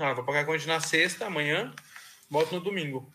[0.00, 1.74] Ah, vou pagar a conta na sexta, amanhã,
[2.30, 3.12] volto no domingo.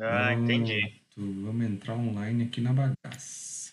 [0.00, 0.80] Ah, entendi.
[1.14, 3.72] Pronto, Vamos entrar online aqui na bagaça.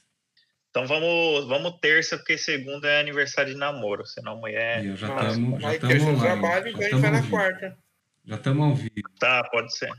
[0.70, 4.78] Então vamos, vamos terça, porque segunda é aniversário de namoro, senão a mulher.
[4.80, 6.20] Aí, ó, já estamos já tamo online.
[6.22, 7.30] trabalho, Já então a gente vai ao na vivo.
[7.30, 7.78] quarta.
[8.24, 9.10] Já estamos ao vivo.
[9.20, 9.92] Tá, pode ser.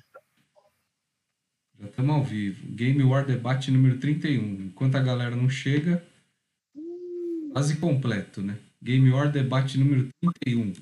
[1.79, 2.67] Já estamos ao vivo.
[2.75, 4.43] Game War Debate número 31.
[4.67, 6.03] Enquanto a galera não chega,
[7.53, 8.57] quase completo, né?
[8.81, 10.09] Game War Debate número
[10.45, 10.73] 31.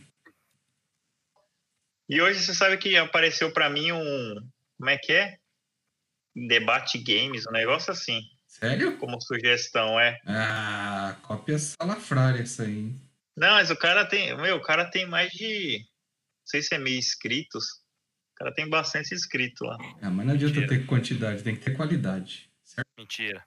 [2.10, 4.34] E hoje você sabe que apareceu pra mim um.
[4.76, 5.36] Como é que é?
[6.34, 8.96] Debate games, um negócio assim, Sério?
[8.98, 10.18] como sugestão, é.
[10.26, 13.00] Ah, cópia salafrária essa aí, hein?
[13.36, 14.36] Não, mas o cara tem.
[14.36, 15.78] Meu, o cara tem mais de.
[15.78, 17.64] Não sei se é mil inscritos.
[18.34, 19.76] O cara tem bastante inscrito lá.
[20.02, 20.80] Ah, mas não adianta Mentira.
[20.80, 22.50] ter quantidade, tem que ter qualidade.
[22.64, 22.88] Certo?
[22.98, 23.44] Mentira.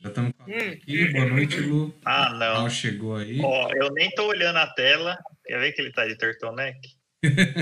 [0.00, 0.44] Já estamos Hum.
[0.72, 1.12] aqui.
[1.12, 1.94] Boa noite, Lu.
[2.04, 2.56] Ah, não.
[2.62, 3.40] Al chegou aí.
[3.40, 5.16] Ó, eu nem tô olhando a tela.
[5.46, 6.78] Quer ver que ele tá de turtleneck?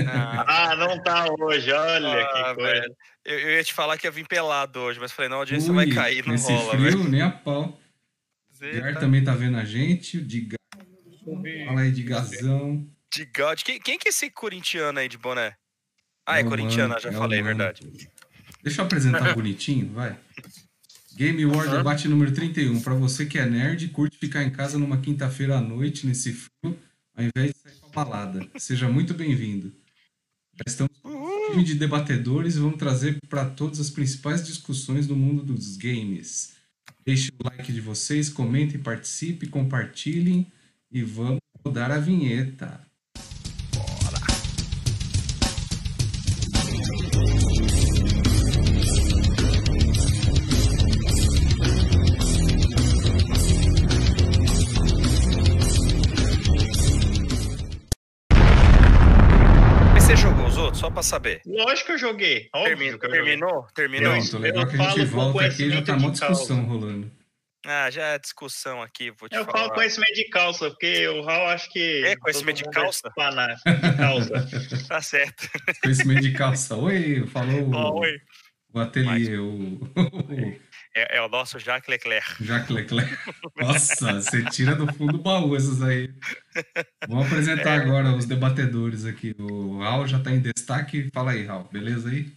[0.07, 2.71] Ah, Ah, não tá hoje, olha ah, que coisa.
[2.71, 2.95] velho.
[3.23, 5.71] Eu, eu ia te falar que ia vir pelado hoje, mas falei, não, a audiência
[5.71, 7.03] vai Ui, cair, não nesse rola, frio, velho.
[7.09, 7.79] nem a pau.
[8.55, 10.17] O Gar Eita, também tá vendo a gente.
[10.17, 10.55] O Diga...
[11.65, 12.87] Fala aí, Digazão.
[13.13, 13.61] De God.
[13.63, 15.55] Quem, quem que é esse corintiano aí de boné?
[16.25, 17.57] Ah, é É corintiano, já é falei, Mano.
[17.57, 18.09] verdade.
[18.63, 20.15] Deixa eu apresentar bonitinho, vai.
[21.15, 21.69] Game War.
[21.69, 22.81] Debate número 31.
[22.81, 26.79] Pra você que é nerd, curte ficar em casa numa quinta-feira à noite, nesse frio,
[27.15, 28.47] ao invés de sair balada.
[28.57, 29.71] Seja muito bem-vindo.
[30.55, 35.07] Já estamos com um time de debatedores e vamos trazer para todas as principais discussões
[35.07, 36.55] do mundo dos games.
[37.05, 40.51] Deixe o like de vocês, comentem, participem, compartilhem
[40.91, 42.85] e vamos rodar a vinheta.
[47.13, 47.50] Mas
[60.91, 61.41] pra saber.
[61.45, 62.49] Lógico que eu joguei.
[62.51, 62.99] Que eu joguei.
[62.99, 63.67] terminou?
[63.73, 64.13] Terminou?
[64.13, 66.19] Pronto, legal eu que a gente falo com volta aqui e já tá uma de
[66.19, 66.33] causa.
[66.39, 67.11] discussão rolando.
[67.63, 69.59] Ah, já é discussão aqui, vou te Eu falar.
[69.59, 72.03] falo conhecimento de calça, porque o Raul acho que.
[72.05, 73.07] É, conhecimento de mundo calça?
[73.07, 74.47] é fanático de calça.
[74.87, 75.47] Tá certo.
[75.83, 76.75] Conhecimento de calça.
[76.75, 78.19] Oi, falou oi.
[78.73, 79.79] o ateliê, o
[80.93, 82.43] É, é o nosso Jacques Leclerc.
[82.43, 83.17] Jacques Leclerc.
[83.57, 86.13] Nossa, você tira do fundo do baú essas aí.
[87.07, 87.83] Vamos apresentar É.
[87.83, 89.33] agora os debatedores aqui.
[89.39, 91.09] O Raul já tá em destaque.
[91.13, 92.29] Fala aí, Raul, beleza aí?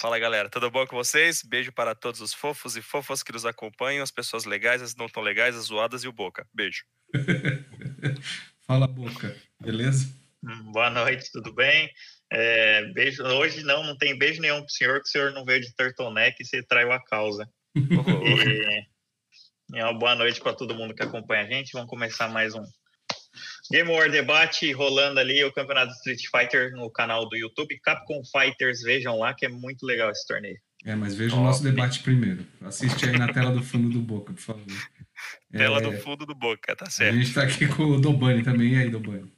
[0.00, 1.42] Fala galera, tudo bom com vocês?
[1.42, 5.08] Beijo para todos os fofos e fofas que nos acompanham, as pessoas legais, as não
[5.08, 6.46] tão legais, as zoadas e o Boca.
[6.54, 6.84] Beijo.
[8.66, 10.08] Fala, Boca, beleza?
[10.44, 11.90] Hum, Boa noite, tudo bem?
[12.30, 13.24] É, beijo.
[13.24, 16.36] Hoje não, não tem beijo nenhum pro senhor, que o senhor não veio de turtleneck
[16.40, 17.48] e você traiu a causa.
[17.74, 17.80] E,
[19.74, 21.72] e uma boa noite para todo mundo que acompanha a gente.
[21.72, 22.64] Vamos começar mais um
[23.70, 27.78] Game War Debate rolando ali o campeonato Street Fighter no canal do YouTube.
[27.80, 30.58] Capcom Fighters, vejam lá que é muito legal esse torneio.
[30.84, 32.46] É, mas veja o nosso debate primeiro.
[32.62, 34.64] Assiste aí na tela do fundo do Boca, por favor.
[35.50, 37.16] Tela É, do fundo do Boca, tá A certo.
[37.16, 38.74] gente tá aqui com o Dobani também.
[38.74, 39.30] E aí, Dobani?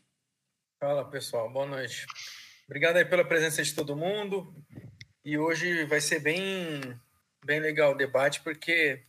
[0.79, 2.07] Fala pessoal, boa noite.
[2.67, 4.55] Obrigado aí pela presença de todo mundo.
[5.25, 6.81] E hoje vai ser bem,
[7.45, 9.01] bem legal o debate, porque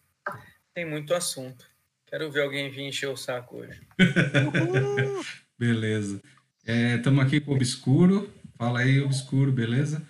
[0.74, 1.66] tem muito assunto.
[2.08, 3.82] Quero ver alguém vir encher o saco hoje.
[5.58, 6.22] Beleza.
[6.66, 8.32] Estamos aqui com o Obscuro.
[8.58, 10.06] Fala aí, Obscuro, beleza?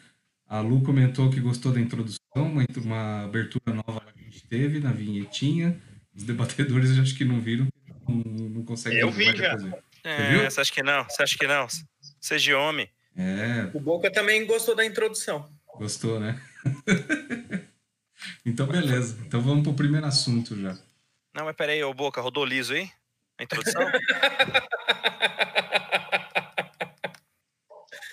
[0.48, 4.80] A Lu comentou que gostou da introdução, uma, uma abertura nova que a gente teve
[4.80, 5.80] na vinhetinha.
[6.14, 7.68] Os debatedores eu acho que não viram,
[8.08, 8.16] não,
[8.50, 9.84] não conseguem Eu vi é fazer.
[10.04, 10.50] É, viu?
[10.50, 11.04] você acha que não?
[11.06, 11.68] Você acha que não?
[12.20, 12.90] Seja homem.
[13.16, 15.50] É, O Boca também gostou da introdução.
[15.78, 16.42] gostou, né?
[18.46, 19.18] então, beleza.
[19.26, 20.78] Então vamos pro primeiro assunto já.
[21.34, 22.90] Não, mas peraí, ô Boca, rodou liso aí?
[23.38, 23.82] A introdução?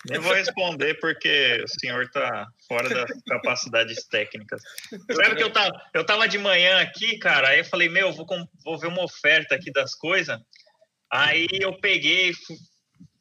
[0.08, 4.62] Nem vou responder porque o senhor está fora das capacidades técnicas.
[5.12, 8.26] Sabe que eu tava, eu tava de manhã aqui, cara, aí eu falei, meu, vou,
[8.64, 10.38] vou ver uma oferta aqui das coisas.
[11.10, 12.32] Aí eu peguei,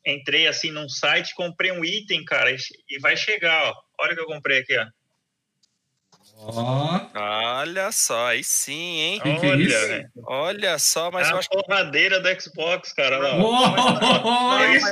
[0.06, 2.58] entrei assim num site, comprei um item, cara, e,
[2.90, 3.76] e vai chegar, ó.
[4.00, 4.86] Olha o que eu comprei aqui, ó.
[6.40, 9.20] Ó, Olha só, aí sim, hein?
[9.20, 9.88] Que que é Olha, isso?
[9.88, 10.10] velho.
[10.28, 11.58] Olha só, mas é eu a acho que.
[11.62, 13.18] torradeira do Xbox, cara.
[13.18, 14.22] Lá, ó.
[14.24, 14.84] Ó, Eles,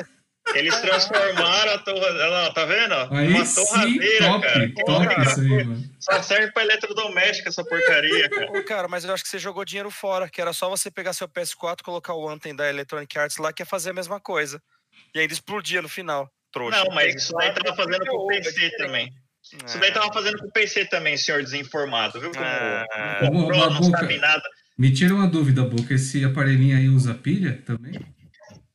[0.55, 2.93] eles transformaram a torradeira, olha lá, tá vendo?
[3.13, 4.73] Aí Uma sim, torradeira, top, cara.
[4.85, 5.83] top Cara, isso aí, mano.
[5.99, 8.63] Só serve pra eletrodoméstico essa porcaria, cara.
[8.63, 11.27] Cara, mas eu acho que você jogou dinheiro fora, que era só você pegar seu
[11.27, 14.59] PS4, colocar o Anthem da Electronic Arts lá, que ia fazer a mesma coisa.
[15.13, 16.83] E ainda explodia no final, trouxa.
[16.83, 19.13] Não, mas isso daí tava fazendo pro É PC também.
[19.65, 19.79] Isso É.
[19.79, 22.31] daí tava fazendo pro PC também, senhor desinformado, viu?
[22.31, 22.85] Como Ah.
[23.21, 24.43] não comprou, não sabe nada.
[24.77, 25.93] Me tira uma dúvida, Boca.
[25.93, 27.93] Esse aparelhinho aí usa pilha também?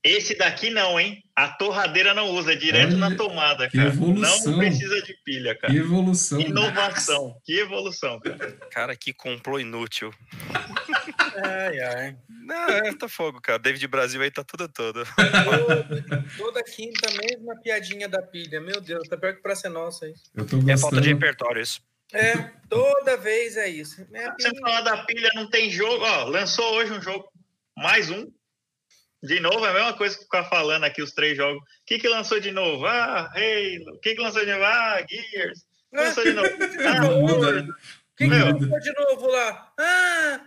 [0.03, 1.23] Esse daqui não, hein?
[1.37, 3.91] A torradeira não usa, é direto Olha, na tomada, que cara.
[3.91, 4.53] evolução.
[4.53, 5.71] Não precisa de pilha, cara.
[5.73, 6.41] Que evolução.
[6.41, 8.53] Inovação, que evolução, cara.
[8.71, 10.11] Cara, que complô inútil.
[11.45, 12.17] Ai, ai.
[12.29, 13.59] Não, é, tá fogo, cara.
[13.59, 15.05] David Brasil aí tá tudo todo.
[15.05, 18.61] Toda, toda quinta, mesma piadinha da pilha.
[18.61, 20.15] Meu Deus, tá pior que pra ser nossa aí.
[20.35, 20.81] Eu tô É gostando.
[20.81, 21.81] falta de repertório isso.
[22.13, 22.37] É,
[22.69, 24.05] toda vez é isso.
[24.13, 26.05] É, Você falar da pilha, não tem jogo.
[26.05, 27.29] Ó, lançou hoje um jogo,
[27.77, 28.27] mais um.
[29.23, 31.63] De novo, é a mesma coisa que ficar falando aqui os três jogos.
[31.63, 32.87] O que, que lançou de novo?
[32.87, 33.95] Ah, Halo.
[33.97, 34.65] O que, que lançou de novo?
[34.65, 35.61] Ah, Gears.
[35.61, 36.49] O que lançou de novo?
[36.87, 37.69] Ah, muda, né?
[38.17, 38.53] Quem que Muda.
[38.67, 39.73] lançou de novo lá?
[39.79, 40.41] Ah!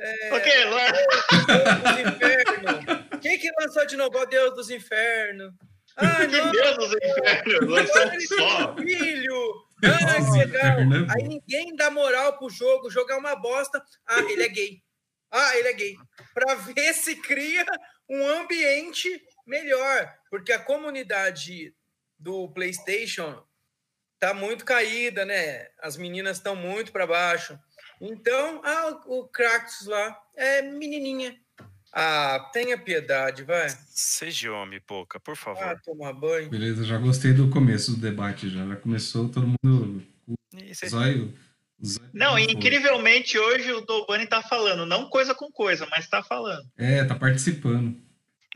[0.00, 0.64] É, O que?
[0.64, 0.92] Lá?
[0.92, 3.20] Deus dos Infernos.
[3.20, 4.18] Quem que lançou de novo?
[4.18, 5.52] Ó Deus dos Infernos.
[5.96, 6.52] Ah, Que não!
[6.52, 7.68] Deus dos infernos.
[7.68, 8.76] Lançou um só.
[8.76, 9.64] filho!
[9.84, 10.76] Ah, que legal!
[10.76, 11.10] Fernando.
[11.10, 13.82] Aí ninguém dá moral pro jogo, jogar uma bosta.
[14.06, 14.78] Ah, ele é gay.
[15.30, 15.96] Ah, ele é gay.
[16.32, 17.66] Pra ver se cria
[18.08, 19.08] um ambiente
[19.46, 20.12] melhor.
[20.30, 21.74] Porque a comunidade
[22.18, 23.42] do PlayStation
[24.20, 25.68] tá muito caída, né?
[25.80, 27.58] As meninas estão muito para baixo.
[28.00, 31.36] Então, ah, o Kratos lá é menininha.
[31.92, 33.68] Ah, tenha piedade, vai.
[33.88, 35.80] Seja homem, pouca, por Ah, favor.
[35.82, 36.50] tomar banho.
[36.50, 38.66] Beleza, já gostei do começo do debate já.
[38.66, 40.06] Já começou todo mundo.
[40.74, 41.34] Cê- Zóio.
[42.12, 46.66] Não, e incrivelmente hoje o Dobani tá falando, não coisa com coisa, mas tá falando.
[46.76, 47.96] É, tá participando.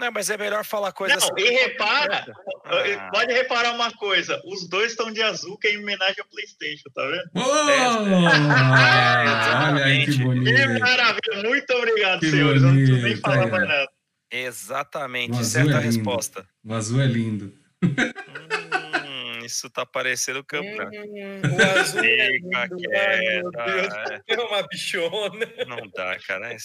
[0.00, 2.26] Não, mas é melhor falar coisa Não, e repara,
[2.64, 3.08] Ah.
[3.12, 6.88] pode reparar uma coisa, os dois estão de azul, que é em homenagem ao Playstation,
[6.92, 7.30] tá vendo?
[7.34, 7.38] Oh!
[9.72, 10.18] Olha aí que exatamente.
[10.18, 10.80] Que bonito.
[10.80, 13.88] maravilha, muito obrigado, Que senhores, eu não preciso nem bonito, falar aí, mais nada.
[14.30, 16.46] Exatamente, certa é resposta.
[16.64, 17.52] O azul é lindo.
[19.52, 20.64] Isso tá parecendo campo.
[20.64, 20.90] né?
[21.04, 22.56] Hum, o azul é Fica lindo.
[22.56, 23.94] Ai, meu quieta, Deus.
[24.10, 24.22] é.
[24.32, 25.46] É uma bichona.
[25.68, 26.54] Não dá, cara.
[26.54, 26.56] é-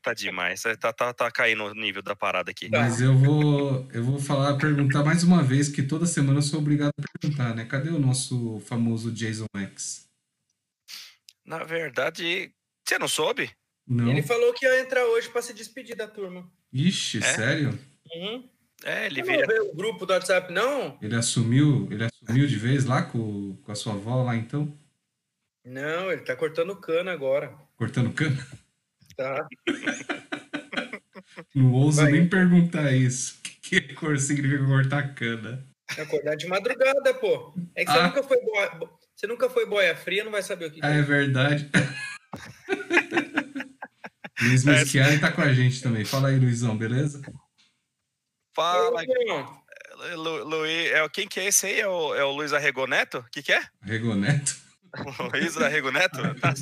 [0.00, 0.62] Tá demais.
[0.80, 2.70] Tá, tá, tá caindo o nível da parada aqui.
[2.70, 2.78] Tá.
[2.82, 6.60] Mas eu vou, eu vou falar, perguntar mais uma vez, que toda semana eu sou
[6.60, 7.64] obrigado a perguntar, né?
[7.64, 10.06] Cadê o nosso famoso Jason X?
[11.44, 12.52] Na verdade,
[12.86, 13.50] você não soube?
[13.86, 14.08] Não.
[14.08, 16.48] Ele falou que ia entrar hoje para se despedir da turma.
[16.72, 17.22] Ixi, É?
[17.22, 17.78] sério?
[18.14, 18.48] Uhum.
[18.84, 19.46] É, ele Você vira.
[19.46, 20.98] não vê o grupo do WhatsApp, não?
[21.00, 24.72] Ele assumiu, ele assumiu de vez lá com, com a sua avó lá então?
[25.64, 27.54] Não, ele tá cortando cana agora.
[27.76, 28.46] Cortando cana?
[29.16, 29.46] Tá?
[31.54, 32.12] Não ouso Vai.
[32.12, 33.38] nem perguntar isso.
[33.38, 35.64] O que, que cor significa cortar cana?
[35.98, 37.54] Acordar de madrugada, pô.
[37.74, 38.06] É que você Ah.
[38.08, 38.80] nunca foi boia,
[39.14, 40.98] você nunca foi boia fria, não vai saber o que, que Ah, é.
[40.98, 41.68] é verdade.
[44.42, 46.04] Luiz É, Meschiari tá com a gente também.
[46.04, 47.22] Fala aí, Luizão, beleza?
[48.56, 49.02] Fala,
[50.14, 50.90] Lu, Luiz.
[50.90, 51.80] É, quem que é esse aí?
[51.80, 53.18] É o, é o Luiz Arrego Neto?
[53.18, 53.62] O que, que é?
[53.82, 54.56] Regoneto.
[54.94, 56.16] O Luiz Arrego Neto?
[56.40, 56.54] Tá.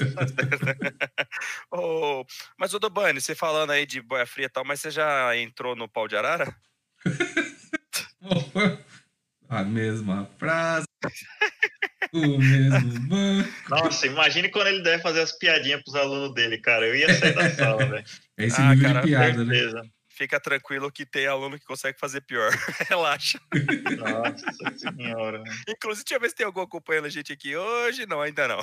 [1.70, 2.26] Ô,
[2.58, 5.76] mas, o Dobani, você falando aí de boia fria e tal, mas você já entrou
[5.76, 6.52] no pau de arara?
[9.48, 10.86] A mesma frase.
[12.12, 13.48] O mesmo banco.
[13.68, 16.86] Nossa, imagine quando ele deve fazer as piadinhas pros alunos dele, cara.
[16.86, 18.04] Eu ia sair da sala, velho.
[18.36, 19.90] É esse Ah, nível cara, de piada, né?
[20.16, 22.52] Fica tranquilo que tem aluno que consegue fazer pior.
[22.88, 23.40] Relaxa.
[23.98, 25.42] Nossa senhora.
[25.68, 28.06] Inclusive, deixa eu ver se tem algum acompanhando a gente aqui hoje.
[28.06, 28.60] Não, ainda não.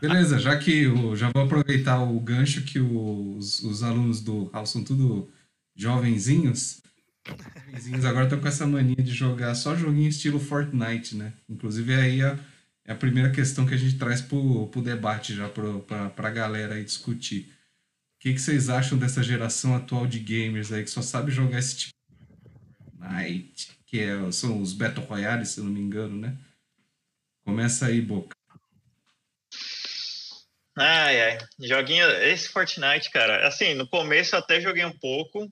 [0.00, 4.70] Beleza, já que o, já vou aproveitar o gancho que os, os alunos do House
[4.70, 5.32] são tudo
[5.76, 6.82] jovenzinhos.
[7.24, 11.32] Jovenzinhos agora estão com essa mania de jogar só joguinho estilo Fortnite, né?
[11.48, 12.36] Inclusive aí a,
[12.84, 16.30] é a primeira questão que a gente traz pro, pro debate já pro, pra, pra
[16.30, 17.52] galera aí discutir.
[18.20, 21.58] O que, que vocês acham dessa geração atual de gamers aí que só sabe jogar
[21.58, 22.00] esse tipo
[22.98, 26.36] Fortnite, que é, são os Battle Royale, se eu não me engano, né?
[27.44, 28.36] Começa aí, Boca.
[30.76, 31.38] Ai, ai.
[31.58, 32.06] Joguinho.
[32.22, 35.50] Esse Fortnite, cara, assim, no começo eu até joguei um pouco,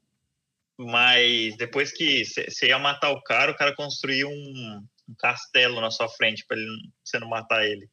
[0.78, 5.90] mas depois que você ia matar o cara, o cara construiu um, um castelo na
[5.90, 7.88] sua frente pra ele, você não matar ele.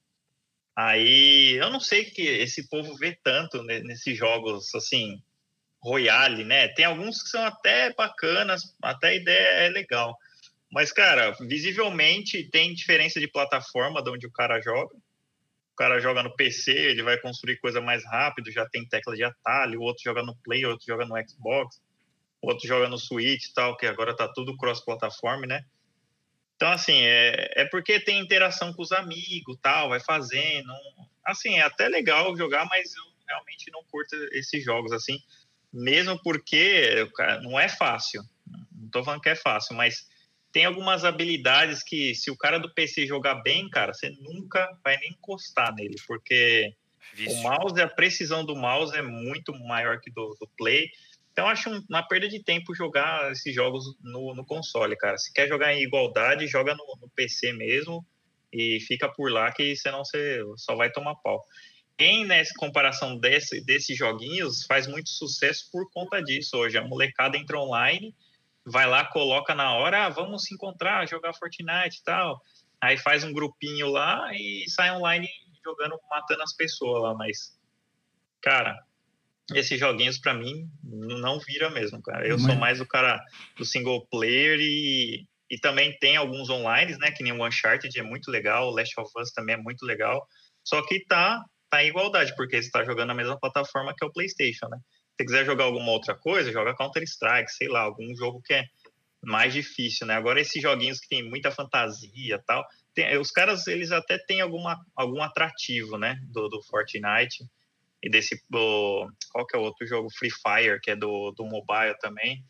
[0.75, 5.22] Aí eu não sei que esse povo vê tanto ne- nesses jogos assim,
[5.82, 6.67] Royale, né?
[6.70, 10.17] Tem alguns que são até bacanas, até a ideia é legal.
[10.72, 16.24] Mas, cara, visivelmente tem diferença de plataforma de onde o cara joga o cara joga
[16.24, 20.01] no PC, ele vai construir coisa mais rápido, já tem tecla de atalho, o outro
[20.05, 21.82] joga no Play, o outro joga no Xbox,
[22.41, 25.65] o outro joga no Switch e tal, que agora tá tudo cross-plataforma, né?
[26.55, 30.71] Então, assim, é, é porque tem interação com os amigos, tal, vai fazendo.
[31.24, 35.19] Assim, é até legal jogar, mas eu realmente não curto esses jogos, assim,
[35.74, 38.21] mesmo porque cara, não é fácil.
[38.71, 40.07] Não tô falando que é fácil, mas
[40.51, 44.97] tem algumas habilidades que, se o cara do PC jogar bem, cara, você nunca vai
[44.97, 46.74] nem encostar nele, porque
[47.27, 50.89] o mouse, a precisão do mouse é muito maior que do, do Play.
[51.36, 55.18] Então, acho uma perda de tempo jogar esses jogos no, no console, cara.
[55.18, 58.06] Se quer jogar em igualdade, joga no, no, PC mesmo
[58.54, 61.44] e fica por lá, que senão você só vai tomar pau.
[61.98, 66.77] Quem, nessa comparação desse, desses joguinhos, faz muito sucesso por conta disso hoje.
[66.77, 68.15] A molecada entra online,
[68.65, 72.42] vai lá, coloca na hora, ah, vamos se encontrar, jogar Fortnite e tal.
[72.80, 75.27] Aí faz um grupinho lá e sai online
[75.62, 77.13] jogando, matando as pessoas lá.
[77.13, 77.60] Mas,
[78.42, 78.80] cara,
[79.54, 82.28] esses joguinhos para mim não vira mesmo, cara.
[82.28, 82.46] Eu Mas...
[82.46, 83.24] sou mais o cara
[83.58, 87.12] do single player e, e também tem alguns online, né?
[87.12, 90.25] Que nem o Uncharted é muito legal, o Last of Us também é muito legal.
[90.64, 94.08] Só que tá, tá em igualdade, porque você tá jogando na mesma plataforma que é
[94.08, 94.78] o PlayStation, né?
[94.78, 98.66] Se você quiser jogar alguma outra coisa, joga Counter-Strike, sei lá, algum jogo que é
[99.24, 100.16] mais difícil, né?
[100.16, 104.78] Agora esses joguinhos que tem muita fantasia tal, tem, os caras eles até têm alguma,
[104.96, 106.20] algum atrativo, né?
[106.32, 107.46] Do, do Fortnite
[108.02, 110.10] e desse do, qual que é o outro jogo?
[110.12, 112.44] Free Fire que é do, do mobile também.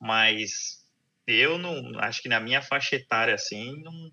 [0.00, 0.84] Mas
[1.26, 4.10] eu não acho que na minha faixa etária assim não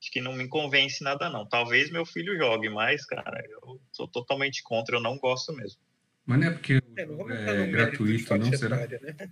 [0.00, 1.48] acho que não me convence nada não.
[1.48, 5.80] Talvez meu filho jogue mas cara eu sou totalmente contra eu não gosto mesmo.
[6.26, 8.52] Mas não é porque é, não é gratuito não?
[8.52, 8.76] Será?
[8.76, 9.30] né?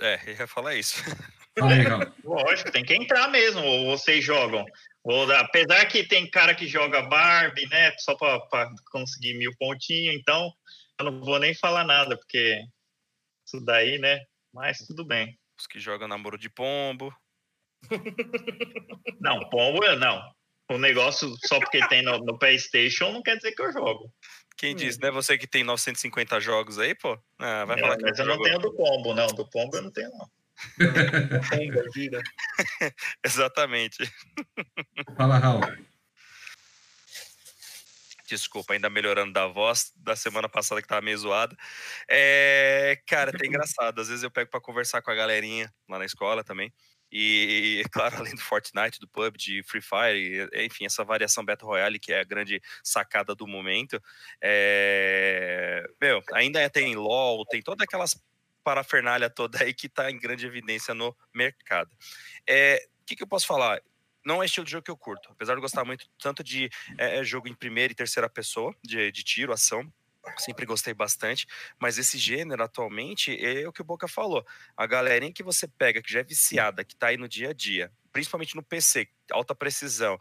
[0.00, 1.02] é eu ia falar isso.
[1.58, 1.84] Fala aí,
[2.24, 4.64] Lógico, tem que entrar mesmo, ou vocês jogam.
[5.04, 7.92] Ou, apesar que tem cara que joga Barbie, né?
[7.98, 10.50] Só para conseguir mil pontinhos, então
[10.98, 12.64] eu não vou nem falar nada, porque
[13.46, 14.20] isso daí, né?
[14.52, 15.38] Mas tudo bem.
[15.58, 17.14] Os que jogam namoro de pombo.
[19.20, 20.22] Não, pombo é não.
[20.70, 24.10] O negócio só porque tem no, no, PlayStation não quer dizer que eu jogo.
[24.56, 24.76] Quem hum.
[24.76, 25.10] diz, né?
[25.10, 27.18] Você que tem 950 jogos aí, pô?
[27.38, 29.26] Ah, vai é, falar mas eu não tenho do pombo, não.
[29.26, 30.30] Do pombo eu não tenho, não.
[33.24, 34.10] Exatamente.
[35.16, 35.60] Fala, Raul.
[38.26, 41.54] Desculpa, ainda melhorando da voz da semana passada que tava meio zoada.
[42.08, 44.00] É, cara, é engraçado.
[44.00, 46.72] Às vezes eu pego para conversar com a galerinha lá na escola também.
[47.12, 52.12] E, claro, além do Fortnite, do PUBG, Free Fire, enfim, essa variação Battle Royale, que
[52.12, 54.02] é a grande sacada do momento.
[54.42, 55.84] É...
[56.00, 58.16] Meu, ainda tem LoL, tem todas aquelas
[58.64, 61.90] parafernália toda aí que está em grande evidência no mercado.
[62.48, 63.80] É, o que, que eu posso falar?
[64.24, 65.28] não é estilo de jogo que eu curto.
[65.30, 69.12] Apesar de gostar muito tanto de é, é, jogo em primeira e terceira pessoa, de,
[69.12, 69.92] de tiro, ação.
[70.38, 71.46] Sempre gostei bastante,
[71.78, 74.42] mas esse gênero atualmente é o que o Boca falou.
[74.74, 77.52] A galerinha que você pega, que já é viciada, que tá aí no dia a
[77.52, 80.18] dia, principalmente no PC, alta precisão,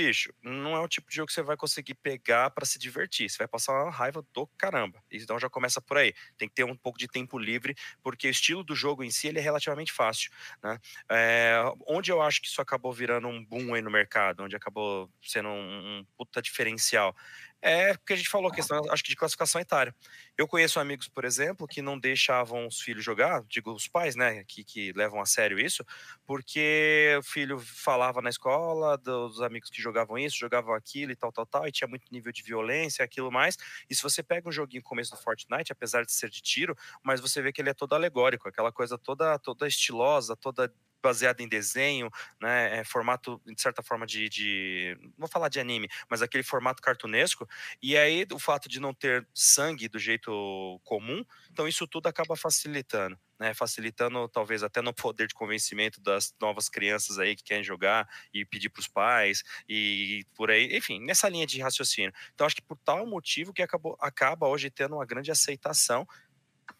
[0.00, 3.28] bicho, não é o tipo de jogo que você vai conseguir pegar para se divertir.
[3.28, 5.02] Você vai passar uma raiva do caramba.
[5.10, 6.14] Então já começa por aí.
[6.38, 9.28] Tem que ter um pouco de tempo livre, porque o estilo do jogo em si
[9.28, 10.30] ele é relativamente fácil.
[10.62, 10.78] Né?
[11.10, 15.10] É, onde eu acho que isso acabou virando um boom aí no mercado, onde acabou
[15.22, 17.14] sendo um, um puta diferencial,
[17.62, 19.94] é porque a gente falou, questão, acho que de classificação etária.
[20.36, 24.44] Eu conheço amigos, por exemplo, que não deixavam os filhos jogar, digo, os pais, né,
[24.44, 25.84] que, que levam a sério isso,
[26.24, 31.30] porque o filho falava na escola dos amigos que jogavam isso, jogavam aquilo e tal,
[31.32, 33.56] tal, tal, e tinha muito nível de violência, aquilo mais.
[33.88, 37.20] E se você pega um joguinho começo do Fortnite, apesar de ser de tiro, mas
[37.20, 41.48] você vê que ele é todo alegórico, aquela coisa toda, toda estilosa, toda baseado em
[41.48, 46.42] desenho, né, é, formato, de certa forma, de, de, vou falar de anime, mas aquele
[46.42, 47.48] formato cartunesco.
[47.82, 52.36] E aí, o fato de não ter sangue do jeito comum, então isso tudo acaba
[52.36, 53.18] facilitando.
[53.38, 58.06] Né, facilitando talvez até no poder de convencimento das novas crianças aí que querem jogar
[58.34, 62.12] e pedir para os pais e por aí, enfim, nessa linha de raciocínio.
[62.34, 66.06] Então acho que por tal motivo que acabou, acaba hoje tendo uma grande aceitação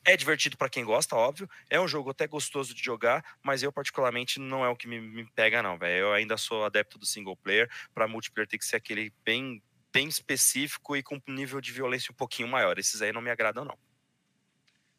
[0.05, 1.49] é divertido para quem gosta, óbvio.
[1.69, 5.01] É um jogo até gostoso de jogar, mas eu, particularmente, não é o que me,
[5.01, 6.07] me pega, não, velho.
[6.07, 7.71] Eu ainda sou adepto do single player.
[7.95, 12.13] Para multiplayer tem que ser aquele bem, bem específico e com um nível de violência
[12.13, 12.79] um pouquinho maior.
[12.79, 13.79] Esses aí não me agradam, não.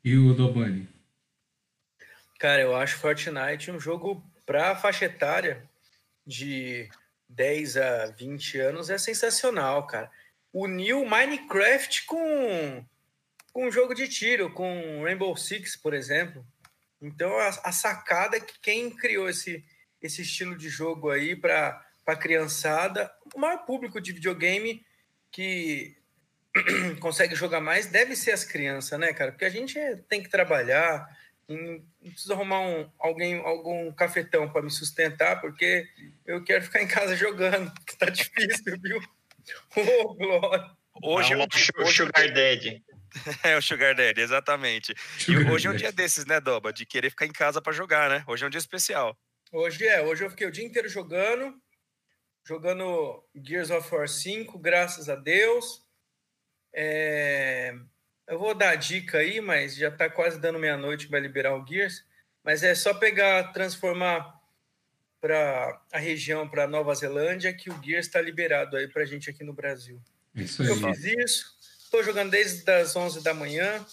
[0.04, 0.88] E o Dobani?
[2.40, 5.70] Cara, eu acho Fortnite um jogo para faixa etária
[6.26, 6.90] de
[7.30, 10.12] 10 a 20 anos é sensacional, cara.
[10.54, 12.86] Uniu Minecraft com
[13.52, 16.46] com um jogo de tiro, com Rainbow Six, por exemplo.
[17.02, 19.64] Então, a, a sacada é que quem criou esse,
[20.02, 24.86] esse estilo de jogo aí para a criançada, o maior público de videogame
[25.32, 25.96] que
[27.00, 29.32] consegue jogar mais deve ser as crianças, né, cara?
[29.32, 31.08] Porque a gente é, tem que trabalhar,
[31.48, 35.88] não preciso arrumar um, alguém, algum cafetão para me sustentar, porque
[36.26, 39.00] eu quero ficar em casa jogando, que tá difícil, viu?
[39.76, 40.82] Ô, oh, Glória!
[41.04, 42.84] Hoje, é o Sugar Daddy.
[43.44, 44.96] É, o Sugar Daddy, exatamente.
[45.20, 46.72] Sugar e hoje é um dia desses, né, Doba?
[46.72, 48.24] De querer ficar em casa para jogar, né?
[48.28, 49.18] Hoje é um dia especial.
[49.52, 51.54] Hoje é, hoje eu fiquei o dia inteiro jogando,
[52.48, 55.86] jogando Gears of War 5, graças a Deus.
[56.74, 57.76] É...
[58.28, 61.68] eu vou dar a dica aí, mas já está quase dando meia-noite vai liberar o
[61.68, 62.06] Gears.
[62.44, 64.40] Mas é só pegar, transformar
[65.20, 69.30] para a região, para Nova Zelândia, que o Gears está liberado aí para a gente
[69.30, 70.02] aqui no Brasil.
[70.34, 70.70] Isso aí.
[70.70, 71.56] Eu fiz isso,
[71.92, 73.86] estou jogando desde as 11 da manhã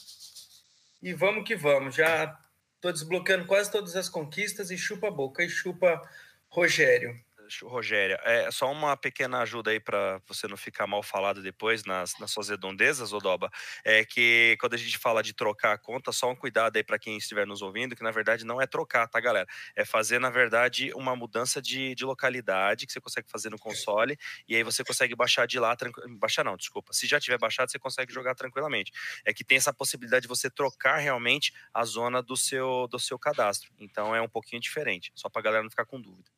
[1.03, 1.97] e vamos que vamos.
[1.97, 2.39] Já
[2.77, 6.01] estou desbloqueando quase todas as conquistas e chupa a boca e chupa
[6.49, 7.21] Rogério.
[7.63, 12.19] Rogéria, é só uma pequena ajuda aí para você não ficar mal falado depois nas,
[12.19, 13.51] nas suas redondezas, Odoba.
[13.85, 16.99] É que quando a gente fala de trocar a conta, só um cuidado aí para
[16.99, 19.47] quem estiver nos ouvindo, que na verdade não é trocar, tá, galera?
[19.75, 24.19] É fazer, na verdade, uma mudança de, de localidade que você consegue fazer no console
[24.47, 25.77] e aí você consegue baixar de lá,
[26.19, 26.93] baixar não, desculpa.
[26.93, 28.93] Se já tiver baixado, você consegue jogar tranquilamente.
[29.25, 33.19] É que tem essa possibilidade de você trocar realmente a zona do seu, do seu
[33.19, 33.71] cadastro.
[33.79, 36.38] Então é um pouquinho diferente, só para galera não ficar com dúvida.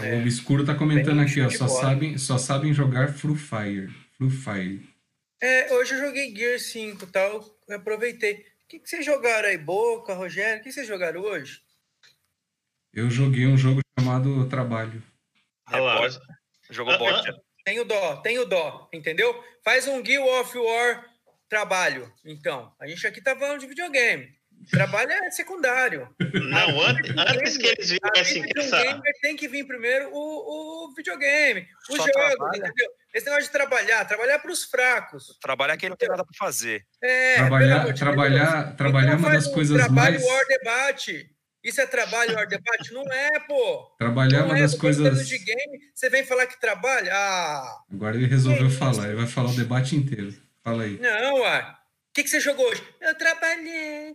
[0.00, 1.50] É, o Obscuro tá comentando aqui, ó.
[1.50, 3.88] Só sabem, só sabem jogar Free Fire.
[4.16, 4.88] Free Fire.
[5.40, 7.44] É, hoje eu joguei Gear 5 e tal.
[7.68, 8.34] Eu aproveitei.
[8.34, 10.60] O que, que vocês jogaram aí, Boca, Rogério?
[10.60, 11.60] O que vocês jogaram hoje?
[12.92, 15.02] Eu joguei um jogo chamado Trabalho.
[15.70, 16.18] É, bot.
[16.70, 17.42] Jogou bot.
[17.64, 19.42] Tenho dó, tenho dó, entendeu?
[19.64, 21.04] Faz um Guild of War
[21.48, 22.10] trabalho.
[22.24, 24.34] Então, a gente aqui tá falando de videogame.
[24.70, 26.08] Trabalho é secundário.
[26.34, 28.82] Não, antes, antes que eles viessem com essa...
[28.82, 32.56] gamer tem que vir primeiro o, o videogame, os Só jogos, trabalha.
[32.58, 32.90] entendeu?
[33.14, 35.38] Esse negócio de trabalhar, trabalhar para os fracos.
[35.40, 36.84] Trabalhar quem não tem nada para fazer.
[37.02, 40.24] É, trabalhar, trabalhar, trabalhar então, é uma das coisas trabalho mais...
[40.24, 41.30] Trabalho debate.
[41.62, 42.92] Isso é trabalho or debate?
[42.92, 43.94] Não é, pô.
[43.98, 45.28] Trabalhar é uma das coisas...
[45.28, 47.12] De game, você vem falar que trabalha?
[47.14, 47.76] Ah...
[47.92, 50.34] Agora ele resolveu falar, ele vai falar o debate inteiro.
[50.64, 50.98] Fala aí.
[50.98, 51.74] Não, ué.
[52.12, 52.82] O que, que você jogou hoje?
[53.00, 54.12] Eu trabalhei.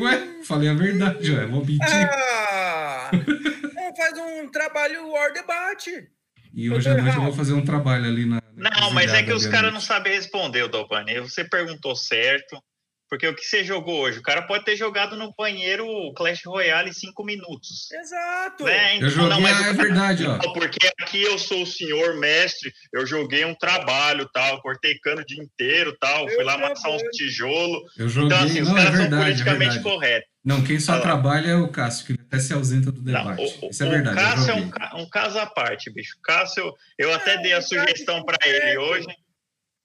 [0.00, 1.80] Ué, falei a verdade, ué, vou mentir.
[1.86, 3.08] Ah,
[3.96, 6.08] faz um trabalho War Debate.
[6.52, 8.42] E hoje à noite eu vou fazer um trabalho ali na.
[8.56, 11.20] não, mas é que os caras não sabem responder, Dobani.
[11.20, 12.60] Você perguntou certo.
[13.08, 14.18] Porque o que você jogou hoje?
[14.18, 17.90] O cara pode ter jogado no banheiro Clash Royale em cinco minutos.
[17.92, 18.64] Exato.
[18.64, 18.96] Né?
[18.96, 20.38] Então, eu joguei, não, mas ah, é verdade, ó.
[20.52, 25.26] Porque aqui eu sou o senhor mestre, eu joguei um trabalho, tal, cortei cano o
[25.26, 27.92] dia inteiro, tal, eu fui lá amassar uns tijolos.
[27.96, 30.34] Eu joguei, então, assim, os não, caras é verdade, são politicamente é corretos.
[30.44, 33.42] Não, quem só trabalha é o Cássio, que até se ausenta do debate.
[33.42, 34.16] Não, o, Isso é verdade.
[34.16, 36.16] O Cássio é um, um, caso à parte, bicho.
[36.18, 39.06] O Cássio, eu até dei a sugestão para ele hoje.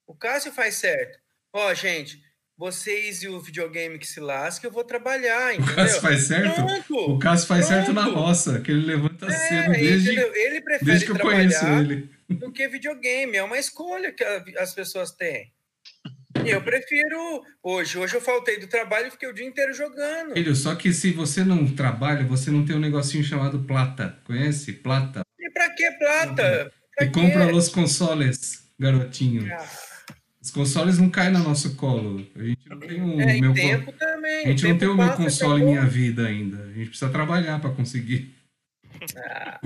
[0.05, 1.17] O Cássio faz certo.
[1.53, 2.19] Ó, gente,
[2.60, 5.72] vocês e o videogame que se lasca, eu vou trabalhar, entendeu?
[5.72, 6.56] O Cássio faz certo?
[6.56, 7.86] Pronto, o Cássio faz pronto.
[7.86, 11.65] certo na roça, que ele levanta é, cedo desde, ele prefere desde que eu conheço
[11.65, 12.10] ele.
[12.28, 14.24] Do que videogame, é uma escolha que
[14.58, 15.50] as pessoas têm.
[16.45, 17.98] E eu prefiro hoje.
[17.98, 20.34] Hoje eu faltei do trabalho e fiquei o dia inteiro jogando.
[20.34, 24.19] Filho, só que se você não trabalha, você não tem um negocinho chamado plata.
[24.26, 24.74] Conhece?
[24.74, 25.22] Plata.
[25.39, 26.72] E pra que plata?
[26.95, 29.52] Pra e compra os consoles, garotinho.
[29.52, 29.88] Ah.
[30.49, 32.27] Os consoles não caem no nosso colo.
[32.35, 34.45] A gente não tem o é, meu tempo também.
[34.45, 36.63] A gente não tem o meu console em minha vida ainda.
[36.63, 38.33] A gente precisa trabalhar para conseguir.
[39.15, 39.59] Ah.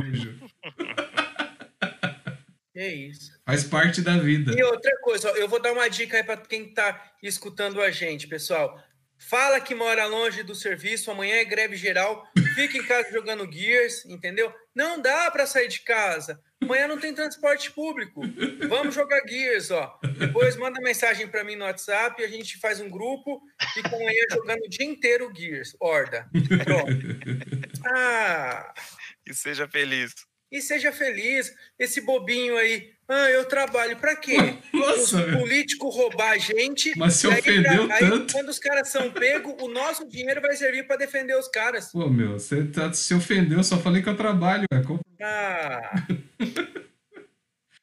[2.76, 3.32] é isso.
[3.46, 4.54] Faz parte da vida.
[4.60, 8.28] E outra coisa, eu vou dar uma dica aí para quem está escutando a gente,
[8.28, 8.78] pessoal.
[9.30, 14.06] Fala que mora longe do serviço, amanhã é greve geral, fica em casa jogando Gears,
[14.06, 14.54] entendeu?
[14.76, 16.40] Não dá para sair de casa.
[16.62, 18.22] Amanhã não tem transporte público.
[18.68, 20.00] Vamos jogar Gears, ó.
[20.18, 24.22] Depois manda mensagem para mim no WhatsApp, a gente faz um grupo e fica amanhã
[24.32, 25.76] jogando o dia inteiro Gears.
[25.80, 26.28] Horda.
[26.64, 27.64] Pronto.
[27.86, 28.74] Ah.
[29.28, 30.14] E seja feliz.
[30.54, 31.52] E seja feliz.
[31.80, 32.94] Esse bobinho aí.
[33.10, 34.38] Ah, eu trabalho para quê?
[34.72, 36.96] Nossa, os políticos roubar a gente.
[36.96, 38.14] Mas se ofendeu pra, tanto.
[38.14, 41.92] Aí, quando os caras são pegos, o nosso dinheiro vai servir para defender os caras.
[41.92, 44.66] Pô, meu, você tá, se ofendeu, só falei que eu trabalho.
[45.20, 45.92] Ah.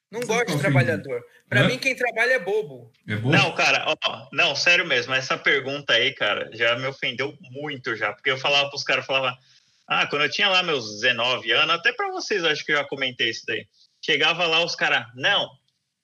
[0.09, 1.23] Não gosto de trabalhador.
[1.49, 2.89] Para mim, quem trabalha é bobo.
[3.07, 3.35] É bobo.
[3.35, 5.13] Não, cara, ó, não, sério mesmo.
[5.13, 8.13] Essa pergunta aí, cara, já me ofendeu muito já.
[8.13, 9.37] Porque eu falava para os caras, falava,
[9.93, 12.85] ah, quando eu tinha lá meus 19 anos, até para vocês, acho que eu já
[12.85, 13.67] comentei isso daí.
[14.01, 15.49] Chegava lá os caras, não,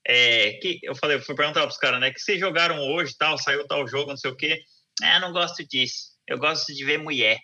[0.06, 3.16] é, que eu falei, eu fui perguntar para os caras, né, que vocês jogaram hoje,
[3.18, 4.62] tal, saiu tal jogo, não sei o quê.
[5.02, 6.10] Ah, não gosto disso.
[6.28, 7.40] Eu gosto de ver mulher.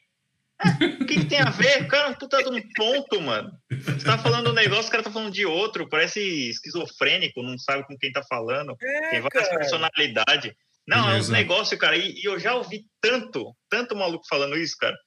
[1.01, 1.84] O que, que, tem a ver?
[1.84, 3.49] O cara é um puta de um ponto, mano.
[3.69, 5.88] Você tá falando um negócio, o cara tá falando de outro.
[5.88, 8.75] Parece esquizofrênico, não sabe com quem tá falando.
[8.82, 9.60] É, tem várias cara.
[9.60, 10.53] personalidades.
[10.86, 11.27] Não, Beleza.
[11.27, 11.95] é um negócio, cara.
[11.95, 14.97] E, e, eu já ouvi tanto, tanto maluco falando isso, cara,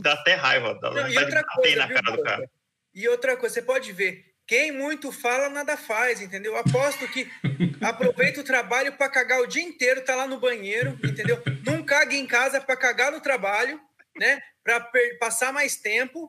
[0.00, 0.78] dá até raiva.
[0.80, 2.50] Dá não, vontade de bater na cara do cara.
[2.94, 6.56] E outra coisa, você pode ver, quem muito fala, nada faz, entendeu?
[6.56, 7.28] Aposto que
[7.80, 11.42] aproveita o trabalho para cagar o dia inteiro, tá lá no banheiro, entendeu?
[11.64, 13.80] Não caga em casa para cagar no trabalho,
[14.18, 14.38] né?
[14.64, 14.80] para
[15.20, 16.28] passar mais tempo.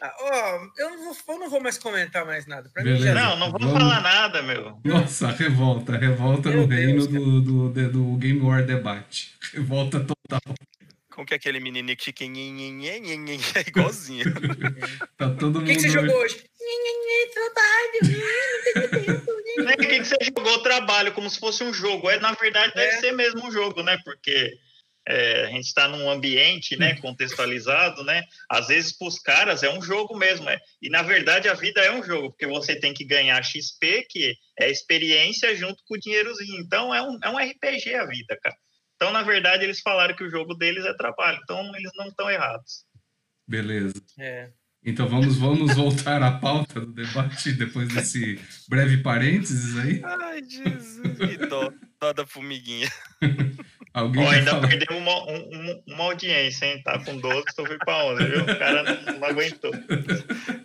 [0.00, 2.68] Ah, ó, eu, não vou, eu não vou mais comentar mais nada.
[2.72, 4.78] Pra mim já Não, não vou Vamos- falar nada, meu.
[4.84, 7.18] Nossa, revolta, revolta Meu no reino Deus, cara.
[7.18, 7.40] do,
[7.70, 9.34] do, do Game War Debate.
[9.52, 10.40] Revolta total.
[11.14, 14.24] Como que é aquele menininho que fica é igualzinho.
[15.16, 15.64] Tá todo O mundo.
[15.66, 16.44] que, que você jogou hoje?
[17.32, 19.32] Trabalho, não tem tempo.
[19.58, 22.10] Né, O que, que você jogou trabalho como se fosse um jogo?
[22.10, 23.00] É, na verdade, deve É.
[23.00, 23.96] ser mesmo um jogo, né?
[24.04, 24.52] Porque
[25.06, 28.24] é, a gente está num ambiente né, contextualizado, né?
[28.50, 30.48] Às vezes, para os caras, é um jogo mesmo.
[30.48, 30.58] É.
[30.82, 34.34] E, na verdade, a vida é um jogo, porque você tem que ganhar XP, que
[34.58, 36.60] é experiência, junto com o dinheirozinho.
[36.60, 38.56] Então, é um, é um RPG a vida, cara.
[39.04, 41.38] Então, na verdade, eles falaram que o jogo deles é trabalho.
[41.42, 42.86] Então, eles não estão errados.
[43.46, 43.92] Beleza.
[44.18, 44.50] É.
[44.82, 50.02] Então vamos, vamos voltar à pauta do debate depois desse breve parênteses aí.
[50.04, 51.70] Ai, Jesus, que dó.
[52.00, 52.88] Dó da formiguinha.
[53.92, 54.68] Alguém Ó, quer ainda falar?
[54.68, 56.82] perdemos uma, um- um- uma audiência, hein?
[56.82, 58.42] Tá com 12, então foi para 11, viu?
[58.42, 59.70] O cara não, não aguentou.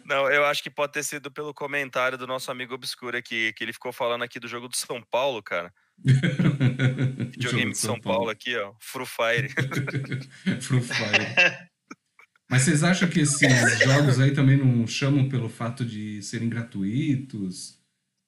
[0.05, 3.63] Não, eu acho que pode ter sido pelo comentário do nosso amigo Obscuro aqui, que
[3.63, 5.71] ele ficou falando aqui do jogo do São Paulo, cara.
[7.31, 8.73] Videogame de São Paulo aqui, ó.
[8.79, 9.49] Free Fire.
[10.61, 11.69] Free Fire.
[12.49, 17.77] Mas vocês acham que esses jogos aí também não chamam pelo fato de serem gratuitos?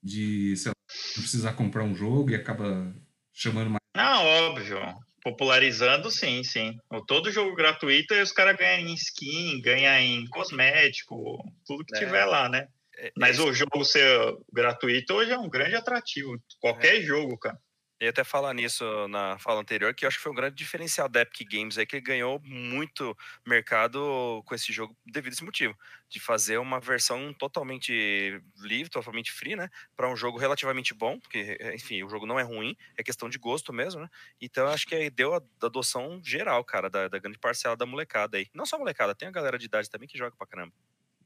[0.04, 0.76] De, sei lá,
[1.16, 2.94] não precisar comprar um jogo e acaba
[3.34, 3.82] chamando mais.
[3.96, 4.80] Não, óbvio.
[5.24, 6.76] Popularizando, sim, sim.
[7.08, 12.00] Todo jogo gratuito, aí os caras ganham em skin, ganham em cosmético, tudo que É.
[12.00, 12.68] tiver lá, né?
[13.02, 14.08] É, Mas é, o jogo ser
[14.54, 16.38] gratuito hoje é um grande atrativo.
[16.60, 17.58] Qualquer jogo, cara.
[18.00, 20.56] Eu ia até falar nisso na fala anterior, que eu acho que foi um grande
[20.56, 25.36] diferencial da Epic Games aí, que ele ganhou muito mercado com esse jogo devido a
[25.36, 25.76] esse motivo.
[26.10, 29.70] De fazer uma versão totalmente livre, totalmente free, né?
[29.96, 33.38] Para um jogo relativamente bom, porque, enfim, o jogo não é ruim, é questão de
[33.38, 34.10] gosto mesmo, né?
[34.42, 37.86] Então eu acho que aí deu a adoção geral, cara, da, da grande parcela da
[37.86, 38.48] molecada aí.
[38.52, 40.74] Não só a molecada, tem a galera de idade também que joga pra caramba.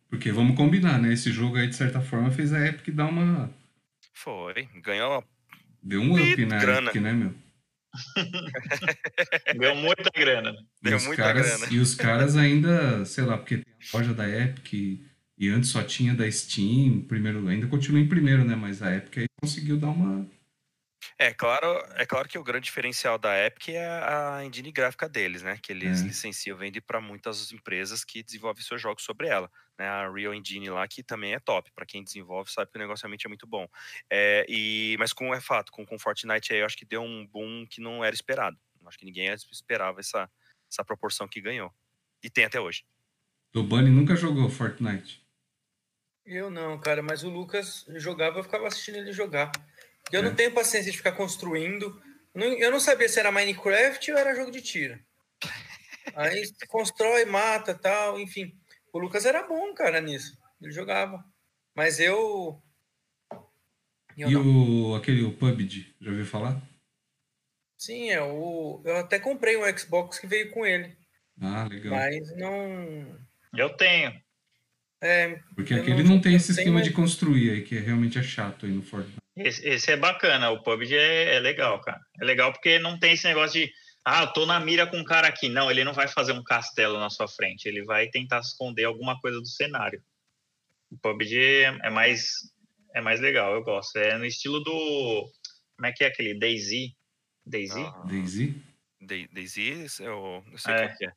[0.09, 1.13] Porque vamos combinar, né?
[1.13, 3.49] Esse jogo aí, de certa forma, fez a Epic dar uma.
[4.13, 5.23] Foi, ganhou
[5.81, 6.89] Deu um up na Grana.
[6.89, 7.33] Epic, né, meu?
[9.55, 10.51] Ganhou muita grana.
[10.51, 10.57] né?
[10.83, 11.73] E Deu os muita caras, grana.
[11.73, 14.73] E os caras ainda, sei lá, porque tem a loja da Epic
[15.37, 18.55] e antes só tinha da Steam, primeiro, ainda continua em primeiro, né?
[18.55, 20.25] Mas a Epic aí conseguiu dar uma.
[21.17, 25.41] É claro, é claro que o grande diferencial da Epic é a engine gráfica deles,
[25.41, 25.57] né?
[25.61, 26.03] Que eles É.
[26.03, 29.49] licenciam, vendem para muitas empresas que desenvolvem seus jogos sobre ela.
[29.77, 29.87] Né?
[29.87, 31.71] A Real Engine lá, que também é top.
[31.73, 33.67] Para quem desenvolve, sabe que o negócio realmente é muito bom.
[34.09, 37.25] É, e, mas com é fato, com, com Fortnite aí, eu acho que deu um
[37.27, 38.57] boom que não era esperado.
[38.85, 40.29] Acho que ninguém esperava essa,
[40.71, 41.73] essa proporção que ganhou.
[42.23, 42.83] E tem até hoje.
[43.55, 45.25] O Bunny nunca jogou Fortnite.
[46.25, 49.51] Eu não, cara, mas o Lucas jogava, eu ficava assistindo ele jogar.
[50.11, 50.23] Eu É.
[50.23, 52.01] não tenho paciência de ficar construindo.
[52.33, 54.99] Eu não sabia se era Minecraft ou era jogo de tiro.
[56.15, 58.53] Aí você constrói, mata tal, enfim.
[58.93, 60.37] O Lucas era bom, cara, nisso.
[60.61, 61.23] Ele jogava.
[61.75, 62.61] Mas eu.
[64.17, 64.91] Eu e não.
[64.91, 66.61] o aquele o PUBG, já ouviu falar?
[67.77, 68.81] Sim, é o.
[68.85, 70.95] Eu até comprei um Xbox que veio com ele.
[71.41, 71.93] Ah, legal.
[71.95, 73.19] Mas não.
[73.57, 74.13] Eu tenho.
[75.01, 78.17] É, Porque eu aquele não- não tem esse esquema de construir aí, que é realmente
[78.17, 79.17] é chato aí no Fortnite.
[79.35, 81.99] Esse, esse é bacana, o PUBG é, é legal, cara.
[82.21, 83.71] É legal porque não tem esse negócio de,
[84.05, 85.49] ah, eu tô na mira com um cara aqui.
[85.49, 89.19] Não, ele não vai fazer um castelo na sua frente, ele vai tentar esconder alguma
[89.19, 90.01] coisa do cenário.
[90.89, 92.53] O PUBG é, é mais
[92.95, 93.97] é mais legal, eu gosto.
[93.97, 95.29] É no estilo do
[95.75, 96.93] como é que é aquele DayZ?
[97.45, 97.75] DayZ?
[97.75, 98.55] Ah, Daisy?
[99.01, 100.87] Daisy, eu, eu sei É.
[100.87, 101.11] qual que é.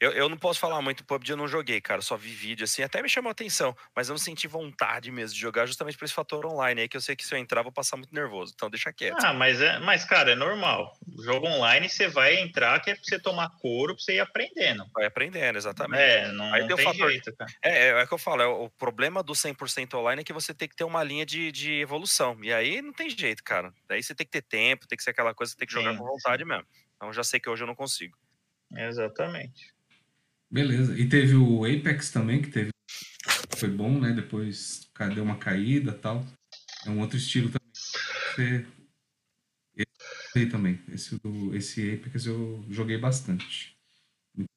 [0.00, 2.00] Eu, eu não posso falar muito PUBG, eu não joguei, cara.
[2.00, 5.34] Só vi vídeo assim, até me chamou a atenção, mas eu não senti vontade mesmo
[5.34, 7.60] de jogar justamente por esse fator online aí, que eu sei que se eu entrar,
[7.60, 8.52] eu vou passar muito nervoso.
[8.54, 9.16] Então deixa quieto.
[9.24, 10.96] Ah, mas é, mas cara, é normal.
[11.24, 14.86] Jogo online você vai entrar que é pra você tomar couro, pra você ir aprendendo.
[14.94, 16.00] Vai aprendendo, exatamente.
[16.00, 17.50] É, não, Aí não tem fator- jeito, cara.
[17.64, 20.32] É, é, é o que eu falo, é, o problema do 100% online é que
[20.32, 22.38] você tem que ter uma linha de, de evolução.
[22.44, 23.72] E aí não tem jeito, cara.
[23.88, 25.90] Daí você tem que ter tempo, tem que ser aquela coisa que tem que jogar
[25.92, 26.66] Sim, com vontade mesmo.
[26.94, 28.16] Então já sei que hoje eu não consigo.
[28.76, 29.76] Exatamente.
[30.50, 30.98] Beleza.
[30.98, 32.70] E teve o Apex também, que teve.
[33.56, 34.12] Foi bom, né?
[34.12, 36.26] Depois deu uma caída tal.
[36.86, 38.66] É um outro estilo também.
[39.76, 40.80] Esse também.
[40.88, 43.76] Esse, do, esse Apex eu joguei bastante.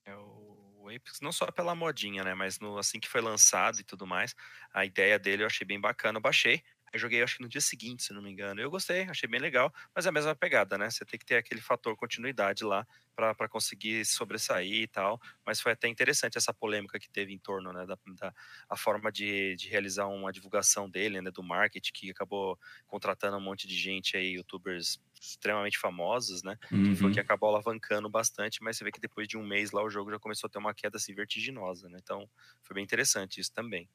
[0.06, 2.34] É o Apex, não só pela modinha, né?
[2.34, 4.36] Mas no, assim que foi lançado e tudo mais,
[4.73, 6.63] a ideia dele eu achei bem bacana, eu baixei.
[6.93, 8.60] Eu joguei, acho que no dia seguinte, se não me engano.
[8.60, 10.89] Eu gostei, achei bem legal, mas é a mesma pegada, né?
[10.89, 15.19] Você tem que ter aquele fator continuidade lá para conseguir sobressair e tal.
[15.45, 18.34] Mas foi até interessante essa polêmica que teve em torno, né, da, da
[18.69, 23.41] a forma de, de realizar uma divulgação dele, né, do marketing, que acabou contratando um
[23.41, 26.58] monte de gente aí, youtubers extremamente famosos, né?
[26.71, 26.84] Uhum.
[26.89, 27.13] Que foi uhum.
[27.13, 30.12] que acabou alavancando bastante, mas você vê que depois de um mês lá o jogo
[30.12, 31.99] já começou a ter uma queda assim vertiginosa, né?
[32.01, 32.27] Então
[32.63, 33.88] foi bem interessante isso também.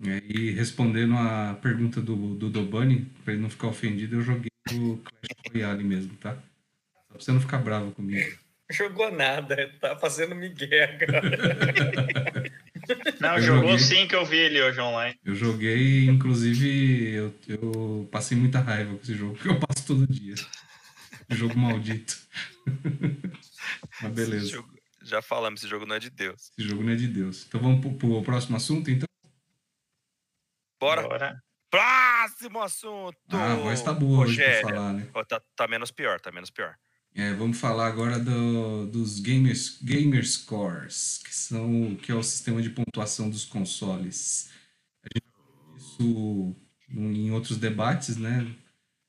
[0.00, 4.96] E respondendo a pergunta do, do Dobani, para ele não ficar ofendido, eu joguei o
[4.96, 6.34] Clash Royale mesmo, tá?
[6.34, 8.38] Só pra você não ficar bravo comigo.
[8.70, 12.50] Jogou nada, tá fazendo migué agora.
[13.20, 15.18] Não, eu jogou joguei, sim que eu vi ele hoje online.
[15.24, 20.06] Eu joguei, inclusive, eu, eu passei muita raiva com esse jogo, que eu passo todo
[20.06, 20.34] dia.
[21.30, 22.16] Jogo maldito.
[24.02, 24.48] Mas beleza.
[24.48, 24.68] Jogo,
[25.02, 26.52] já falamos, esse jogo não é de Deus.
[26.56, 27.44] Esse jogo não é de Deus.
[27.48, 29.08] Então vamos pro, pro próximo assunto, então?
[30.80, 31.02] Bora.
[31.02, 31.42] Bora.
[31.70, 33.16] Próximo assunto!
[33.28, 34.52] Ah, a voz tá boa Rogério.
[34.52, 35.06] hoje pra falar, né?
[35.28, 36.74] Tá, tá menos pior, tá menos pior.
[37.14, 42.62] É, vamos falar agora do, dos gamers, gamer scores, que são que é o sistema
[42.62, 44.50] de pontuação dos consoles.
[45.04, 46.56] A gente viu isso
[46.90, 48.46] em outros debates, né?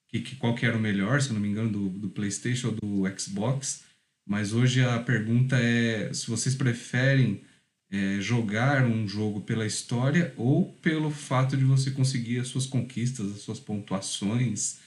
[0.07, 2.67] Que, que qual que era o melhor, se eu não me engano, do, do PlayStation
[2.67, 3.83] ou do Xbox.
[4.27, 7.43] Mas hoje a pergunta é se vocês preferem
[7.91, 13.29] é, jogar um jogo pela história ou pelo fato de você conseguir as suas conquistas,
[13.35, 14.79] as suas pontuações.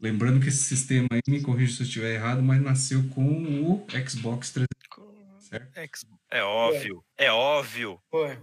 [0.00, 3.22] Lembrando que esse sistema aí, me corrija se eu estiver errado, mas nasceu com
[3.62, 6.18] o Xbox 360, certo?
[6.30, 8.00] É óbvio, é, é óbvio.
[8.10, 8.36] Foi.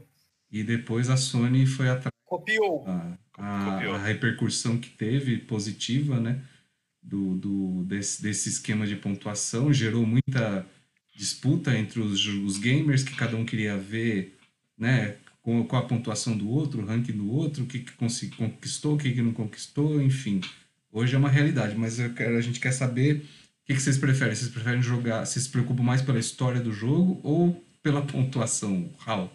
[0.50, 2.14] E depois a Sony foi atrás.
[2.24, 2.86] Copiou.
[2.88, 3.96] A, a, Copiou.
[3.96, 6.42] a repercussão que teve positiva, né?
[7.02, 10.66] Do, do, desse, desse esquema de pontuação gerou muita
[11.16, 14.38] disputa entre os, os gamers que cada um queria ver,
[14.78, 17.94] né, com, com a pontuação do outro, o ranking do outro, o que, que
[18.38, 20.42] conquistou, o que, que não conquistou, enfim.
[20.92, 24.36] Hoje é uma realidade, mas quero, a gente quer saber o que, que vocês preferem.
[24.36, 29.30] Vocês preferem jogar, vocês se preocupam mais pela história do jogo ou pela pontuação, Raul?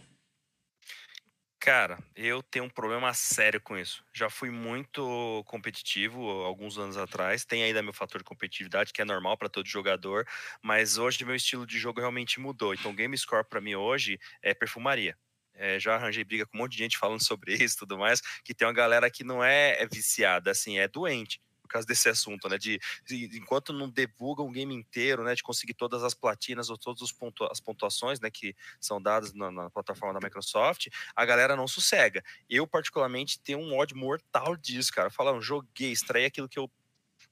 [1.60, 4.02] Cara, eu tenho um problema sério com isso.
[4.14, 7.44] Já fui muito competitivo alguns anos atrás.
[7.44, 10.26] Tem ainda meu fator de competitividade, que é normal para todo jogador,
[10.62, 12.72] mas hoje meu estilo de jogo realmente mudou.
[12.72, 15.18] Então, game score para mim hoje é perfumaria.
[15.52, 18.22] É, já arranjei briga com um monte de gente falando sobre isso e tudo mais,
[18.42, 21.38] que tem uma galera que não é, é viciada, assim, é doente
[21.72, 22.58] causa desse assunto, né?
[22.58, 25.34] De, de, enquanto não divulga um game inteiro, né?
[25.34, 28.30] De conseguir todas as platinas ou todas os pontu as pontuações, né?
[28.30, 32.22] Que são dadas na, na, plataforma da Microsoft, a galera não sossega.
[32.48, 35.10] Eu, particularmente, tenho um ódio mortal disso, cara.
[35.10, 36.70] Falando, joguei, extraí aquilo que eu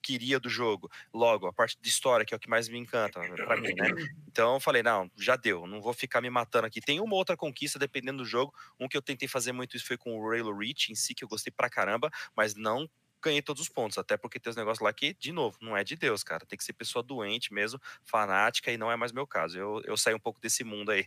[0.02, 0.90] queria do jogo.
[1.12, 3.90] Logo, a parte de história, que é o que mais me encanta para mim, né?
[4.26, 6.80] Então eu falei, não, já deu, não vou ficar me matando aqui.
[6.80, 8.54] Tem uma outra conquista, dependendo do jogo.
[8.78, 11.24] Um que eu tentei fazer muito isso foi com o Halo Reach em si, que
[11.24, 12.88] eu gostei pra caramba, mas não
[13.22, 13.98] ganhei todos os pontos.
[13.98, 16.46] Até porque tem os negócios lá que, de novo, não é de Deus, cara.
[16.46, 19.58] Tem que ser pessoa doente mesmo, fanática, e não é mais meu caso.
[19.58, 21.06] Eu, eu saí um pouco desse mundo aí.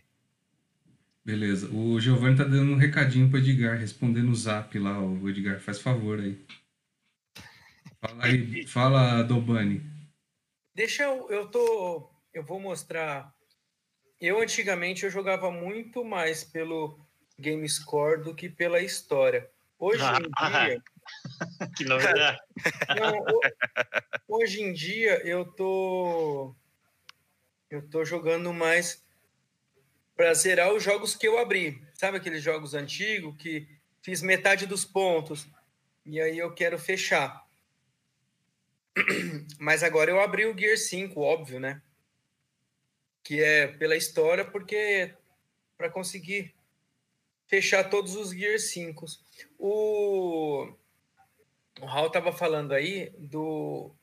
[1.24, 1.70] Beleza.
[1.70, 4.98] O Giovanni tá dando um recadinho pro Edgar, respondendo o zap lá.
[5.00, 6.44] O Edgar, faz favor aí.
[8.00, 9.80] Fala aí, fala, Dobani.
[10.74, 13.32] Deixa eu, eu tô, eu vou mostrar.
[14.20, 16.98] Eu antigamente eu jogava muito mais pelo
[17.38, 19.48] game score do que pela história.
[19.78, 20.82] Hoje em dia,
[21.76, 22.38] que novidade.
[22.98, 23.24] Não,
[24.28, 26.54] hoje em dia eu tô
[27.70, 29.02] eu tô jogando mais
[30.14, 31.82] para zerar os jogos que eu abri.
[31.94, 33.66] Sabe aqueles jogos antigos que
[34.02, 35.48] fiz metade dos pontos
[36.04, 37.46] e aí eu quero fechar.
[39.58, 41.80] Mas agora eu abri o Gear 5, óbvio, né?
[43.22, 45.14] Que é pela história, porque
[45.76, 46.54] para conseguir
[47.46, 49.06] fechar todos os Gear 5.
[49.58, 50.74] O
[51.80, 53.94] o Raul tava falando aí do,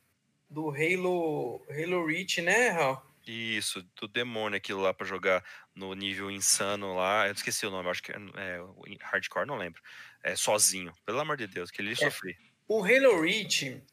[0.49, 3.01] do Halo, Halo Reach, né, Raul?
[3.27, 5.43] Isso, do demônio aquilo lá para jogar
[5.75, 7.27] no nível insano lá.
[7.27, 8.59] Eu esqueci o nome, acho que é, é
[9.01, 9.81] hardcore, não lembro.
[10.23, 11.95] É sozinho, pelo amor de Deus, que ele é.
[11.95, 12.35] sofri.
[12.67, 13.83] O Halo Reach,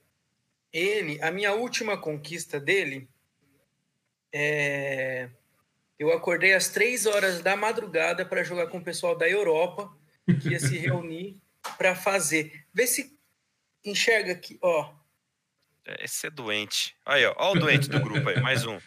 [0.73, 3.09] ele, a minha última conquista dele
[4.33, 5.29] é
[5.99, 9.91] eu acordei às três horas da madrugada para jogar com o pessoal da Europa
[10.43, 11.41] que ia se reunir
[11.79, 12.67] para fazer.
[12.73, 13.16] Vê se
[13.91, 14.93] enxerga aqui, ó.
[15.87, 16.97] É, esse é doente.
[17.05, 17.35] Aí, ó.
[17.37, 18.79] Ó o doente do grupo aí, mais um.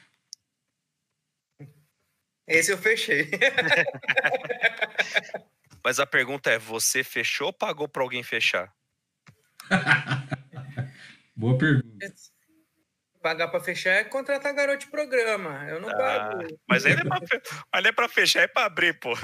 [2.48, 3.30] Esse eu fechei.
[5.84, 8.74] Mas a pergunta é: você fechou ou pagou para alguém fechar?
[11.36, 12.14] Boa pergunta.
[13.22, 15.66] Pagar para fechar é contratar garoto de programa.
[15.70, 16.60] Eu não ah, pago.
[16.68, 19.14] Mas ele é para é fechar e é para abrir, pô.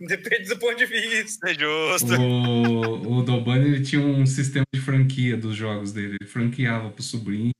[0.08, 1.50] Depende do ponto de vista.
[1.50, 2.14] É justo.
[2.14, 6.16] O, o Dobani ele tinha um sistema de franquia dos jogos dele.
[6.20, 7.52] Ele franqueava pro sobrinho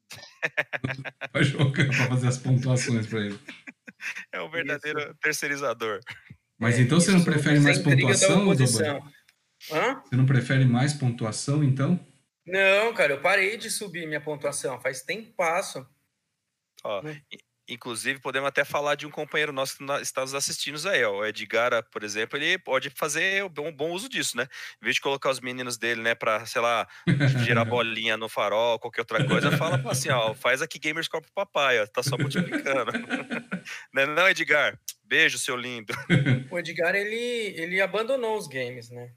[1.33, 3.39] pra jogar, pra fazer as pontuações pra ele.
[4.33, 5.15] É um verdadeiro isso.
[5.21, 6.01] terceirizador.
[6.59, 9.03] Mas é, então você não prefere mais pontuação, Dobani?
[9.71, 10.03] Hã?
[10.03, 12.01] Você não prefere mais pontuação, então?
[12.47, 14.81] Não, cara, eu parei de subir minha pontuação.
[14.81, 15.87] Faz tempo passo.
[16.83, 17.21] Ó, né?
[17.71, 21.21] Inclusive, podemos até falar de um companheiro nosso que está nos assistindo aí, ó.
[21.21, 24.49] O Edgar, por exemplo, ele pode fazer um bom uso disso, né?
[24.83, 26.89] Em vez de colocar os meninos dele, né, para, sei lá,
[27.45, 31.81] girar bolinha no farol, qualquer outra coisa, fala assim, ó, faz aqui Gamers Corp papai,
[31.81, 32.91] ó, tá só multiplicando.
[33.95, 34.77] não, é não, Edgar?
[35.05, 35.95] Beijo, seu lindo.
[36.51, 39.13] O Edgar, ele, ele abandonou os games, né?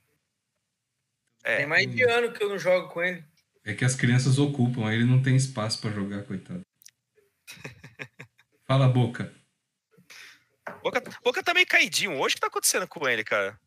[1.44, 1.58] É.
[1.58, 3.24] Tem mais de ano que eu não jogo com ele.
[3.66, 6.62] É que as crianças ocupam, aí ele não tem espaço para jogar, coitado.
[8.68, 9.34] Fala, Boca.
[10.82, 11.04] Boca.
[11.24, 12.20] Boca tá meio caidinho.
[12.20, 13.60] Hoje o que tá acontecendo com ele, cara?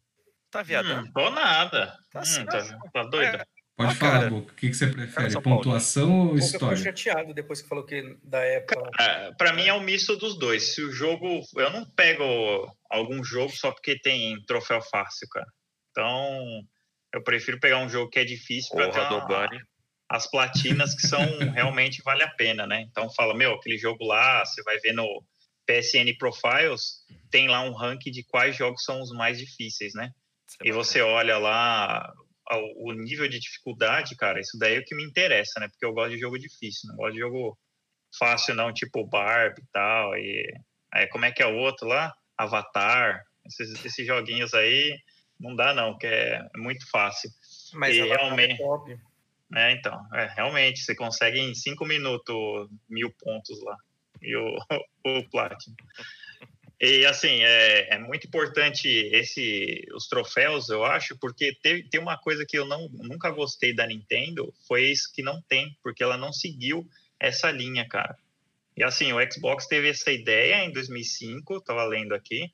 [0.51, 1.03] Tá viadão?
[1.03, 1.95] Hum, tô nada.
[2.11, 3.37] Tá, hum, tá, tá doido?
[3.37, 3.47] É.
[3.77, 4.31] Pode ah, falar, cara.
[4.31, 4.53] Boca.
[4.53, 5.43] O que, que você prefere?
[5.43, 6.79] Pontuação ou história?
[6.79, 8.91] Eu chateado depois que falou que da época.
[8.95, 10.75] Cara, pra mim é um misto dos dois.
[10.75, 11.43] Se o jogo.
[11.57, 12.25] Eu não pego
[12.91, 15.47] algum jogo só porque tem troféu fácil, cara.
[15.91, 16.63] Então,
[17.13, 19.49] eu prefiro pegar um jogo que é difícil para ter uma,
[20.09, 21.21] as platinas que são
[21.53, 22.83] realmente vale a pena, né?
[22.83, 25.23] Então fala, meu, aquele jogo lá, você vai ver no
[25.67, 30.13] PSN Profiles, tem lá um ranking de quais jogos são os mais difíceis, né?
[30.63, 32.13] e você olha lá
[32.77, 35.69] o nível de dificuldade, cara, isso daí é o que me interessa, né?
[35.69, 37.59] Porque eu gosto de jogo difícil, não gosto de jogo
[38.17, 40.55] fácil não, tipo Barbie e tal, e
[40.93, 42.15] aí como é que é o outro lá?
[42.39, 44.97] Avatar, esses, esses joguinhos aí,
[45.41, 47.31] não dá não, que é muito fácil.
[47.75, 48.55] Mas e é realmente...
[48.55, 48.97] É top.
[49.55, 53.77] É, então, é, realmente, você consegue em cinco minutos mil pontos lá.
[54.21, 54.57] E o,
[55.07, 55.77] o Platinum.
[56.79, 62.19] E assim, é, é, muito importante esse, os troféus, eu acho, porque teve, tem uma
[62.19, 66.19] coisa que eu não, nunca gostei da Nintendo, foi isso que não tem, porque ela
[66.19, 66.87] não seguiu
[67.19, 68.15] essa linha, cara.
[68.77, 72.53] E assim, o Xbox teve essa ideia em 2005, estava lendo aqui,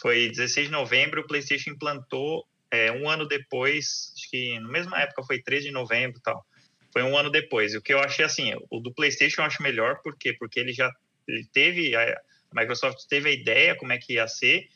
[0.00, 5.00] foi 16 de novembro, o PlayStation implantou é, um ano depois, acho que na mesma
[5.00, 6.44] época foi 13 de novembro tal.
[6.92, 7.74] Foi um ano depois.
[7.74, 10.32] O que eu achei assim, o do PlayStation eu acho melhor, por quê?
[10.32, 10.90] Porque ele já
[11.28, 12.16] ele teve, a
[12.54, 14.68] Microsoft teve a ideia como é que ia ser,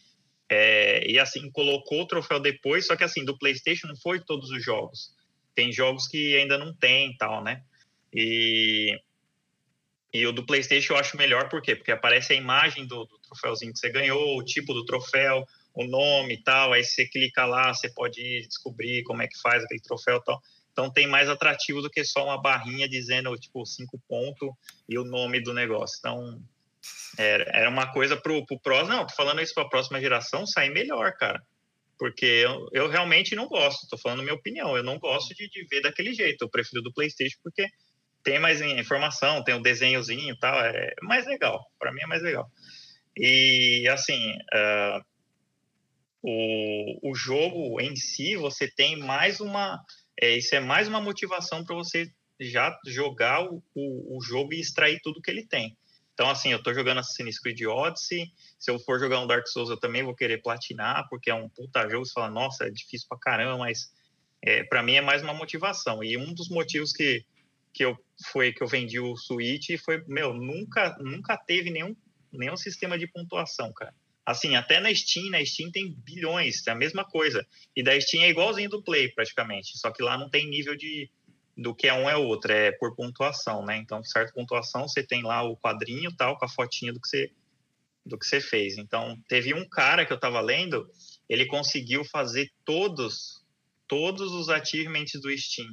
[0.49, 4.51] é, e assim colocou o troféu depois, só que assim, do PlayStation não foi todos
[4.51, 5.15] os jogos.
[5.55, 7.63] Tem jogos que ainda não tem tal, né?
[8.13, 8.99] E,
[10.13, 11.77] e o do PlayStation eu acho melhor, por quê?
[11.77, 15.85] Porque aparece a imagem do, do troféuzinho que você ganhou, o tipo do troféu, o
[15.85, 19.81] nome e tal, aí você clica lá, você pode descobrir como é que faz aquele
[19.81, 20.41] troféu e tal.
[20.73, 24.51] Então tem mais atrativo do que só uma barrinha dizendo, tipo, cinco pontos
[24.89, 25.97] e o nome do negócio.
[25.99, 26.43] Então,
[27.19, 30.47] era, era uma coisa pro, pro próximo, não, tô falando isso para a próxima geração
[30.47, 31.43] sair melhor, cara.
[31.99, 35.67] Porque eu, eu realmente não gosto, tô falando minha opinião, eu não gosto de, de
[35.67, 37.67] ver daquele jeito, eu prefiro do Playstation porque
[38.23, 42.07] tem mais informação, tem o um desenhozinho e tal, é mais legal, para mim é
[42.07, 42.51] mais legal.
[43.17, 45.05] E, assim, uh,
[46.23, 49.83] o, o jogo em si, você tem mais uma.
[50.21, 54.61] É, isso é mais uma motivação para você já jogar o, o, o, jogo e
[54.61, 55.77] extrair tudo que ele tem.
[56.13, 58.31] Então, assim, eu estou jogando Assassin's Creed Odyssey.
[58.59, 61.49] Se eu for jogar um Dark Souls, eu também vou querer platinar, porque é um
[61.49, 62.05] puta jogo.
[62.05, 63.91] Você fala, nossa, é difícil pra caramba, mas
[64.43, 66.05] é, para mim é mais uma motivação.
[66.05, 67.25] E um dos motivos que,
[67.73, 67.97] que eu
[68.33, 71.97] foi que eu vendi o Switch foi, meu, nunca, nunca teve nenhum,
[72.31, 73.95] nenhum sistema de pontuação, cara.
[74.25, 77.47] Assim, até na Steam, na Steam tem bilhões, é a mesma coisa.
[77.75, 79.79] E da Steam é igualzinho do Play, praticamente.
[79.79, 81.11] Só que lá não tem nível de
[81.57, 83.77] do que é um é outro, é por pontuação, né?
[83.77, 87.31] Então, certa pontuação, você tem lá o quadrinho tal, com a fotinha do que você,
[88.05, 88.79] do que você fez.
[88.79, 90.91] Então, teve um cara que eu tava lendo,
[91.29, 93.45] ele conseguiu fazer todos,
[93.87, 95.69] todos os achievements do Steam.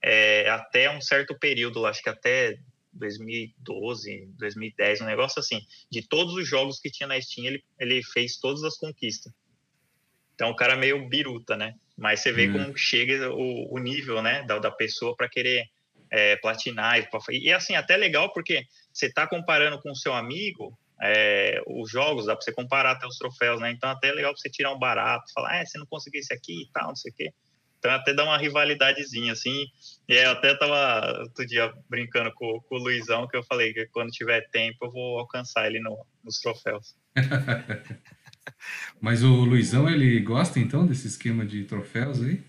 [0.00, 2.56] É, até um certo período, acho que até
[2.94, 5.60] 2012, 2010, um negócio assim.
[5.90, 9.32] De todos os jogos que tinha na Steam, ele, ele fez todas as conquistas.
[10.34, 11.74] Então, o cara é meio biruta, né?
[11.96, 12.64] Mas você vê uhum.
[12.64, 15.64] como chega o, o, nível, né, da, da pessoa para querer
[16.10, 16.98] é, platinar.
[16.98, 21.90] E, e, assim, até legal porque você está comparando com o seu amigo é, os
[21.90, 23.70] jogos, dá para você comparar até os troféus, né?
[23.70, 26.32] Então, até é legal para você tirar um barato, falar, é, você não conseguiu esse
[26.32, 27.32] aqui e tal, não sei o quê.
[27.84, 29.66] Então até dá uma rivalidadezinha, assim.
[30.08, 33.86] E eu até tava outro dia brincando com, com, o Luizão, que eu falei que
[33.88, 35.94] quando tiver tempo eu vou alcançar ele no,
[36.24, 36.96] nos troféus.
[38.98, 42.42] Mas o Luizão, ele gosta então desse esquema de troféus aí?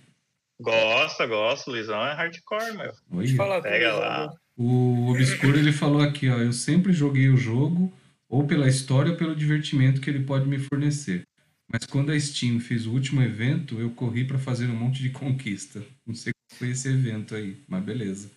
[0.57, 1.69] Gosta, gosta.
[1.69, 2.93] O Luizão é hardcore, meu.
[3.11, 3.27] Oi.
[3.35, 4.33] Falar Pega lá.
[4.55, 6.37] O Obscuro, ele falou aqui, ó.
[6.37, 7.93] Eu sempre joguei o jogo
[8.29, 11.23] ou pela história ou pelo divertimento que ele pode me fornecer.
[11.71, 15.09] Mas quando a Steam fez o último evento, eu corri para fazer um monte de
[15.09, 15.83] conquista.
[16.05, 18.31] Não sei qual foi esse evento aí, mas beleza.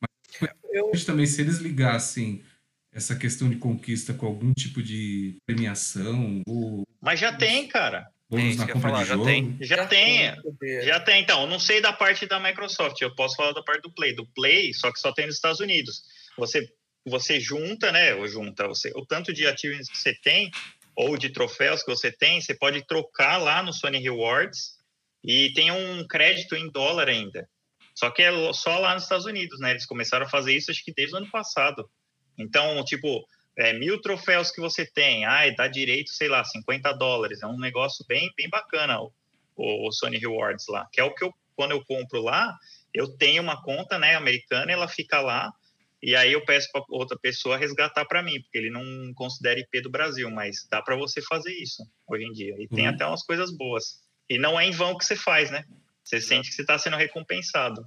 [0.00, 0.90] Mas eu...
[1.04, 2.42] também, se eles ligassem
[2.92, 6.86] essa questão de conquista com algum tipo de premiação ou...
[7.00, 8.10] Mas já tem, cara.
[8.32, 9.24] Bônus na compra falar, de jogo.
[9.24, 9.58] Já tem.
[9.60, 10.82] Já, tem.
[10.82, 11.22] Já tem.
[11.22, 14.14] Então, não sei da parte da Microsoft, eu posso falar da parte do Play.
[14.14, 16.02] Do Play, só que só tem nos Estados Unidos.
[16.38, 16.66] Você,
[17.06, 18.14] você junta, né?
[18.14, 20.50] Ou junta, você, o tanto de ativos que você tem,
[20.94, 24.76] ou de troféus que você tem, você pode trocar lá no Sony Rewards
[25.24, 27.48] e tem um crédito em dólar ainda.
[27.94, 29.70] Só que é só lá nos Estados Unidos, né?
[29.70, 31.88] Eles começaram a fazer isso acho que desde o ano passado.
[32.38, 33.24] Então, tipo,
[33.56, 37.42] é, mil troféus que você tem, ai, dá direito, sei lá, 50 dólares.
[37.42, 39.12] É um negócio bem, bem bacana o,
[39.56, 40.88] o Sony Rewards lá.
[40.92, 42.56] Que é o que eu, quando eu compro lá,
[42.94, 45.52] eu tenho uma conta, né, americana, ela fica lá,
[46.02, 48.82] e aí eu peço para outra pessoa resgatar para mim, porque ele não
[49.14, 52.54] considera IP do Brasil, mas dá para você fazer isso hoje em dia.
[52.58, 52.94] E tem uhum.
[52.94, 54.00] até umas coisas boas.
[54.28, 55.64] E não é em vão que você faz, né?
[56.02, 57.86] Você sente que você está sendo recompensado.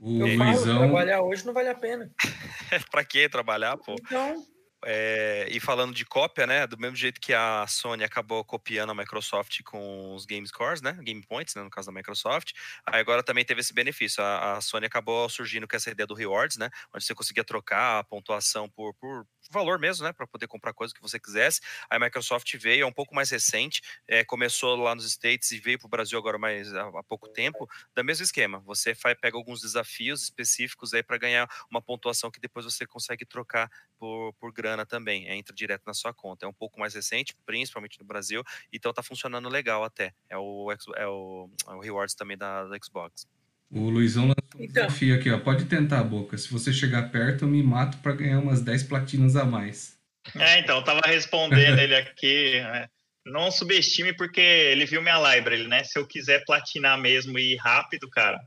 [0.00, 0.78] O eu Luizão...
[0.78, 2.10] falo, trabalhar hoje não vale a pena.
[2.90, 3.94] para que trabalhar, pô?
[3.94, 4.44] Então,
[4.84, 6.66] é, e falando de cópia, né?
[6.66, 10.98] Do mesmo jeito que a Sony acabou copiando a Microsoft com os Game Scores, né?
[11.02, 12.52] Game Points, né, no caso da Microsoft.
[12.86, 14.22] Aí agora também teve esse benefício.
[14.22, 16.68] A, a, Sony acabou surgindo com essa ideia do Rewards, né?
[16.92, 20.12] Onde você conseguia trocar a pontuação por, por valor mesmo, né?
[20.12, 21.60] Para poder comprar coisa que você quisesse.
[21.88, 25.78] A Microsoft veio, é um pouco mais recente, é, começou lá nos States e veio
[25.78, 28.58] para o Brasil agora mais há, há, pouco tempo, da mesmo esquema.
[28.60, 33.24] Você faz, pega alguns desafios específicos aí para ganhar uma pontuação que depois você consegue
[33.24, 35.28] trocar por, por grana também.
[35.28, 36.46] É, entra direto na sua conta.
[36.46, 38.42] É um pouco mais recente, principalmente no Brasil,
[38.72, 40.12] então tá funcionando legal até.
[40.28, 43.26] É o, é o, é o Rewards também da, da Xbox.
[43.70, 44.86] O Luizão lançou um então.
[44.86, 45.38] desafio aqui, ó.
[45.38, 46.36] Pode tentar, a Boca.
[46.36, 49.96] Se você chegar perto, eu me mato para ganhar umas 10 platinas a mais.
[50.36, 52.60] É, então, eu tava respondendo ele aqui.
[52.60, 52.86] Né?
[53.24, 55.84] Não subestime, porque ele viu minha library, né?
[55.84, 58.38] Se eu quiser platinar mesmo e ir rápido, cara,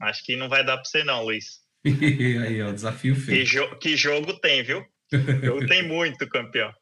[0.00, 1.60] acho que não vai dar para você, não, Luiz.
[1.84, 3.38] Aí, ó, desafio feito.
[3.38, 4.84] Que, jo que jogo tem, viu?
[5.42, 6.72] jogo tem muito, campeão.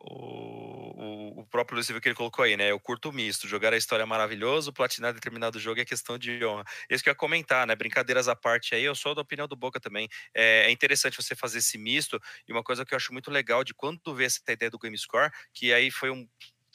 [0.00, 2.70] O, o, próprio Luiz que ele colocou aí, né?
[2.70, 3.48] Eu curto misto.
[3.48, 6.64] Jogar a história é maravilhoso, platinar determinado jogo é questão de honra.
[6.88, 7.74] Isso que eu ia comentar, né?
[7.74, 10.08] Brincadeiras à parte aí, eu sou da opinião do Boca também.
[10.34, 12.20] É, é, interessante você fazer esse misto.
[12.46, 14.78] E uma coisa que eu acho muito legal de quando tu vê essa ideia do
[14.78, 16.28] Game Score, que aí foi um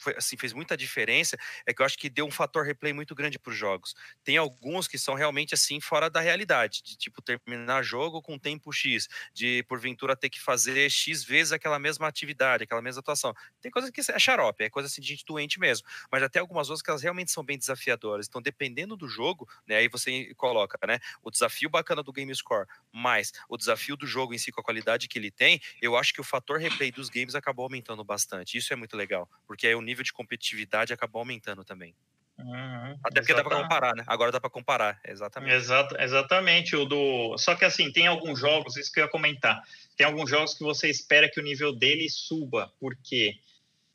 [0.04, 1.36] foi, assim, fez muita diferença
[1.66, 3.94] é que eu acho que deu um fator replay muito grande para os jogos.
[4.22, 8.72] Tem alguns que são realmente assim fora da realidade, de tipo terminar jogo com tempo
[8.72, 13.32] X, de porventura ter que fazer X vezes aquela mesma atividade, aquela mesma atuação.
[13.60, 16.68] Tem coisas que é xarope, é coisa assim de gente doente mesmo, mas tem algumas
[16.68, 18.26] outras que elas realmente são bem desafiadoras.
[18.28, 22.66] Então, dependendo do jogo, né, aí você coloca, né, o desafio bacana do Game Score,
[22.92, 26.12] mais o desafio do jogo em si com a qualidade que ele tem, eu acho
[26.12, 28.58] que o fator replay dos games acabou aumentando bastante.
[28.58, 31.94] Isso é muito legal, porque aí o nível de competitividade acabou aumentando também.
[32.38, 33.36] Uhum, Até porque exatamente.
[33.36, 34.04] dá para comparar, né?
[34.06, 35.54] Agora dá para comparar, exatamente.
[35.54, 36.74] Exato, exatamente.
[36.74, 37.38] O do...
[37.38, 39.62] Só que assim, tem alguns jogos, isso que eu ia comentar,
[39.96, 43.36] tem alguns jogos que você espera que o nível dele suba, porque,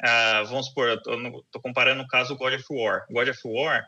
[0.01, 3.05] uh, vamos supor, eu tô, tô comparando o caso God of War.
[3.09, 3.85] God of War,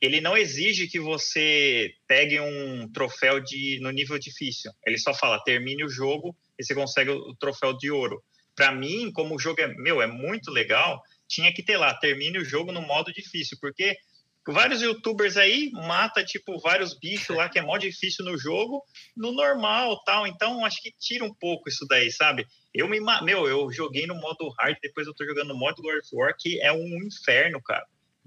[0.00, 4.72] ele não exige que você pegue um troféu de, no nível difícil.
[4.84, 8.22] Ele só fala, termine o jogo e você consegue o troféu de ouro.
[8.54, 12.38] Para mim, como o jogo é meu, é muito legal, tinha que ter lá, termine
[12.38, 13.96] o jogo no modo difícil, porque
[14.46, 18.82] vários youtubers aí mata tipo vários bichos lá que é mó difícil no jogo,
[19.16, 20.26] no normal, tal.
[20.26, 22.46] Então acho que tira um pouco isso daí, sabe?
[22.72, 25.98] Eu me meu, eu joguei no modo hard, depois eu tô jogando no modo God
[25.98, 27.86] of War, que é um inferno, cara.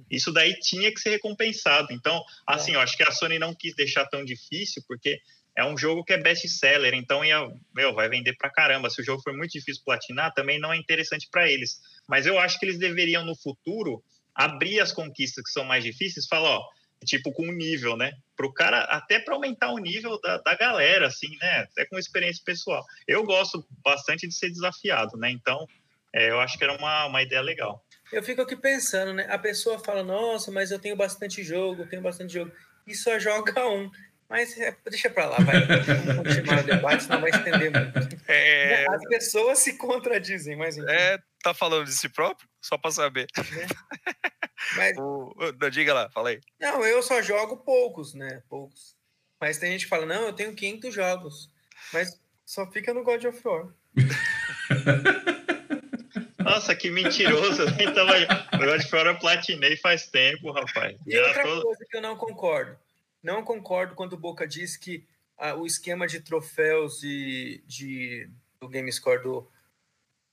[0.10, 1.92] Isso daí tinha que ser recompensado.
[1.92, 5.20] Então, assim, eu acho que a Sony não quis deixar tão difícil, porque
[5.60, 7.38] é um jogo que é best-seller, então ia,
[7.76, 8.90] meu, vai vender pra caramba.
[8.90, 11.82] Se o jogo for muito difícil platinar, também não é interessante para eles.
[12.08, 14.02] Mas eu acho que eles deveriam, no futuro,
[14.34, 16.64] abrir as conquistas que são mais difíceis, falar, ó,
[17.04, 18.14] tipo, com o nível, né?
[18.38, 21.68] Pro cara, até para aumentar o nível da, da galera, assim, né?
[21.70, 22.82] Até com experiência pessoal.
[23.06, 25.30] Eu gosto bastante de ser desafiado, né?
[25.30, 25.68] Então,
[26.14, 27.84] é, eu acho que era uma, uma ideia legal.
[28.14, 29.28] Eu fico aqui pensando, né?
[29.30, 32.50] A pessoa fala, nossa, mas eu tenho bastante jogo, tenho bastante jogo.
[32.88, 33.92] E só joga um.
[34.30, 35.66] Mas é, deixa para lá, vai.
[35.66, 38.22] Vamos continuar o debate, senão vai estender muito.
[38.28, 38.86] É...
[38.88, 40.88] As pessoas se contradizem, mas enfim.
[40.88, 42.48] É, tá falando de si próprio?
[42.62, 43.28] Só para saber.
[43.38, 44.16] É.
[44.76, 44.98] Mas...
[44.98, 45.34] O...
[45.72, 46.42] Diga lá, fala aí.
[46.60, 48.44] Não, eu só jogo poucos, né?
[48.50, 48.96] Poucos.
[49.40, 51.50] Mas tem gente que fala, não, eu tenho 500 jogos.
[51.94, 53.70] Mas só fica no God of War.
[56.40, 57.64] Nossa, que mentiroso.
[57.80, 60.98] Então, o God of War eu platinei faz tempo, rapaz.
[61.08, 61.62] E Já outra tô...
[61.62, 62.78] coisa que eu não concordo.
[63.22, 65.06] Não concordo quando o Boca diz que
[65.38, 69.48] ah, o esquema de troféus de, de, do GameScore do,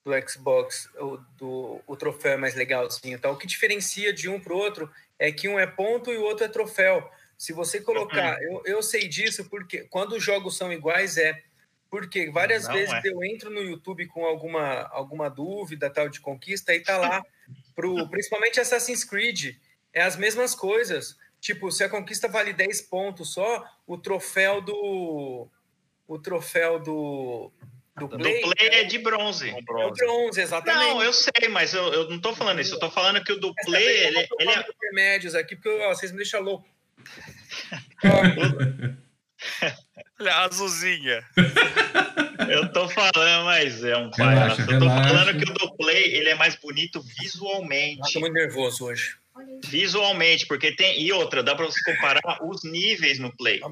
[0.04, 3.18] do Xbox, o, do, o troféu é mais legalzinho.
[3.18, 3.30] Tá?
[3.30, 6.22] O que diferencia de um para o outro é que um é ponto e o
[6.22, 7.10] outro é troféu.
[7.36, 8.42] Se você colocar, uhum.
[8.42, 11.42] eu, eu sei disso porque quando os jogos são iguais é
[11.90, 13.02] porque várias Não vezes é.
[13.04, 17.22] eu entro no YouTube com alguma, alguma dúvida tal de conquista e tá lá
[17.74, 19.56] pro principalmente Assassin's Creed
[19.92, 21.16] é as mesmas coisas.
[21.40, 25.48] Tipo, se a conquista vale 10 pontos só, o troféu do
[26.08, 27.52] o troféu do
[27.96, 29.48] do play, do play é de bronze.
[29.48, 30.04] É bronze.
[30.04, 30.84] bronze, exatamente.
[30.84, 32.74] Não, eu sei, mas eu, eu não tô falando isso.
[32.74, 34.60] Eu tô falando que o do play, ele, ele é...
[34.60, 36.68] Intermédios aqui, porque ó, vocês me deixam louco.
[40.20, 41.24] Olha, azulzinha.
[42.48, 44.60] Eu tô falando, mas é um palhaço.
[44.60, 45.08] Eu tô relaxa.
[45.08, 48.00] falando que o do Play ele é mais bonito visualmente.
[48.06, 49.16] Eu tô muito nervoso hoje.
[49.66, 51.00] Visualmente, porque tem.
[51.00, 53.60] E outra, dá para você comparar os níveis no Play.
[53.60, 53.68] Tá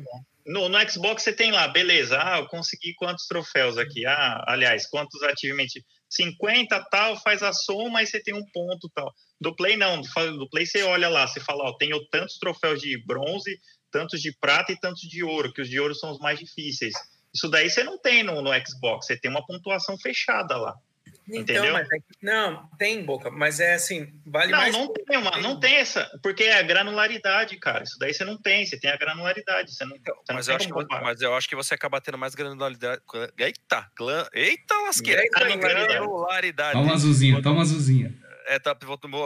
[0.47, 2.19] no, no Xbox você tem lá, beleza.
[2.21, 4.05] Ah, eu consegui quantos troféus aqui?
[4.05, 5.85] Ah, aliás, quantos ativamente?
[6.09, 9.13] 50 tal, faz a soma e você tem um ponto tal.
[9.41, 12.97] Do Play não, do Play você olha lá, você fala, ó, tenho tantos troféus de
[13.05, 13.59] bronze,
[13.91, 16.95] tantos de prata e tantos de ouro, que os de ouro são os mais difíceis.
[17.35, 20.75] Isso daí você não tem no, no Xbox, você tem uma pontuação fechada lá.
[21.27, 21.73] Então, entendeu?
[21.73, 24.73] Mas é, não, tem boca, mas é assim, vale não, mais.
[24.73, 27.83] Não, tem uma, não tem essa, porque é a granularidade, cara.
[27.83, 29.75] Isso daí você não tem, você tem a granularidade.
[29.75, 32.19] Você não, então, você mas, eu acho que, mas eu acho que você acaba tendo
[32.19, 33.01] mais granularidade.
[33.39, 35.23] Eita, glan, eita lasqueira.
[35.23, 36.73] Eita, granularidade.
[36.73, 38.15] Toma azulzinha, toma azulzinha.
[38.47, 38.77] É, tá,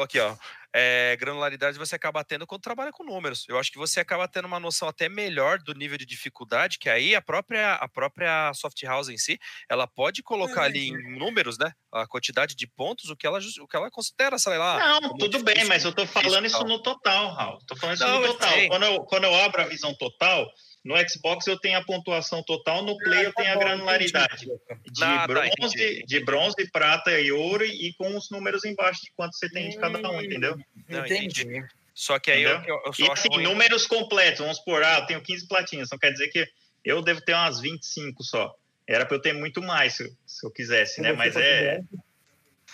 [0.03, 0.36] aqui, ó
[0.74, 3.44] é, granularidade você acaba tendo quando trabalha com números.
[3.48, 6.88] Eu acho que você acaba tendo uma noção até melhor do nível de dificuldade, que
[6.88, 9.38] aí a própria, a própria soft house em si,
[9.68, 11.72] ela pode colocar ali em números, né?
[11.92, 15.00] A quantidade de pontos, o que ela, o que ela considera, sei lá.
[15.00, 17.58] Não, tudo bem, mas eu tô falando isso no total, Raul.
[17.66, 18.68] Tô falando isso Não, no total.
[18.68, 20.46] Quando eu, quando eu abro a visão total,
[20.89, 26.03] no Xbox eu tenho a pontuação total, no Play eu tenho a granularidade de bronze,
[26.07, 29.76] de bronze, prata e ouro e com os números embaixo de quanto você tem de
[29.76, 30.59] cada um, entendeu?
[30.89, 31.62] Não, entendi.
[31.93, 35.20] Só que aí eu, eu só E assim, números completos, vamos por, ah, eu tenho
[35.20, 36.49] 15 platinas, então quer dizer que
[36.82, 38.55] eu devo ter umas 25 só.
[38.86, 41.12] Era para eu ter muito mais se, se eu quisesse, né?
[41.12, 41.82] Mas é.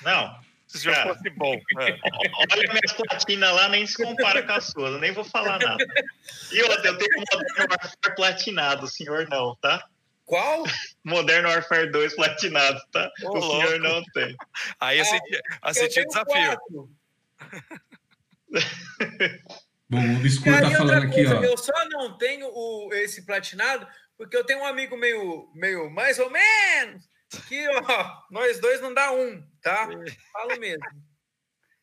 [0.03, 1.55] Não, se já fosse bom.
[1.81, 1.99] É.
[2.53, 5.85] Olha minhas platinas lá, nem se compara com as suas, eu nem vou falar nada.
[6.53, 9.85] E outra, eu tenho um Modern Warfare platinado, o senhor não, tá?
[10.25, 10.65] Qual?
[11.05, 13.11] Modern Warfare 2 platinado, tá?
[13.25, 13.57] Ô, o louco.
[13.57, 14.37] senhor não tem.
[14.81, 16.61] Aí eu senti, eu senti o desafio.
[19.91, 21.43] Bom, o Obscuro tá falando aqui, ó.
[21.43, 23.87] Eu só não tenho o, esse platinado
[24.17, 27.05] porque eu tenho um amigo meio, meio mais ou menos
[27.43, 29.89] que, ó, nós dois não dá um, tá?
[30.33, 30.85] Falo mesmo.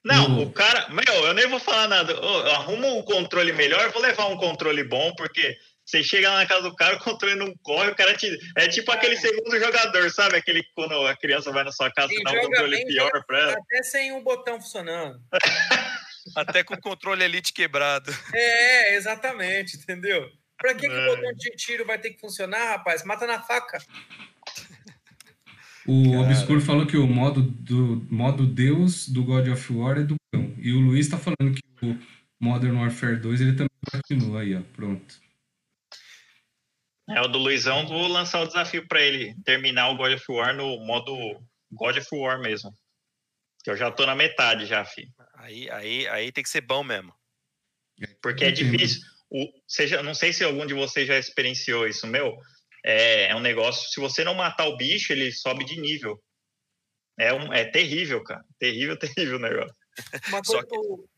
[0.03, 2.13] Não, o cara, meu, eu nem vou falar nada.
[2.53, 6.63] Arruma um controle melhor, vou levar um controle bom, porque você chega lá na casa
[6.63, 8.35] do cara, o controle não corre, o cara te.
[8.57, 10.37] É tipo aquele segundo jogador, sabe?
[10.37, 13.39] Aquele quando a criança vai na sua casa e dá um controle bem, pior pra
[13.39, 13.51] ela.
[13.53, 15.21] Até sem um botão funcionando.
[16.35, 18.11] até com o controle elite quebrado.
[18.33, 20.27] É, exatamente, entendeu?
[20.57, 20.89] Pra que, é.
[20.89, 23.03] que o botão de tiro vai ter que funcionar, rapaz?
[23.03, 23.79] Mata na faca.
[25.87, 26.21] O Cara.
[26.23, 30.53] Obscuro falou que o modo, do, modo Deus do God of War é do cão.
[30.57, 31.97] E o Luiz tá falando que o
[32.39, 34.61] Modern Warfare 2 ele também continua aí, ó.
[34.73, 35.19] Pronto.
[37.09, 40.55] É, o do Luizão, vou lançar o desafio para ele terminar o God of War
[40.55, 41.15] no modo
[41.71, 42.71] God of War mesmo.
[43.63, 45.11] Que eu já tô na metade já, filho.
[45.35, 47.13] Aí, aí, aí tem que ser bom mesmo.
[48.21, 49.01] Porque é difícil.
[49.29, 52.37] O, seja, não sei se algum de vocês já experienciou isso, meu
[52.83, 53.89] é, é um negócio.
[53.89, 56.21] Se você não matar o bicho, ele sobe de nível.
[57.19, 58.43] É, um, é terrível, cara.
[58.59, 59.75] Terrível, terrível o negócio.
[60.29, 60.75] Uma coisa, que...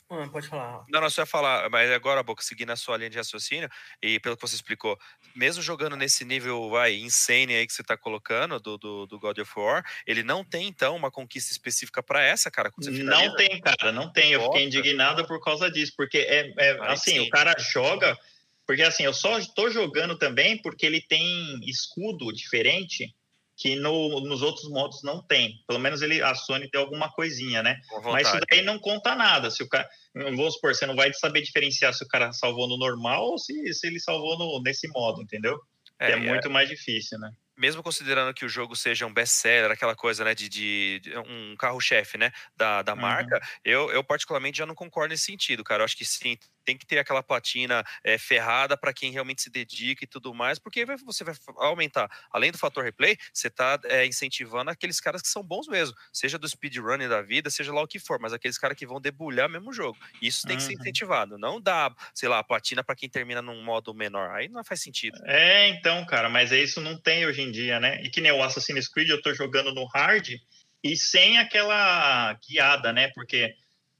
[0.10, 0.84] Ah, pode falar.
[0.90, 3.70] Não, não, você ia falar, mas agora, Boca, seguindo a sua linha de raciocínio,
[4.02, 4.98] e pelo que você explicou,
[5.36, 9.40] mesmo jogando nesse nível vai, insane aí que você está colocando do, do, do, God
[9.40, 12.72] of War, ele não tem, então, uma conquista específica para essa, cara?
[12.78, 14.34] não tem, cara, não tem.
[14.34, 17.20] Eu fiquei indignado por causa disso, porque é, é assim, sim.
[17.20, 18.18] o cara joga
[18.66, 23.14] porque assim, eu só estou jogando também porque ele tem escudo diferente
[23.56, 25.64] que no, nos outros modos não tem.
[25.68, 27.80] Pelo menos ele, a Sony tem alguma coisinha, né?
[28.04, 29.52] Mas isso daí não conta nada.
[29.52, 32.78] Se o cara, vamos supor, você não vai saber diferenciar se o cara salvou no
[32.78, 35.60] normal ou se, se ele salvou no, nesse modo, entendeu?
[36.00, 37.32] É, é muito mais difícil, né?
[37.56, 41.56] mesmo considerando que o jogo seja um best-seller, aquela coisa, né, de, de, de um
[41.56, 43.42] carro-chefe, né, da, da marca, uhum.
[43.64, 45.82] eu, eu particularmente já não concordo nesse sentido, cara.
[45.82, 49.50] Eu acho que sim, tem que ter aquela platina é, ferrada para quem realmente se
[49.50, 52.10] dedica e tudo mais, porque você vai aumentar.
[52.32, 56.38] Além do fator replay, você está é, incentivando aqueles caras que são bons mesmo, seja
[56.38, 59.50] do speedrunning da vida, seja lá o que for, mas aqueles caras que vão debulhar
[59.50, 59.98] mesmo o jogo.
[60.22, 60.58] Isso tem uhum.
[60.58, 64.32] que ser incentivado, não dá, sei lá, platina para quem termina num modo menor.
[64.32, 65.18] Aí não faz sentido.
[65.26, 68.02] É, então, cara, mas é isso não tem hoje em dia, né?
[68.04, 70.30] E que nem o Assassin's Creed, eu tô jogando no hard
[70.84, 73.10] e sem aquela guiada, né?
[73.16, 73.56] Porque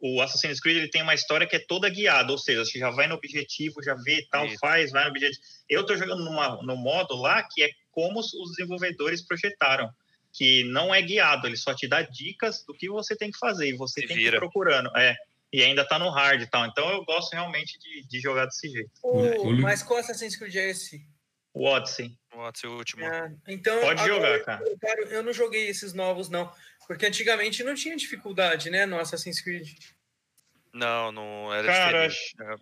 [0.06, 2.90] o Assassin's Creed ele tem uma história que é toda guiada, ou seja, você já
[2.90, 4.58] vai no objetivo, já vê tal, Isso.
[4.60, 5.42] faz, vai no objetivo.
[5.70, 9.90] Eu tô jogando numa, no modo lá que é como os desenvolvedores projetaram,
[10.34, 13.70] que não é guiado, ele só te dá dicas do que você tem que fazer
[13.70, 14.32] e você Se tem vira.
[14.32, 14.92] que ir procurando.
[14.98, 15.16] É,
[15.54, 16.66] e ainda tá no hard e tal.
[16.66, 18.92] Então eu gosto realmente de, de jogar desse jeito.
[19.02, 21.08] O, mas qual Assassin's Creed é esse?
[21.54, 22.18] O Odyssey.
[22.34, 23.06] O Odyssey, o último.
[23.06, 24.64] É, então, Pode agora, jogar, cara.
[24.98, 26.52] Eu, eu não joguei esses novos, não.
[26.88, 29.70] Porque antigamente não tinha dificuldade, né, no Assassin's Creed.
[30.74, 32.08] Não, não era Cara,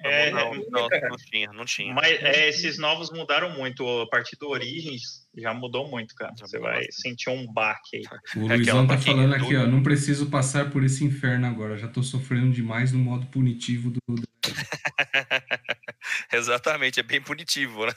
[0.04, 1.94] é, não, não, não, tinha, não tinha.
[1.94, 3.88] Mas é, esses novos mudaram muito.
[4.02, 6.34] A partir do Origins já mudou muito, cara.
[6.38, 8.04] Já Você vai sentir um baque aí.
[8.36, 9.66] O é Luizão tá falando aqui, ó.
[9.66, 11.78] Não preciso passar por esse inferno agora.
[11.78, 14.00] Já tô sofrendo demais no modo punitivo do.
[16.34, 17.94] Exatamente, é bem punitivo, né?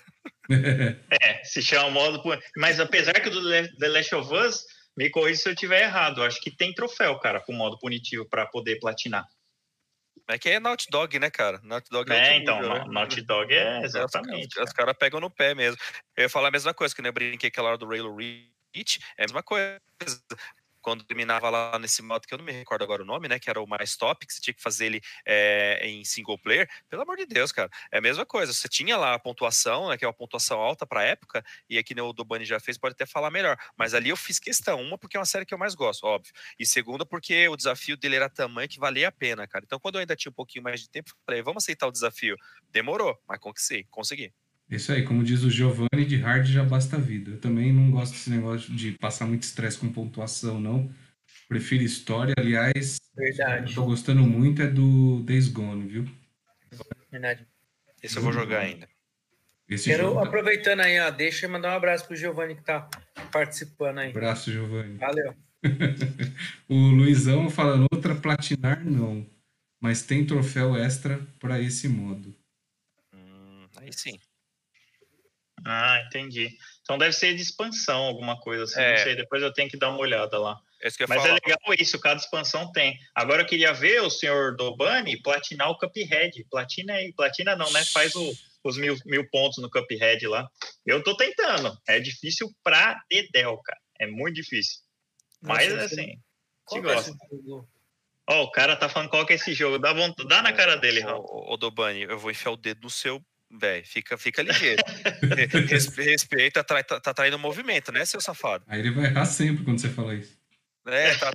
[1.11, 2.23] é, se chama modo.
[2.57, 3.43] Mas apesar que o do
[3.79, 4.65] The Last of Us,
[4.97, 6.23] me corrija se eu estiver errado.
[6.23, 9.27] Acho que tem troféu, cara, com modo punitivo para poder platinar.
[10.29, 11.61] É que é Naughty Dog, né, cara?
[11.63, 12.85] Naughty Dog é, é então, nível, né?
[12.89, 14.59] Naughty Dog é exatamente.
[14.59, 15.79] Os, os caras pegam no pé mesmo.
[16.17, 19.01] Eu ia falar a mesma coisa, que nem eu brinquei aquela hora do Raylo Reach,
[19.19, 19.79] é a mesma coisa
[20.85, 23.39] quando terminava lá nesse modo, que eu não me recordo agora o nome, né?
[23.39, 26.69] Que era o mais top, que você tinha que fazer ele é, em single player.
[26.91, 27.71] Pelo amor de Deus, cara.
[27.91, 28.53] É a mesma coisa.
[28.53, 29.97] Você tinha lá a pontuação, né?
[29.97, 32.93] Que é uma pontuação alta pra época, e aqui o do Bunny já fez, pode
[32.93, 33.57] até falar melhor.
[33.79, 34.83] Mas ali eu fiz questão.
[34.83, 36.33] Uma, porque é uma série que eu mais gosto, óbvio.
[36.59, 39.65] E segunda, porque o desafio dele era tamanho que valia a pena, cara.
[39.65, 42.37] Então, quando eu ainda tinha um pouquinho mais de tempo, falei, vamos aceitar o desafio.
[42.71, 44.44] Demorou, mas consegui, consegui.
[44.77, 47.33] Isso aí, como diz o Giovanni, de hard já basta a vida.
[47.33, 50.93] Eu também não gosto desse negócio de passar muito estresse com pontuação, não.
[51.49, 52.99] Prefiro história, aliás.
[53.15, 53.73] Verdade.
[53.73, 56.09] Eu tô gostando muito é do Days Gone, viu?
[57.11, 57.47] Verdade.
[58.03, 58.89] Esse eu vou jogar ainda.
[59.69, 60.21] Esse Quero, jogo...
[60.21, 62.89] Tá- aproveitando aí, ó, deixa eu mandar um abraço pro Giovanni que tá
[63.33, 64.11] participando aí.
[64.11, 64.99] Abraço, Giovanni.
[64.99, 65.35] Valeu.
[66.69, 69.27] o Luizão falando, outra platinar não,
[69.81, 72.35] mas tem troféu extra para esse modo.
[73.15, 74.19] Hum, aí sim.
[75.65, 76.57] Ah, entendi.
[76.83, 78.81] Então deve ser de expansão, alguma coisa assim.
[78.81, 78.91] É.
[78.91, 80.61] Não sei, depois eu tenho que dar uma olhada lá.
[80.83, 81.29] É Mas é falar.
[81.29, 82.99] é legal isso, cada expansão tem.
[83.15, 86.45] Agora eu queria ver o senhor Dobani platinar o Cuphead.
[86.51, 87.83] Platina aí, platina não, né?
[87.87, 90.47] Faz o, os mil, mil pontos no Cuphead lá.
[90.85, 91.75] Eu tô tentando.
[91.89, 93.81] É difícil pra Dedel, cara.
[93.99, 94.81] É muito difícil.
[95.41, 96.19] Mas assim,
[96.69, 97.13] te gosta.
[98.27, 99.79] Ó, oh, o cara tá falando qual que é esse jogo.
[99.79, 101.25] Dá, vontade, dá na cara dele, Raul.
[101.25, 103.23] Ô, ô Dobani, eu vou enfiar o dedo no seu
[103.59, 104.83] velho, fica, fica ligeiro.
[105.97, 108.65] Respeita, tá, tá, tá traindo movimento, né, seu safado?
[108.67, 110.37] Aí ele vai errar sempre quando você fala isso.
[110.87, 111.33] É, tá,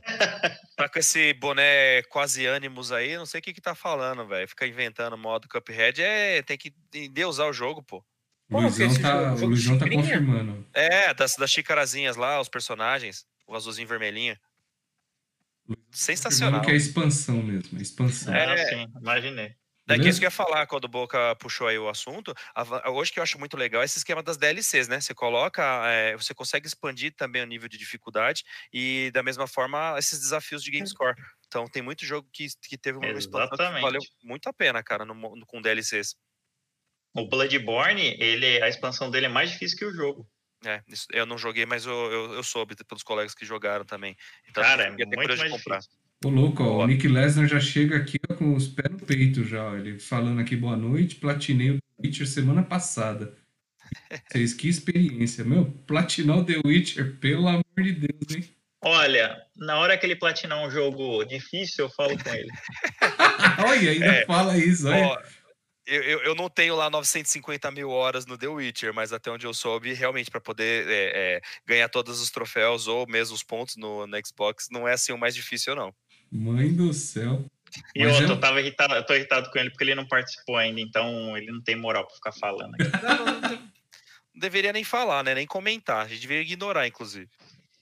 [0.77, 4.47] tá com esse boné quase ânimos aí, não sei o que que tá falando, velho.
[4.47, 8.03] Fica inventando modo Cuphead, é, tem que endeusar o jogo, pô.
[8.51, 10.67] O Luizão tá, o Luizão tá confirmando.
[10.73, 14.37] É, das, das xicarazinhas lá, os personagens, o azulzinho vermelhinho.
[15.91, 16.61] Sensacional.
[16.61, 18.33] que é expansão mesmo, é expansão.
[18.33, 19.55] É, é sim, imaginei.
[19.89, 22.33] É que isso que eu ia falar quando o Boca puxou aí o assunto.
[22.87, 25.01] hoje que eu acho muito legal é esse esquema das DLCs, né?
[25.01, 29.95] Você coloca, é, você consegue expandir também o nível de dificuldade e da mesma forma
[29.97, 31.15] esses desafios de GameScore.
[31.47, 35.03] Então tem muito jogo que, que teve uma expansão que valeu muito a pena, cara,
[35.03, 36.15] no, no, com DLCs.
[37.15, 40.29] O Bloodborne, ele, a expansão dele é mais difícil que o jogo.
[40.65, 40.83] É,
[41.13, 44.15] eu não joguei, mas eu, eu, eu soube pelos colegas que jogaram também.
[44.47, 45.79] Então, cara, é muito mais comprar.
[45.79, 45.99] difícil.
[46.23, 49.41] Ô, louco, ó, o Nick Lesnar já chega aqui ó, com os pés no peito
[49.45, 49.73] já.
[49.75, 53.37] Ele falando aqui, boa noite, platinei o The Witcher semana passada.
[54.27, 55.45] Vocês, que experiência.
[55.45, 58.53] Meu, platinar o The Witcher, pelo amor de Deus, hein?
[58.81, 62.49] Olha, na hora que ele platinar um jogo difícil, eu falo com ele.
[63.65, 65.05] olha, ainda é, fala isso, olha.
[65.05, 65.21] Ó,
[65.85, 69.47] eu, eu, eu, não tenho lá 950 mil horas no The Witcher, mas até onde
[69.47, 73.77] eu soube, realmente, para poder é, é, ganhar todos os troféus ou mesmo os pontos
[73.77, 75.93] no, no Xbox, não é assim o mais difícil, não.
[76.31, 77.45] Mãe do céu.
[77.95, 78.29] E Mas outro, eu...
[78.31, 81.51] eu tava irritado, eu tô irritado com ele porque ele não participou ainda, então ele
[81.51, 82.75] não tem moral pra ficar falando.
[82.77, 83.69] Não, não, não,
[84.35, 85.35] deveria nem falar, né?
[85.35, 86.05] Nem comentar.
[86.05, 87.29] A gente deveria ignorar, inclusive.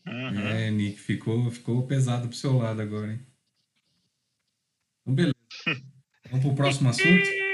[0.05, 0.47] Uhum.
[0.47, 3.21] É, Nick, ficou, ficou pesado pro seu lado agora, hein?
[5.01, 5.35] Então, beleza.
[6.29, 7.46] Vamos pro próximo assunto?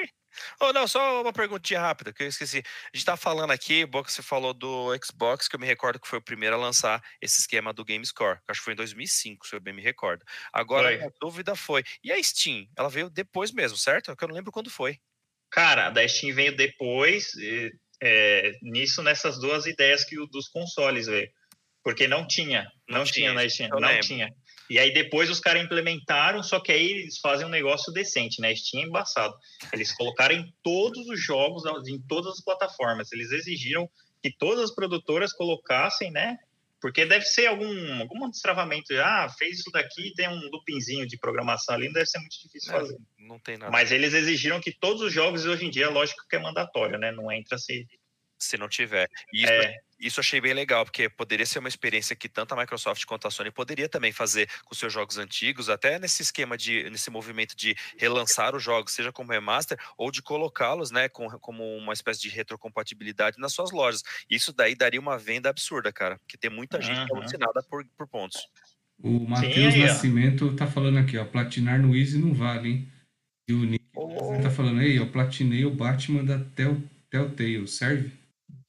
[0.59, 2.63] Oh, não, só uma perguntinha rápida, que eu esqueci.
[2.93, 6.07] A gente tá falando aqui, Boca, você falou do Xbox, que eu me recordo que
[6.07, 8.39] foi o primeiro a lançar esse esquema do Game Score.
[8.47, 10.23] Acho que foi em 2005, se eu bem me recordo.
[10.51, 11.07] Agora, foi.
[11.07, 12.67] a dúvida foi, e a Steam?
[12.77, 14.11] Ela veio depois mesmo, certo?
[14.11, 14.99] É que eu não lembro quando foi.
[15.51, 17.31] Cara, a da Steam veio depois,
[18.01, 21.29] é, nisso, nessas duas ideias que o dos consoles veio.
[21.83, 24.07] Porque não tinha, não, não tinha, tinha na Steam, não lembro.
[24.07, 24.33] tinha.
[24.69, 28.55] E aí depois os caras implementaram, só que aí eles fazem um negócio decente, né?
[28.55, 29.35] Steam é embaçado.
[29.73, 33.11] Eles colocaram em todos os jogos, em todas as plataformas.
[33.11, 33.89] Eles exigiram
[34.21, 36.37] que todas as produtoras colocassem, né?
[36.83, 38.93] Porque deve ser algum, algum destravamento.
[38.95, 42.73] Ah, fez isso daqui, tem um loopingzinho de programação ali, não deve ser muito difícil
[42.73, 42.97] Não, fazer.
[43.17, 43.71] Não tem nada.
[43.71, 47.11] Mas eles exigiram que todos os jogos, hoje em dia, lógico que é mandatório, né?
[47.11, 47.87] Não entra se.
[48.37, 49.07] Se não tiver.
[49.31, 52.53] E isso, É, isso eu achei bem legal, porque poderia ser uma experiência que tanto
[52.53, 56.57] a Microsoft quanto a Sony poderia também fazer com seus jogos antigos, até nesse esquema
[56.57, 61.29] de, nesse movimento de relançar os jogos, seja como remaster, ou de colocá-los, né, com,
[61.39, 64.03] como uma espécie de retrocompatibilidade nas suas lojas.
[64.29, 67.21] Isso daí daria uma venda absurda, cara, porque tem muita gente que é Uhum.
[67.21, 68.41] alucinada por, por pontos.
[69.01, 69.77] O Matheus ó.
[69.79, 71.25] Nascimento tá falando aqui, ó.
[71.25, 72.91] Platinar no Easy não vale, hein?
[73.49, 78.11] E o Nick Ô, tá falando aí, eu platinei o Batman da Tell, Telltale, serve?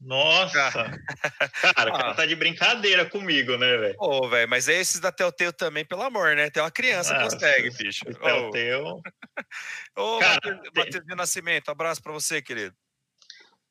[0.04, 0.70] Nossa!
[0.70, 2.14] Cara, o cara Ah.
[2.14, 3.94] tá de brincadeira comigo, né, velho?
[3.98, 6.50] Ô, velho, mas é esses da Telltale também, pelo amor, né?
[6.50, 8.04] Tem uma criança que Ah, consegue, bicho.
[8.06, 9.02] O Ô, Telltale.
[9.96, 12.74] Ô, Cara, Matheus- de Nascimento, abraço pra você, querido.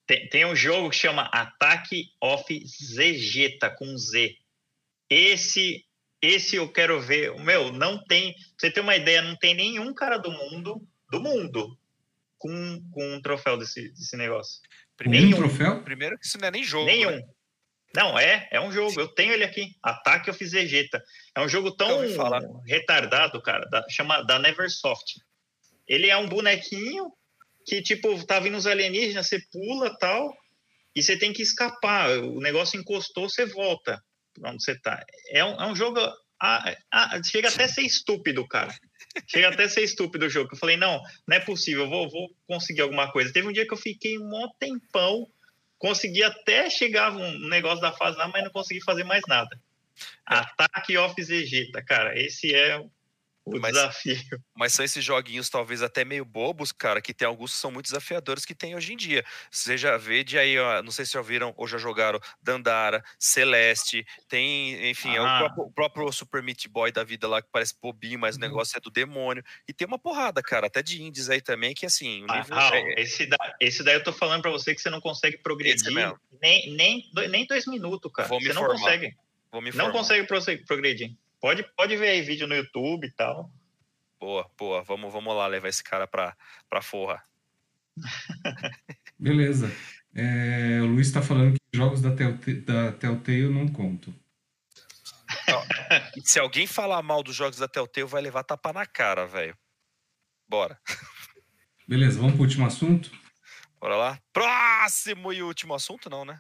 [0.08, 4.36] Tem, tem um jogo que chama Attack of Zegeta, com Z.
[5.10, 5.86] Esse,
[6.22, 7.34] esse eu quero ver.
[7.40, 8.34] Meu, não tem.
[8.34, 11.78] Pra você ter uma ideia, não tem nenhum cara do mundo, do mundo,
[12.38, 14.60] com, com um troféu desse, desse negócio.
[15.04, 15.50] Primeiro, Um Nenhum.
[15.50, 15.84] troféu?
[15.84, 16.86] primeiro que isso não é nem jogo.
[16.86, 17.12] Nenhum.
[17.12, 17.24] né?
[17.96, 19.00] Não, é, é um jogo.
[19.00, 19.76] Eu tenho ele aqui.
[19.84, 21.04] Ataque of Zegeta.
[21.36, 22.00] É um jogo tão
[22.66, 23.68] retardado, cara.
[23.70, 25.20] Da, chama da Neversoft.
[25.88, 27.12] Ele é um bonequinho
[27.66, 30.34] que, tipo, tá vindo os alienígenas, você pula tal,
[30.96, 32.10] e você tem que escapar.
[32.20, 34.02] O negócio encostou, você volta
[34.34, 35.06] pra onde você tá.
[35.30, 36.00] É um, é um jogo.
[36.42, 38.74] ah, ah, chega até a ser estúpido, cara.
[39.28, 40.50] Chega até a ser estúpido o jogo.
[40.52, 43.32] Eu falei, não, não é possível, eu vou, vou conseguir alguma coisa.
[43.32, 45.28] Teve um dia que eu fiquei um tempão,
[45.78, 49.60] consegui até chegar um negócio da fase lá, mas não consegui fazer mais nada.
[50.26, 52.84] Ataque of Zegeta, cara, esse é
[53.46, 54.16] o Mas- desafio.
[54.56, 57.86] Mas são esses joguinhos talvez até meio bobos, cara, que tem alguns que são muito
[57.88, 59.24] desafiadores que tem hoje em dia.
[59.52, 63.04] Você já vê de aí, ó, não sei se já ouviram ou já jogaram Dandara,
[63.20, 65.40] Celeste, tem, enfim, é o, Ah.
[65.40, 68.48] próprio, o próprio Super Meat Boy da vida lá que parece bobinho, mas o Uhum.
[68.48, 69.44] negócio é do demônio.
[69.68, 73.02] E tem uma porrada, cara, até de indies aí também, que assim, o Ah, é-
[73.02, 75.92] esse, da, esse daí eu tô falando pra você que você não consegue progredir
[76.42, 78.28] nem, nem, nem dois minutos, cara.
[78.30, 78.80] Vou me você não formar.
[78.80, 79.16] consegue.
[79.52, 80.28] Vou me Não consegue
[80.66, 81.14] progredir.
[81.44, 83.52] Pode, pode ver aí vídeo no YouTube e tal.
[84.18, 84.82] Boa, boa.
[84.82, 86.38] Vamos, vamos lá levar esse cara pra,
[86.70, 87.22] pra forra.
[89.20, 89.70] Beleza.
[90.16, 94.16] É, o Luiz tá falando que jogos da Telltale, da Telltale não contam.
[96.16, 99.58] E se alguém falar mal dos jogos da Telltale, vai levar tapa na cara, velho.
[100.48, 100.80] Bora.
[101.86, 103.12] Beleza, vamos pro último assunto?
[103.82, 104.20] Bora lá.
[104.32, 106.40] Próximo e último assunto, não, né?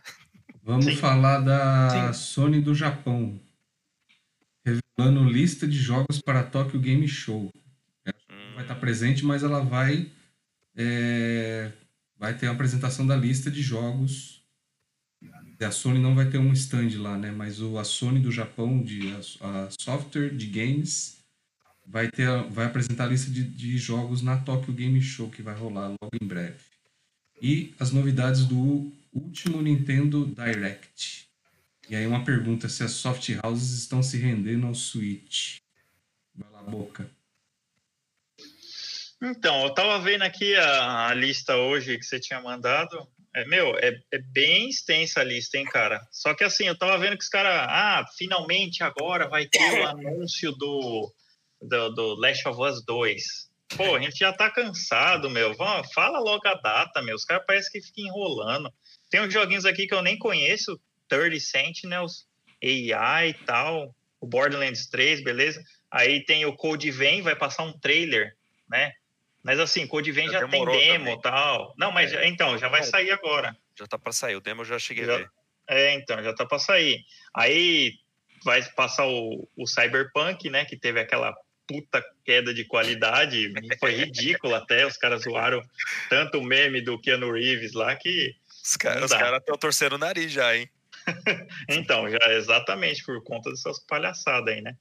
[0.61, 0.95] Vamos Sim.
[0.95, 3.37] falar da Sony do Japão.
[4.97, 7.51] Revelando lista de jogos para a Tokyo Game Show.
[8.07, 10.11] Hum, Vai estar presente, mas ela vai
[10.75, 11.71] é,
[12.17, 14.41] vai ter a apresentação da lista de jogos.
[15.59, 17.31] A Sony não vai ter um stand lá, né?
[17.31, 21.17] Mas o, a Sony do Japão, de, a, a software de games,
[21.85, 25.55] vai, ter, vai apresentar a lista de, de jogos na Tokyo Game Show, que vai
[25.55, 26.59] rolar logo em breve.
[27.41, 31.22] E as novidades do último Nintendo Direct.
[31.93, 35.57] E aí uma pergunta, se as soft houses estão se rendendo ao Switch.
[36.33, 37.07] Vai lá, Boca.
[39.21, 43.07] Então, eu tava vendo aqui a, a lista hoje que você tinha mandado.
[43.35, 46.01] É, meu, é, é bem extensa a lista, hein, cara?
[46.11, 47.53] Só que assim, eu tava vendo que os caras.
[47.69, 51.13] Ah, finalmente agora vai ter o anúncio do,
[51.61, 53.23] do, do Last of Us 2.
[53.77, 55.53] Pô, a gente já tá cansado, meu.
[55.53, 57.13] Vamos, fala logo a data, meu.
[57.13, 58.73] Os caras parecem que ficam enrolando.
[59.11, 62.25] Tem uns joguinhos aqui que eu nem conheço: 30 Sentinels,
[62.63, 65.61] AI e tal, o Borderlands 3, beleza?
[65.91, 68.35] Aí tem o Code Vein, vai passar um trailer,
[68.69, 68.93] né?
[69.43, 71.73] Mas assim, Code Vein Já já, tem demo e tal.
[71.77, 72.25] Não, mas É.
[72.27, 73.55] então, já vai sair agora.
[73.77, 74.35] Já tá pra sair.
[74.37, 75.29] O demo eu já cheguei Já- a ver.
[75.67, 77.03] É, então, já tá pra sair.
[77.35, 77.93] Aí
[78.43, 80.63] vai passar o, o Cyberpunk, né?
[80.65, 81.35] Que teve aquela
[81.67, 83.51] puta queda de qualidade.
[83.79, 84.85] Foi ridículo até.
[84.85, 85.61] Os caras zoaram
[86.09, 88.33] tanto o meme do Keanu Reeves lá que.
[88.63, 90.69] Os caras estão torcendo o nariz já, hein?
[91.69, 94.75] Então, já exatamente por conta dessas palhaçadas aí, né?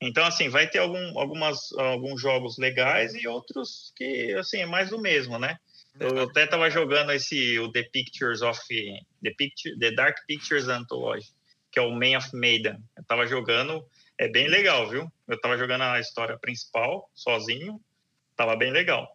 [0.00, 4.90] Então, assim, vai ter algum, algumas, alguns jogos legais e outros que, assim, é mais
[4.90, 5.56] do mesmo, né?
[5.98, 8.60] Eu até tava jogando esse, o The Pictures of...
[9.22, 11.28] The, Picture, The Dark Pictures Anthology,
[11.70, 12.78] que é o Man of Maiden.
[12.96, 13.86] Eu tava jogando,
[14.18, 15.10] é bem legal, viu?
[15.28, 17.80] Eu tava jogando a história principal, sozinho,
[18.36, 19.13] tava bem legal.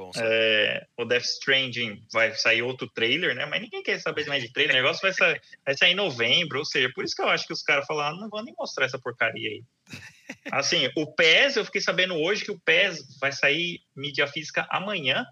[0.00, 0.10] Bom?
[0.16, 3.44] É, o Death Stranding vai sair outro trailer, né?
[3.44, 4.76] Mas ninguém quer saber mais de trailer.
[4.76, 7.46] O negócio vai sair, vai sair em novembro, ou seja, por isso que eu acho
[7.46, 9.62] que os caras falaram, "Ah, não vou nem mostrar essa porcaria aí.
[10.50, 15.26] Assim, o PES, eu fiquei sabendo hoje que o PES vai sair mídia física amanhã.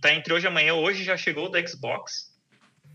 [0.00, 0.74] Tá entre hoje e amanhã.
[0.74, 2.30] Hoje já chegou o do Xbox.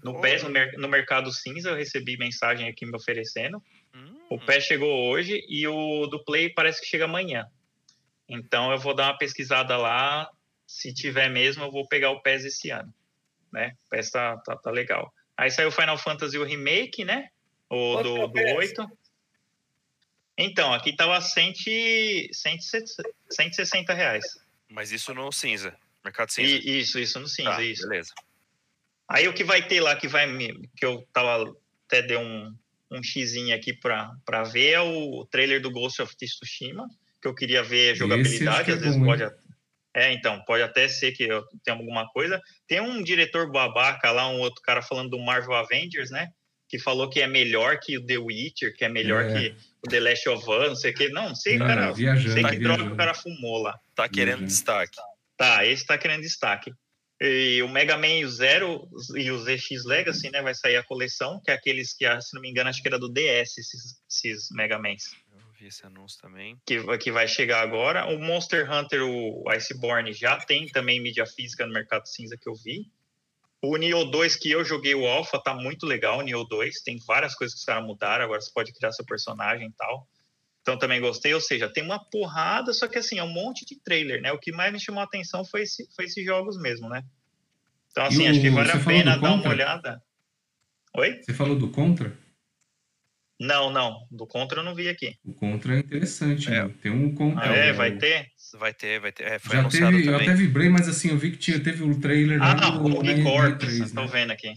[0.01, 3.61] No PES, no, no Mercado Cinza, eu recebi mensagem aqui me oferecendo.
[3.93, 4.21] Hum.
[4.29, 7.45] O PES chegou hoje e o do Play parece que chega amanhã.
[8.29, 10.29] Então eu vou dar uma pesquisada lá.
[10.67, 12.93] Se tiver mesmo, eu vou pegar o PES esse ano.
[13.51, 13.75] Né?
[13.85, 15.13] O PES tá, tá, tá legal.
[15.37, 17.29] Aí saiu o Final Fantasy o Remake, né?
[17.69, 18.87] O do, é do 8.
[20.37, 24.25] Então, aqui tava 100, 160 reais.
[24.69, 26.49] Mas isso no cinza, mercado cinza.
[26.49, 27.87] E, isso, isso no cinza, tá, isso.
[27.87, 28.13] Beleza.
[29.07, 30.27] Aí o que vai ter lá que vai
[30.75, 31.55] que eu tava
[31.85, 32.53] até dei um
[32.91, 36.87] um xizinho aqui para ver é o trailer do Ghost of Tsushima,
[37.21, 39.23] que eu queria ver jogabilidade, às é vezes bom, pode
[39.95, 42.41] é, então, pode até ser que eu tenha alguma coisa.
[42.67, 46.27] Tem um diretor babaca lá, um outro cara falando do Marvel Avengers, né?
[46.67, 49.33] Que falou que é melhor que o The Witcher, que é melhor é.
[49.33, 51.07] que o The Last of Us, não sei o que.
[51.09, 51.93] Não, não sei, não, cara.
[51.93, 52.77] Viajando, sei que viajando.
[52.77, 53.79] droga o cara fumou lá.
[53.95, 54.97] Tá querendo destaque.
[55.37, 56.73] Tá, esse tá querendo destaque.
[57.21, 58.85] E o Mega Man Zero
[59.15, 60.41] e o ZX Legacy, né?
[60.41, 62.99] Vai sair a coleção, que é aqueles que, se não me engano, acho que era
[62.99, 65.03] do DS, esses, esses Mega Mans.
[65.59, 66.59] Vi esse anúncio também.
[66.65, 68.05] Que, que vai chegar agora.
[68.07, 72.55] O Monster Hunter, o Iceborne, já tem também mídia física no Mercado Cinza que eu
[72.55, 72.91] vi.
[73.61, 76.81] O Neo 2, que eu joguei o Alpha, tá muito legal, o Neo 2.
[76.81, 80.07] Tem várias coisas que os caras mudaram, agora você pode criar seu personagem e tal.
[80.61, 83.79] Então também gostei, ou seja, tem uma porrada, só que assim, é um monte de
[83.79, 84.31] trailer, né?
[84.31, 87.03] O que mais me chamou a atenção foi, esse, foi esses jogos mesmo, né?
[87.91, 90.03] Então, assim, o, acho que vale a pena dar uma olhada.
[90.97, 91.21] Oi?
[91.21, 92.17] Você falou do Contra?
[93.39, 94.07] Não, não.
[94.09, 95.15] Do Contra eu não vi aqui.
[95.23, 96.63] O Contra é interessante, é.
[96.63, 96.71] Né?
[96.81, 97.51] Tem um Contra.
[97.51, 98.27] Ah, é, vai ter?
[98.57, 99.23] Vai ter, vai ter.
[99.23, 101.99] É, Já teve, eu até vibrei, mas assim, eu vi que tinha, teve o um
[101.99, 102.41] trailer.
[102.41, 104.09] Ah, não, o Rogue Corps, estou né?
[104.11, 104.53] vendo aqui.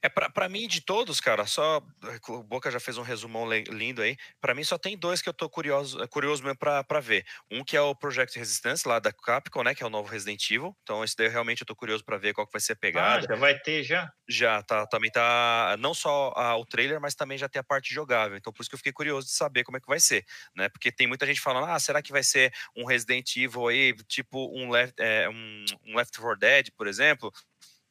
[0.00, 1.82] É para mim de todos, cara, só
[2.28, 4.16] o Boca já fez um resumão lindo aí.
[4.40, 7.24] Para mim só tem dois que eu tô curioso, curioso mesmo para ver.
[7.50, 10.50] Um que é o Project Resistance lá da Capcom, né, que é o novo Resident
[10.50, 10.76] Evil.
[10.82, 13.18] Então esse daí realmente eu tô curioso para ver qual que vai ser a pegada.
[13.18, 14.10] Ah, já vai ter já?
[14.28, 17.92] Já, tá, também tá não só a, o trailer, mas também já tem a parte
[17.92, 18.36] jogável.
[18.36, 20.24] Então por isso que eu fiquei curioso de saber como é que vai ser,
[20.56, 20.68] né?
[20.68, 24.48] Porque tem muita gente falando: "Ah, será que vai ser um Resident Evil aí, tipo
[24.56, 27.32] um Left é, um, um Left 4 Dead, por exemplo?"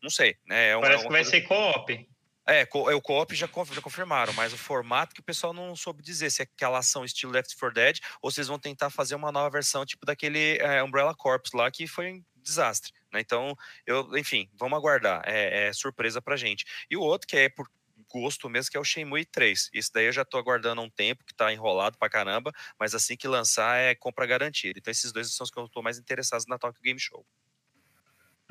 [0.01, 0.69] Não sei, né?
[0.69, 2.09] É Parece é que vai ser co-op.
[2.47, 6.01] É, é, o co-op já, já confirmaram, mas o formato que o pessoal não soube
[6.01, 9.13] dizer se é aquela ação estilo Left 4 Dead ou se eles vão tentar fazer
[9.13, 13.19] uma nova versão tipo daquele é, Umbrella Corps lá que foi um desastre, né?
[13.19, 15.21] Então, eu, enfim, vamos aguardar.
[15.25, 16.65] É, é, surpresa pra gente.
[16.89, 17.69] E o outro que é por
[18.11, 19.69] gosto mesmo, que é o Shenmue 3.
[19.73, 22.93] Isso daí eu já tô aguardando há um tempo, que tá enrolado pra caramba, mas
[22.93, 24.77] assim que lançar é compra garantida.
[24.77, 27.25] Então esses dois são os que eu tô mais interessado na Tokyo Game Show.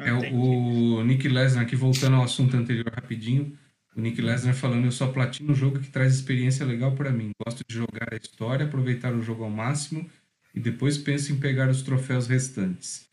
[0.07, 3.57] É, o Nick Lesnar aqui, voltando ao assunto anterior rapidinho,
[3.97, 7.31] o Nick Lesnar falando, eu só platino um jogo que traz experiência legal para mim.
[7.45, 10.09] Gosto de jogar a história, aproveitar o jogo ao máximo
[10.55, 13.09] e depois penso em pegar os troféus restantes.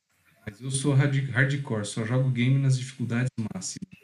[0.45, 3.97] Mas eu sou hard hardcore, só jogo game nas dificuldades máximas.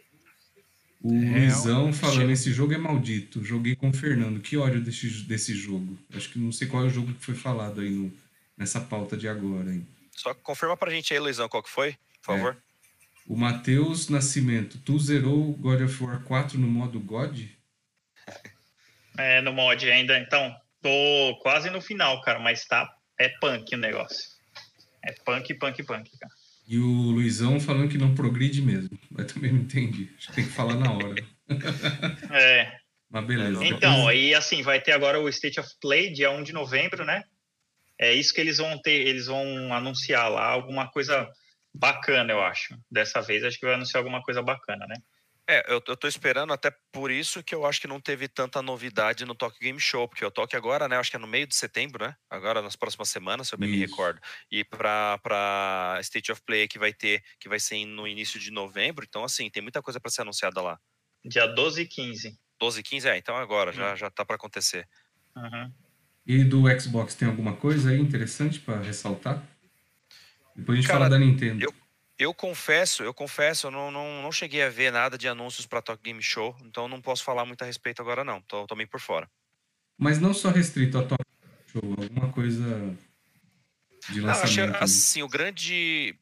[1.01, 3.43] O é, Luizão falando, esse jogo é maldito.
[3.43, 4.39] Joguei com o Fernando.
[4.39, 5.97] Que ódio desse, desse jogo.
[6.13, 8.11] Acho que não sei qual é o jogo que foi falado aí no,
[8.57, 9.73] nessa pauta de agora.
[9.73, 9.85] Hein.
[10.11, 12.57] Só confirma pra gente aí, Luizão, qual que foi, por favor.
[12.57, 12.72] É.
[13.27, 17.39] O Matheus Nascimento, tu zerou God of War 4 no modo God?
[19.17, 20.55] É, no mod ainda, então.
[20.81, 22.93] Tô quase no final, cara, mas tá.
[23.17, 24.31] É punk o negócio.
[25.01, 26.33] É punk, punk, punk, cara.
[26.67, 28.97] E o Luizão falando que não progride mesmo.
[29.09, 30.09] Mas também não entendi.
[30.17, 31.25] Acho que tem que falar na hora.
[32.31, 32.77] é.
[33.09, 33.63] Mas beleza.
[33.65, 37.23] Então, aí assim, vai ter agora o State of Play, dia 1 de novembro, né?
[37.99, 41.29] É isso que eles vão ter, eles vão anunciar lá, alguma coisa
[41.73, 42.77] bacana, eu acho.
[42.89, 44.95] Dessa vez acho que vai anunciar alguma coisa bacana, né?
[45.47, 48.61] É, eu, eu tô esperando até por isso que eu acho que não teve tanta
[48.61, 51.45] novidade no Tokyo Game Show, porque o Tokyo agora, né, acho que é no meio
[51.45, 52.15] de setembro, né?
[52.29, 53.79] Agora nas próximas semanas, se eu bem isso.
[53.79, 54.21] me recordo.
[54.49, 58.51] E para para State of Play que vai ter, que vai ser no início de
[58.51, 60.79] novembro, então assim, tem muita coisa para ser anunciada lá.
[61.25, 62.39] Dia 12 e 15.
[62.57, 63.73] 12 e 15, é, então agora, hum.
[63.73, 64.87] já, já tá para acontecer.
[65.35, 65.73] Uhum.
[66.25, 69.43] E do Xbox tem alguma coisa aí interessante para ressaltar?
[70.55, 71.63] Depois a gente Cara, fala da Nintendo.
[71.63, 71.73] Eu,
[72.17, 75.81] eu confesso, eu confesso, eu não, não, não cheguei a ver nada de anúncios para
[75.81, 78.41] Tokyo Game Show, então não posso falar muito a respeito agora não.
[78.41, 79.29] Tô, tô meio por fora.
[79.97, 82.95] Mas não só restrito a Tokyo Game Show, alguma coisa
[84.09, 84.57] de lançamento.
[84.57, 86.15] Não, achei, assim, o grande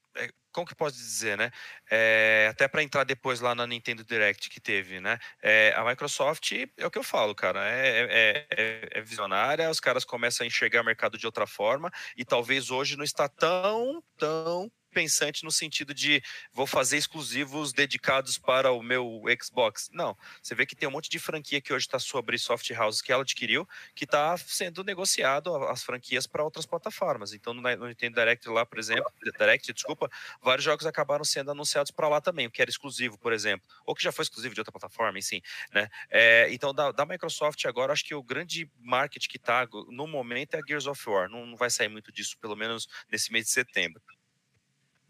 [0.51, 1.51] como que posso dizer, né?
[1.89, 5.17] É, até para entrar depois lá na Nintendo Direct que teve, né?
[5.41, 9.79] É, a Microsoft é o que eu falo, cara, é, é, é, é, visionária, os
[9.79, 14.03] caras começam a enxergar o mercado de outra forma e talvez hoje não está tão,
[14.17, 16.21] tão, pensante no sentido de
[16.53, 19.89] vou fazer exclusivos dedicados para o meu Xbox.
[19.91, 23.01] Não, você vê que tem um monte de franquia que hoje está sobre soft houses
[23.01, 27.33] que ela adquiriu, que está sendo negociado as franquias para outras plataformas.
[27.33, 30.09] Então no Nintendo Direct lá, por exemplo, Direct, desculpa,
[30.41, 33.95] vários jogos acabaram sendo anunciados para lá também, o que era exclusivo, por exemplo, ou
[33.95, 35.41] que já foi exclusivo de outra plataforma, enfim,
[35.73, 35.89] né?
[36.09, 40.55] É, então da, da, Microsoft agora, acho que o grande market que está no momento
[40.55, 41.29] é a Gears of War.
[41.29, 44.01] Não, não vai sair muito disso, pelo menos nesse mês de setembro.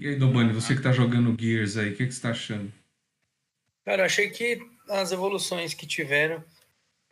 [0.02, 2.74] E aí, Dobani, você que tá jogando Gears aí, o que, que você tá achando?
[3.86, 6.44] Cara, achei que as evoluções que tiveram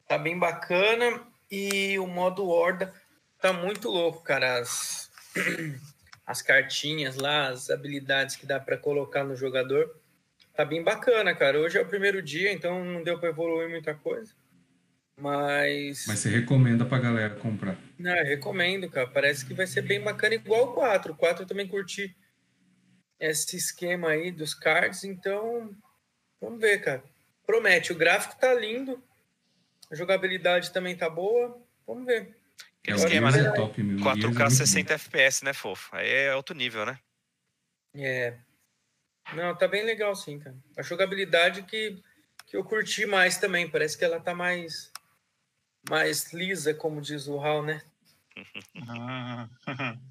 [0.07, 1.21] tá bem bacana
[1.51, 2.91] e o modo Horda
[3.39, 4.57] tá muito louco, cara.
[4.57, 5.07] As,
[6.25, 9.95] as cartinhas lá, as habilidades que dá para colocar no jogador,
[10.55, 11.59] tá bem bacana, cara.
[11.59, 14.33] Hoje é o primeiro dia, então não deu para evoluir muita coisa.
[15.15, 16.05] Mas.
[16.07, 17.77] Mas você recomenda pra galera comprar?
[17.99, 19.05] Não, eu recomendo, cara.
[19.05, 21.13] Parece que vai ser bem bacana, igual o 4.
[21.13, 22.15] O 4 eu também curti
[23.19, 25.75] esse esquema aí dos cards, então
[26.39, 27.03] vamos ver, cara.
[27.45, 29.03] Promete, o gráfico tá lindo,
[29.91, 32.35] a jogabilidade também tá boa, vamos ver.
[32.87, 33.39] É, esquema, né?
[33.39, 35.95] É top, 4K é 60 FPS, né, fofo?
[35.95, 36.97] Aí é alto nível, né?
[37.93, 38.37] É.
[39.33, 40.55] Não, tá bem legal sim, cara.
[40.77, 42.01] A jogabilidade que,
[42.47, 44.91] que eu curti mais também, parece que ela tá mais
[45.89, 47.81] mais lisa, como diz o Hal, né?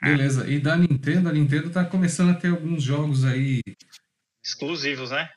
[0.00, 0.48] Beleza.
[0.48, 3.60] E da Nintendo, a Nintendo tá começando a ter alguns jogos aí.
[4.42, 5.28] Exclusivos, né?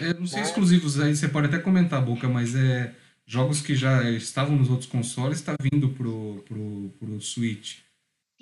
[0.00, 2.94] Eu não sei exclusivos aí, você pode até comentar, Boca, mas é
[3.26, 7.80] jogos que já estavam nos outros consoles, tá vindo pro, pro, pro Switch.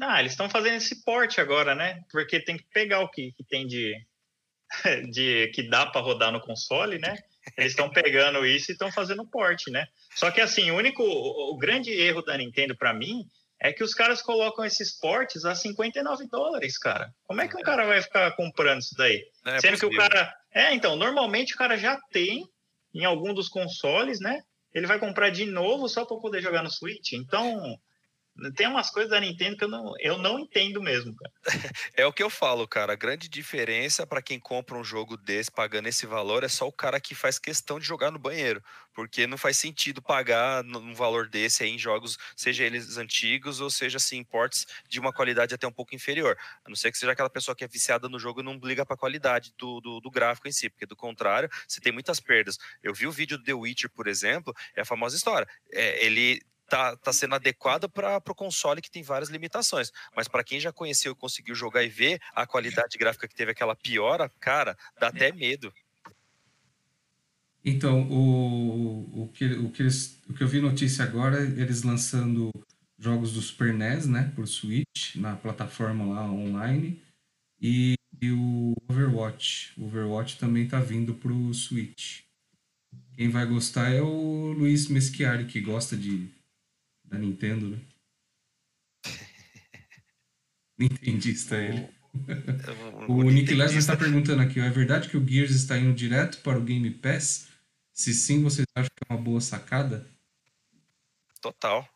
[0.01, 2.03] Ah, eles estão fazendo esse porte agora, né?
[2.11, 3.95] Porque tem que pegar o que, que tem de,
[5.11, 7.17] de que dá para rodar no console, né?
[7.57, 9.87] Eles estão pegando isso e estão fazendo porte, né?
[10.15, 13.25] Só que assim, o único, o grande erro da Nintendo para mim
[13.61, 17.13] é que os caras colocam esses portes a 59 dólares, cara.
[17.25, 17.65] Como é que um é.
[17.65, 19.25] cara vai ficar comprando isso daí?
[19.47, 19.91] É Sendo possível.
[19.91, 20.35] que o cara.
[20.53, 22.49] É, então, normalmente o cara já tem
[22.95, 24.43] em algum dos consoles, né?
[24.73, 27.13] Ele vai comprar de novo só para poder jogar no Switch.
[27.13, 27.79] Então,
[28.57, 31.33] tem umas coisas da Nintendo que eu não, eu não entendo mesmo, cara.
[31.97, 32.93] É o que eu falo, cara.
[32.93, 36.73] A grande diferença para quem compra um jogo desse pagando esse valor é só o
[36.73, 38.63] cara que faz questão de jogar no banheiro.
[38.93, 43.99] Porque não faz sentido pagar um valor desse em jogos, seja eles antigos ou seja
[43.99, 46.37] assim, imports de uma qualidade até um pouco inferior.
[46.65, 48.85] A não ser que seja aquela pessoa que é viciada no jogo e não liga
[48.85, 52.19] para a qualidade do, do, do, gráfico em si, porque do contrário, você tem muitas
[52.21, 52.59] perdas.
[52.83, 55.49] Eu vi o vídeo do The Witcher, por exemplo, é a famosa história.
[55.73, 59.91] É, ele tá, tá sendo adequado para o console que tem várias limitações.
[60.17, 63.53] Mas para quem já conheceu e conseguiu jogar e ver a qualidade gráfica que teve
[63.53, 65.73] aquela piora, cara, dá até medo.
[67.65, 72.51] Então, o, o, que, o, que eles, o que eu vi notícia agora, eles lançando
[72.99, 77.01] jogos do Super NES, né, por Switch, na plataforma lá online,
[77.61, 79.73] e, e o Overwatch.
[79.79, 82.21] O Overwatch também tá vindo pro Switch.
[83.17, 86.29] Quem vai gostar é o Luiz Meschiari, que gosta de
[87.05, 87.81] da Nintendo, né?
[90.79, 91.89] Nintendista ele.
[93.09, 96.59] O, Nick Lesnar está perguntando aqui, é verdade que o Gears está indo direto para
[96.59, 97.49] o Game Pass?
[97.93, 100.09] Se sim, vocês acham que é uma boa sacada?
[101.41, 101.89] Total.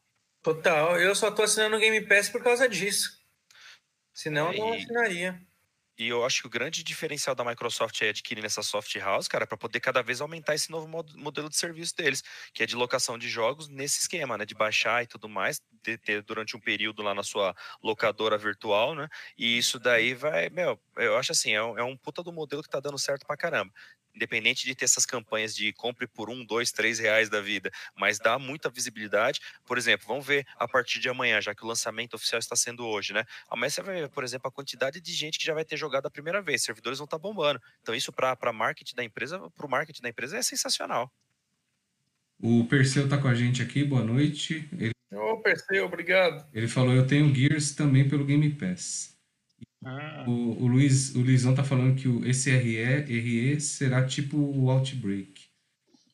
[0.42, 1.00] Total.
[1.00, 3.18] Eu só tô assinando o Game Pass por causa disso.
[4.12, 5.40] Senão, eu não assinaria.
[5.98, 9.46] E eu acho que o grande diferencial da Microsoft é adquirir essa soft house, cara,
[9.48, 10.86] para poder cada vez aumentar esse novo
[11.16, 12.22] modelo de serviço deles,
[12.54, 14.46] que é de locação de jogos nesse esquema, né?
[14.46, 18.94] De baixar e tudo mais, de ter durante um período lá na sua locadora virtual,
[18.94, 19.08] né?
[19.36, 22.62] E isso daí vai, meu, eu acho assim, é um, é um puta do modelo
[22.62, 23.72] que tá dando certo pra caramba
[24.14, 28.18] independente de ter essas campanhas de compre por um, dois, três reais da vida, mas
[28.18, 29.40] dá muita visibilidade.
[29.66, 32.84] Por exemplo, vamos ver a partir de amanhã, já que o lançamento oficial está sendo
[32.86, 33.24] hoje, né?
[33.48, 36.06] Amanhã você vai ver, por exemplo, a quantidade de gente que já vai ter jogado
[36.06, 37.60] a primeira vez, servidores vão estar tá bombando.
[37.82, 41.12] Então, isso para marketing da empresa, para o marketing da empresa é sensacional.
[42.40, 44.68] O Perseu está com a gente aqui, boa noite.
[44.78, 44.92] Ele...
[45.12, 46.46] Ô, Perseu, obrigado.
[46.54, 49.17] Ele falou: Eu tenho Gears também pelo Game Pass.
[49.84, 50.24] Ah.
[50.26, 55.48] O, o, Luiz, o Luizão tá falando que o, esse RE, será tipo o Outbreak.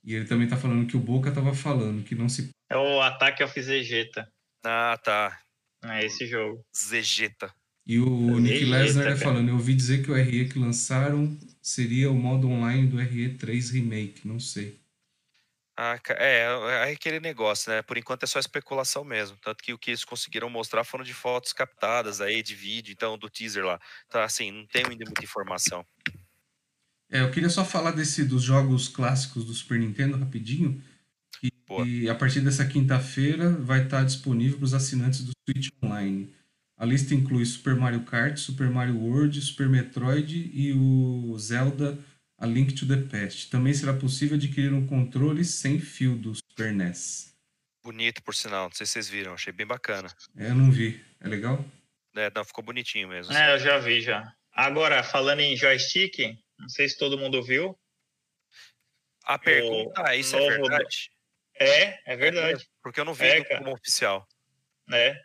[0.05, 2.51] E ele também tá falando que o Boca tava falando que não se.
[2.71, 4.29] É o ataque ao Zegeta.
[4.63, 5.41] Ah, tá.
[5.83, 6.63] É esse jogo.
[6.77, 7.53] Zegeta.
[7.87, 12.11] E o Nick Lesnar é falando, eu ouvi dizer que o RE que lançaram seria
[12.11, 14.79] o modo online do RE3 Remake, não sei.
[15.77, 16.43] Ah, é,
[16.89, 17.83] é aquele negócio, né?
[17.83, 19.37] Por enquanto é só especulação mesmo.
[19.43, 23.19] Tanto que o que eles conseguiram mostrar foram de fotos captadas aí, de vídeo, então,
[23.19, 23.81] do teaser lá.
[24.07, 25.85] Então, assim, não tem ainda muita informação.
[27.11, 30.81] É, eu queria só falar desse dos jogos clássicos do Super Nintendo rapidinho.
[31.43, 36.33] E, e a partir dessa quinta-feira vai estar disponível para os assinantes do Switch Online.
[36.77, 41.99] A lista inclui Super Mario Kart, Super Mario World, Super Metroid e o Zelda
[42.39, 43.51] A Link to the Past.
[43.51, 47.35] Também será possível adquirir um controle sem fio do Super NES.
[47.83, 48.65] Bonito, por sinal.
[48.65, 50.09] Não sei se vocês viram, achei bem bacana.
[50.37, 51.05] É, eu não vi.
[51.21, 51.65] É legal?
[52.17, 53.33] É, não, ficou bonitinho mesmo.
[53.33, 54.35] É, eu já vi já.
[54.53, 57.79] Agora, falando em joystick, não sei se todo mundo viu.
[59.25, 61.11] A pergunta é: isso é verdade?
[61.59, 62.69] É, é verdade.
[62.83, 64.27] Porque eu não vi É, como oficial.
[64.93, 65.21] É,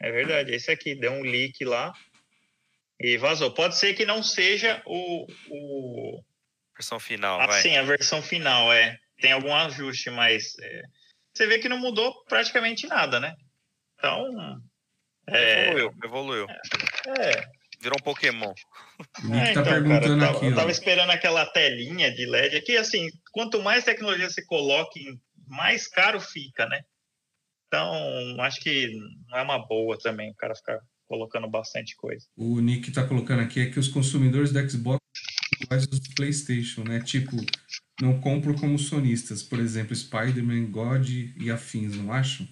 [0.00, 0.52] é verdade.
[0.52, 1.92] Esse aqui deu um leak lá
[2.98, 3.52] e vazou.
[3.52, 6.24] Pode ser que não seja o, o
[6.82, 7.58] Versão final, vai.
[7.60, 8.72] assim a versão final.
[8.72, 10.82] É, tem algum ajuste, mas é,
[11.32, 13.34] você vê que não mudou praticamente nada, né?
[13.98, 14.60] Então,
[15.28, 16.46] é, Evoluiu, evoluiu.
[17.20, 17.46] é,
[17.80, 18.52] Virou um Pokémon.
[19.22, 22.26] Nick É, tá então, perguntando cara, eu tava, aqui, eu tava esperando aquela telinha de
[22.26, 22.56] LED.
[22.56, 26.80] Aqui, assim, quanto mais tecnologia você coloca, em- mais caro fica, né?
[27.68, 28.90] Então, acho que
[29.28, 32.26] não é uma boa também o cara ficar colocando bastante coisa.
[32.36, 34.98] O Nick tá colocando aqui é que os consumidores do Xbox
[35.70, 37.00] aos do PlayStation, né?
[37.00, 37.36] Tipo,
[38.00, 39.42] não compram como sonistas.
[39.42, 42.46] Por exemplo, Spider-Man, God e afins, não acham?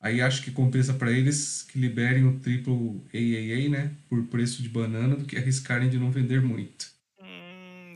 [0.00, 3.96] Aí acho que compensa para eles que liberem o triplo AAA, né?
[4.08, 6.97] Por preço de banana, do que arriscarem de não vender muito.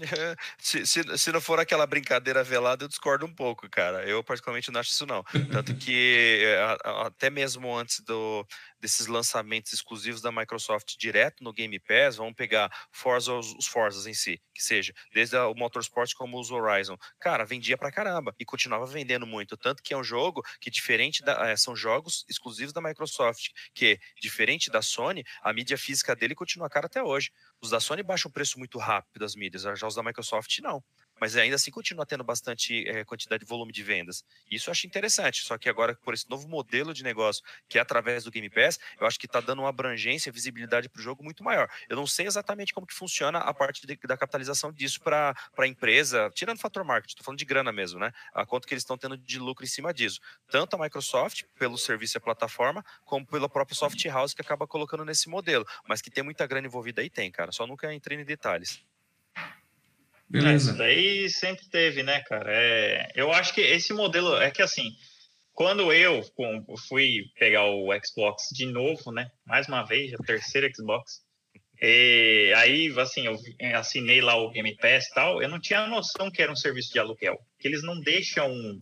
[0.59, 4.05] Se, se, se não for aquela brincadeira velada, eu discordo um pouco, cara.
[4.09, 5.23] Eu, particularmente, não acho isso, não.
[5.51, 6.45] Tanto que
[6.85, 8.47] a- até mesmo antes do,
[8.81, 14.15] desses lançamentos exclusivos da Microsoft direto no Game Pass, vamos pegar Forza, os, Forzas em
[14.15, 16.97] si, que seja, desde o Motorsport como os Horizon.
[17.21, 19.57] Cara, vendia pra caramba e continuava vendendo muito.
[19.57, 21.49] Tanto que é um jogo que, diferente da.
[21.51, 26.69] é, são jogos exclusivos da Microsoft, que, diferente da Sony, a mídia física dele continua
[26.71, 27.31] cara até hoje.
[27.63, 30.83] Os da Sony baixam o preço muito rápido das mídias, já os da Microsoft não.
[31.21, 34.25] Mas ainda assim continua tendo bastante eh, quantidade de volume de vendas.
[34.51, 35.43] Isso eu acho interessante.
[35.43, 38.79] Só que agora, por esse novo modelo de negócio, que é através do Game Pass,
[39.01, 41.71] eu acho que está dando uma abrangência, visibilidade para o jogo muito maior.
[41.89, 45.67] Eu não sei exatamente como que funciona a parte de- da capitalização disso para a
[45.67, 48.13] empresa, tirando o fator marketing, estou falando de grana mesmo, né?
[48.35, 50.21] A quanto que eles estão tendo de lucro em cima disso.
[50.51, 54.67] Tanto a Microsoft, pelo serviço e a plataforma, como pela própria soft house que acaba
[54.67, 55.67] colocando nesse modelo.
[55.87, 57.53] Mas que tem muita grana envolvida aí, tem, cara.
[57.53, 58.83] Só nunca entrei em detalhes.
[60.35, 60.73] É, isso Beleza.
[60.75, 62.51] daí sempre teve, né, cara?
[62.53, 64.91] É, eu acho que esse modelo é que assim,
[65.53, 66.23] quando eu
[66.89, 69.31] fui pegar o Xbox de novo, né?
[69.47, 71.21] Mais uma vez, a terceira Xbox.
[71.81, 73.37] E aí, assim, eu
[73.77, 75.43] assinei lá o Game Pass e tal.
[75.43, 78.81] Eu não tinha noção que era um serviço de aluguel, que eles não deixam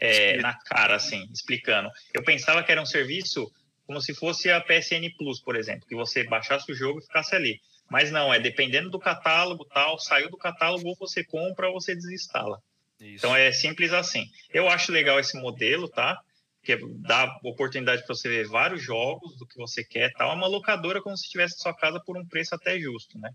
[0.00, 1.90] é, na cara, assim, explicando.
[2.14, 3.50] Eu pensava que era um serviço
[3.86, 7.34] como se fosse a PSN Plus, por exemplo, que você baixasse o jogo e ficasse
[7.34, 7.60] ali.
[7.88, 11.94] Mas não, é dependendo do catálogo tal, saiu do catálogo, ou você compra ou você
[11.94, 12.60] desinstala.
[13.00, 13.16] Isso.
[13.16, 14.24] Então é simples assim.
[14.52, 16.20] Eu acho legal esse modelo, tá?
[16.62, 20.32] Que dá oportunidade para você ver vários jogos do que você quer, tal.
[20.32, 23.30] É uma locadora como se estivesse na sua casa por um preço até justo, né?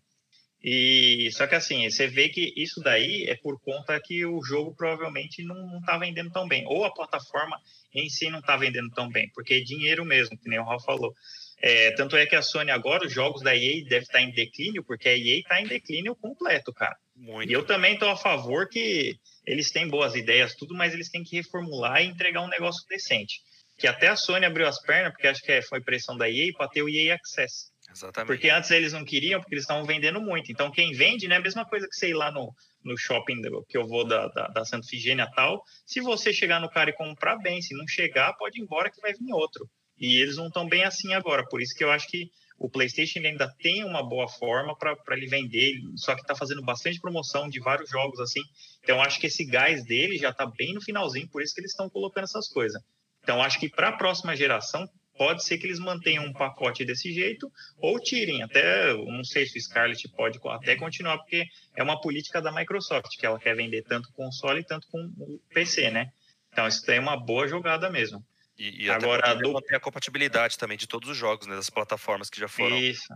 [0.63, 4.75] E só que assim, você vê que isso daí é por conta que o jogo
[4.75, 7.59] provavelmente não, não tá vendendo tão bem, ou a plataforma
[7.93, 10.79] em si não tá vendendo tão bem, porque é dinheiro mesmo, que nem o Raul
[10.79, 11.15] falou.
[11.61, 14.83] É, tanto é que a Sony agora, os jogos da EA devem estar em declínio,
[14.83, 16.97] porque a EA está em declínio completo, cara.
[17.15, 17.49] Muito.
[17.49, 21.23] E eu também estou a favor que eles têm boas ideias, tudo, mas eles têm
[21.23, 23.41] que reformular e entregar um negócio decente.
[23.77, 26.51] Que até a Sony abriu as pernas, porque acho que é, foi pressão da EA
[26.53, 27.71] para ter o EA Access.
[27.91, 28.27] Exatamente.
[28.27, 30.51] Porque antes eles não queriam, porque eles estavam vendendo muito.
[30.51, 32.53] Então quem vende, né, a mesma coisa que sei lá no,
[32.83, 35.63] no shopping que eu vou da, da, da Santa Figênia tal.
[35.85, 39.01] Se você chegar no cara e comprar bem, se não chegar, pode ir embora que
[39.01, 39.69] vai vir outro.
[40.01, 41.47] E eles não estão bem assim agora.
[41.47, 45.27] Por isso que eu acho que o PlayStation ainda tem uma boa forma para ele
[45.27, 48.41] vender, só que está fazendo bastante promoção de vários jogos assim.
[48.83, 51.71] Então acho que esse gás dele já está bem no finalzinho, por isso que eles
[51.71, 52.81] estão colocando essas coisas.
[53.21, 57.13] Então acho que para a próxima geração pode ser que eles mantenham um pacote desse
[57.13, 58.41] jeito ou tirem.
[58.41, 61.45] Até não sei se o Scarlett pode até continuar, porque
[61.75, 65.91] é uma política da Microsoft que ela quer vender tanto console tanto com o PC,
[65.91, 66.11] né?
[66.51, 68.25] Então isso é uma boa jogada mesmo.
[68.57, 71.55] E, e Agora, do- manter a compatibilidade também de todos os jogos, né?
[71.55, 72.77] Das plataformas que já foram.
[72.77, 73.13] Isso.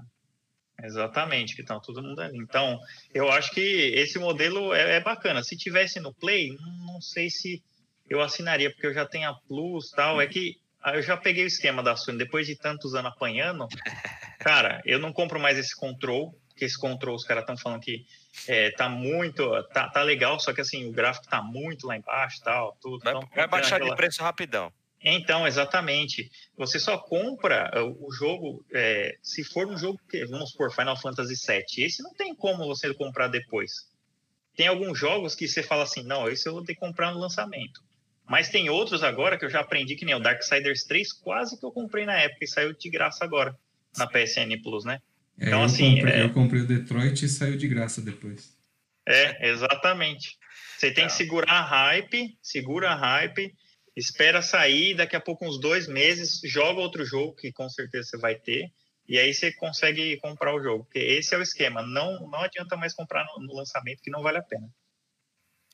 [0.84, 2.38] Exatamente, que estão todo mundo ali.
[2.38, 2.80] Então,
[3.14, 5.42] eu acho que esse modelo é, é bacana.
[5.44, 6.50] Se tivesse no Play,
[6.86, 7.64] não, sei se
[8.10, 10.20] eu assinaria, porque eu já tenho a Plus tal.
[10.20, 13.68] É que ah, eu já peguei o esquema da Sony, depois de tantos anos apanhando,
[14.40, 18.06] cara, eu não compro mais esse control, porque esse control os caras estão falando que
[18.48, 22.40] é, tá muito, tá, tá legal, só que assim, o gráfico tá muito lá embaixo
[22.44, 23.00] tal, tudo.
[23.04, 24.72] Vai, Então, vai baixar aquela- de preço rapidão.
[25.02, 26.32] Então, exatamente.
[26.58, 31.00] Você só compra uh, o jogo é, se for um jogo que, vamos supor, Final
[31.00, 31.86] Fantasy VII.
[31.86, 33.72] Esse não tem como você comprar depois.
[34.56, 37.20] Tem alguns jogos que você fala assim, não, esse eu vou ter que comprar no
[37.20, 37.82] lançamento.
[38.28, 41.66] Mas tem outros agora que eu já aprendi, que nem o Darksiders 3, quase que
[41.66, 43.56] eu comprei na época e saiu de graça agora.
[43.98, 45.00] na PSN Plus, né?
[45.40, 45.96] É, então, eu assim.
[45.96, 46.24] Comprei, é...
[46.24, 48.56] Eu comprei o Detroit e saiu de graça depois.
[49.08, 50.38] É, exatamente.
[50.78, 51.16] Você tem que é.
[51.16, 53.54] segurar a hype, segura a hype,
[53.96, 58.18] espera sair, daqui a pouco, uns dois meses, joga outro jogo, que com certeza você
[58.18, 58.72] vai ter,
[59.08, 60.86] e aí você consegue comprar o jogo.
[60.86, 61.82] Porque esse é o esquema.
[61.82, 64.68] Não, não adianta mais comprar no, no lançamento, que não vale a pena.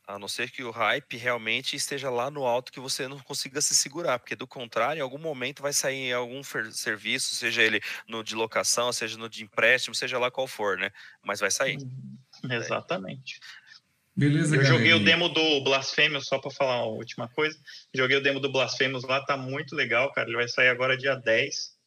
[0.07, 3.61] A não ser que o hype realmente esteja lá no alto que você não consiga
[3.61, 8.23] se segurar, porque do contrário, em algum momento vai sair algum serviço, seja ele no
[8.23, 10.91] de locação, seja no de empréstimo, seja lá qual for, né?
[11.23, 11.77] Mas vai sair.
[11.77, 12.17] Uhum.
[12.51, 13.39] Exatamente.
[14.15, 17.57] Beleza, Eu joguei o demo do Blasphemous, só para falar a última coisa.
[17.95, 20.27] Joguei o demo do Blasphemous lá, tá muito legal, cara.
[20.27, 21.79] Ele vai sair agora dia 10.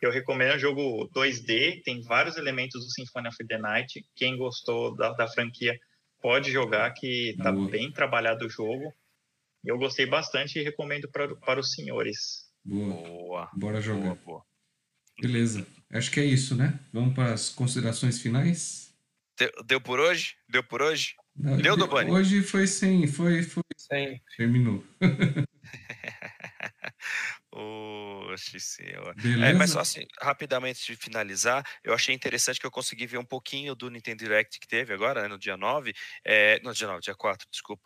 [0.00, 4.04] Eu recomendo o jogo 2D, tem vários elementos do Symphony of the Night.
[4.14, 5.78] Quem gostou da, da franquia
[6.20, 7.68] pode jogar, que tá boa.
[7.68, 8.92] bem trabalhado o jogo.
[9.64, 12.48] Eu gostei bastante e recomendo pra, para os senhores.
[12.64, 12.94] Boa.
[12.94, 13.50] boa.
[13.54, 14.14] Bora jogar.
[14.14, 14.42] Boa, boa.
[15.20, 15.66] Beleza.
[15.90, 16.78] Acho que é isso, né?
[16.92, 18.94] Vamos para as considerações finais.
[19.36, 20.36] Deu, deu por hoje?
[20.48, 21.14] Deu por hoje?
[21.38, 22.10] Não, Deu, Dobani?
[22.10, 23.62] Hoje foi sem, foi, foi.
[23.76, 24.20] Sem.
[24.36, 24.84] Terminou.
[27.50, 29.14] Oxe, senhor.
[29.42, 33.24] É, mas só assim, rapidamente de finalizar, eu achei interessante que eu consegui ver um
[33.24, 35.92] pouquinho do Nintendo Direct que teve agora, né, no dia 9,
[36.24, 37.82] é, no dia 9, dia 4, desculpa,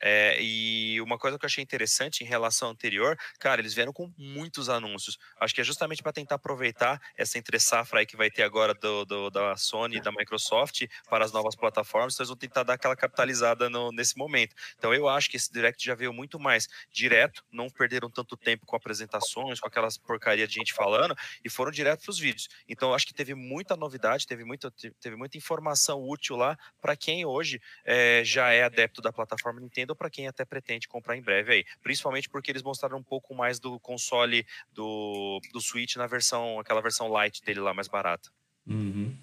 [0.00, 3.92] é, e uma coisa que eu achei interessante em relação ao anterior, cara, eles vieram
[3.92, 5.18] com muitos anúncios.
[5.40, 8.74] Acho que é justamente para tentar aproveitar essa entre safra aí que vai ter agora
[8.74, 12.14] do, do, da Sony e da Microsoft para as novas plataformas.
[12.14, 14.54] Então eles vão tentar dar aquela capitalizada no, nesse momento.
[14.76, 18.66] Então eu acho que esse Direct já veio muito mais direto, não perderam tanto tempo
[18.66, 22.48] com apresentações, com aquelas porcaria de gente falando e foram direto para os vídeos.
[22.68, 24.70] Então eu acho que teve muita novidade, teve muita,
[25.00, 29.85] teve muita informação útil lá para quem hoje é, já é adepto da plataforma Nintendo
[29.90, 31.64] ou para quem até pretende comprar em breve aí.
[31.82, 36.80] Principalmente porque eles mostraram um pouco mais do console do, do Switch na versão, aquela
[36.80, 38.30] versão light dele lá mais barata.
[38.66, 39.16] Uhum.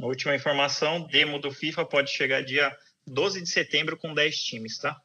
[0.00, 2.76] Última informação, demo do FIFA pode chegar dia
[3.06, 5.00] 12 de setembro com 10 times, tá?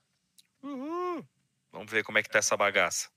[0.62, 1.24] Uhum.
[1.72, 3.10] Vamos ver como é que tá essa bagaça.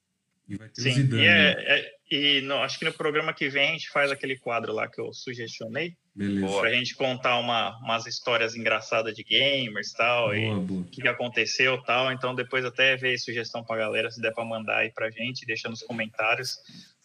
[0.48, 3.48] E vai ter Sim, Zidane, e, é, é, e no, acho que no programa que
[3.48, 5.96] vem a gente faz aquele quadro lá que eu sugestionei.
[6.14, 6.60] Beleza.
[6.60, 11.82] Pra gente contar uma, umas histórias engraçadas de gamers tal, boa, e o que aconteceu
[11.82, 12.12] tal.
[12.12, 15.68] Então depois até ver sugestão pra galera, se der pra mandar aí pra gente, deixa
[15.68, 16.56] nos comentários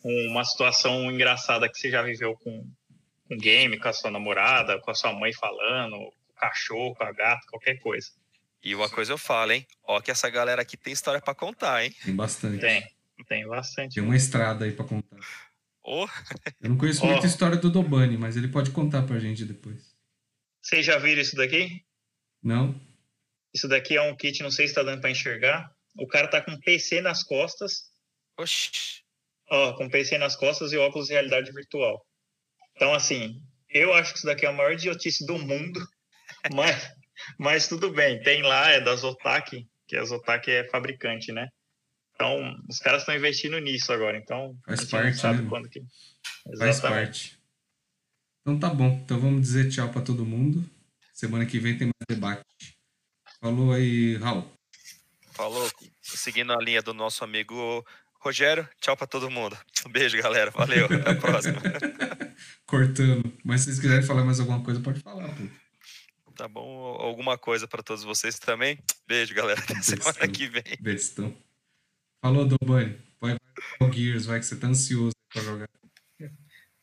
[0.03, 2.65] uma situação engraçada que você já viveu com
[3.31, 7.03] um game, com a sua namorada, com a sua mãe falando, com o cachorro, com
[7.03, 8.07] a gata, qualquer coisa.
[8.63, 9.65] E uma coisa eu falo, hein?
[9.83, 11.93] Ó, que essa galera aqui tem história para contar, hein?
[12.03, 12.59] Tem bastante.
[12.59, 12.83] Tem,
[13.25, 13.95] tem bastante.
[13.95, 15.19] Tem uma estrada aí para contar.
[15.83, 16.07] Oh.
[16.61, 17.07] Eu não conheço oh.
[17.07, 19.95] muita história do Dobani, mas ele pode contar pra gente depois.
[20.61, 21.83] Vocês já viram isso daqui?
[22.43, 22.79] Não.
[23.53, 25.73] Isso daqui é um kit, não sei se tá dando para enxergar.
[25.97, 27.89] O cara tá com PC nas costas.
[28.37, 29.03] Oxi.
[29.49, 32.05] Ó, com PC nas costas e óculos de realidade virtual.
[32.75, 35.79] Então, assim, eu acho que isso daqui é a maior idiotice do mundo,
[36.53, 36.93] mas,
[37.37, 38.21] mas tudo bem.
[38.21, 41.49] Tem lá, é da Zotac, que a Zotac é fabricante, né?
[42.19, 44.17] Então, os caras estão investindo nisso agora.
[44.17, 45.47] Então, faz parte, sabe né?
[45.49, 45.81] quando que.
[46.57, 47.39] Faz parte.
[48.41, 48.99] Então tá bom.
[49.05, 50.67] Então vamos dizer tchau para todo mundo.
[51.13, 52.43] Semana que vem tem mais debate.
[53.39, 54.45] Falou aí, Raul.
[55.31, 55.69] Falou.
[56.01, 57.85] Seguindo a linha do nosso amigo
[58.19, 59.57] Rogério, tchau para todo mundo.
[59.87, 60.51] Um beijo, galera.
[60.51, 60.87] Valeu.
[60.91, 61.61] Até a próxima.
[62.65, 63.31] Cortando.
[63.45, 65.43] Mas se vocês quiserem falar mais alguma coisa, pode falar, pô.
[66.35, 66.97] Tá bom.
[66.99, 68.77] Alguma coisa para todos vocês também.
[69.07, 69.61] Beijo, galera.
[69.61, 70.63] Até semana que vem.
[70.81, 71.33] Bestão.
[72.21, 72.97] Falou, Dobani.
[73.19, 73.37] Vai,
[73.79, 75.69] vai Gears, vai que você tá ansioso para jogar.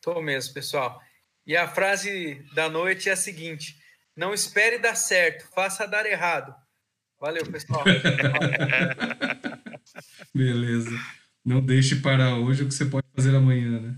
[0.01, 1.01] Tô mesmo, pessoal.
[1.45, 3.77] E a frase da noite é a seguinte:
[4.15, 6.55] não espere dar certo, faça dar errado.
[7.19, 7.83] Valeu, pessoal.
[10.33, 10.91] Beleza.
[11.43, 13.97] Não deixe para hoje o que você pode fazer amanhã, né?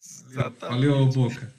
[0.00, 0.86] Exatamente.
[0.86, 1.54] Valeu, Boca.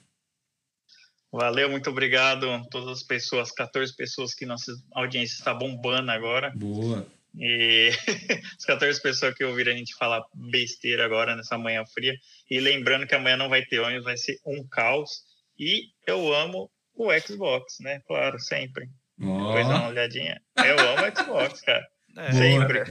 [1.31, 6.51] Valeu, muito obrigado a todas as pessoas, 14 pessoas que nossa audiência está bombando agora.
[6.55, 7.05] Boa.
[7.35, 7.89] E
[8.57, 12.15] as 14 pessoas que ouviram a gente falar besteira agora nessa manhã fria.
[12.49, 15.23] E lembrando que amanhã não vai ter ônibus, vai ser um caos.
[15.57, 18.01] E eu amo o Xbox, né?
[18.07, 18.89] Claro, sempre.
[19.21, 19.47] Oh.
[19.47, 20.41] Depois dá uma olhadinha.
[20.57, 21.87] Eu amo o Xbox, cara.
[22.17, 22.83] É, sempre.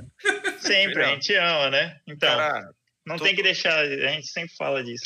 [0.60, 2.00] Sempre, a gente ama, né?
[2.06, 2.70] Então, cara,
[3.06, 5.04] não tem que deixar, a gente sempre fala disso.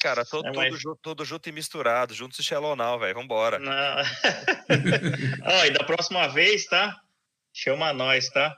[0.00, 0.68] Cara, todo, é, mas...
[0.68, 3.14] tudo, junto, tudo junto e misturado, juntos e Shallow velho.
[3.14, 3.58] Vambora.
[3.58, 3.72] Não.
[5.42, 6.94] Ó, e da próxima vez, tá?
[7.52, 8.56] Chama nós, tá?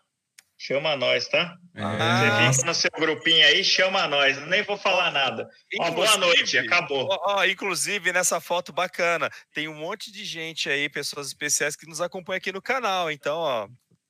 [0.60, 1.56] Chama nós, tá?
[1.72, 1.82] É.
[1.82, 4.44] Você fica no seu grupinho aí, chama nós.
[4.48, 5.48] Nem vou falar nada.
[5.74, 7.06] Uma boa noite, acabou.
[7.09, 11.86] Ó, ó, inclusive, nessa foto bacana, tem um monte de gente aí, pessoas especiais que
[11.86, 13.09] nos acompanham aqui no canal.
[13.09, 13.68] Então, ó,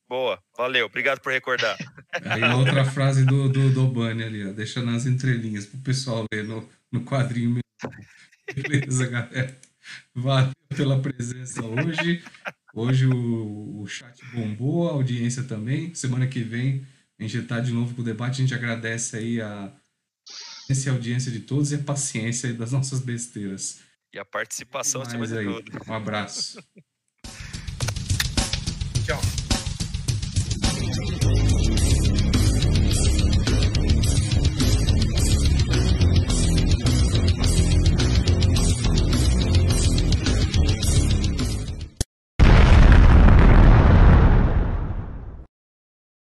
[0.09, 1.77] Boa, valeu, obrigado por recordar.
[2.25, 6.45] Aí outra frase do, do, do Bani ali, ó, deixa nas entrelinhas pro pessoal ler
[6.45, 7.63] no, no quadrinho mesmo.
[8.57, 9.55] Beleza, galera.
[10.15, 12.25] Valeu pela presença hoje.
[12.75, 15.95] Hoje o, o chat bombou, a audiência também.
[15.95, 16.87] Semana que vem
[17.19, 18.41] a gente está de novo com o debate.
[18.41, 19.73] A gente agradece aí a,
[20.71, 23.81] essa audiência de todos e a paciência das nossas besteiras.
[24.13, 25.73] E a participação acima de tudo.
[25.89, 26.63] Um abraço.
[29.05, 29.21] Tchau.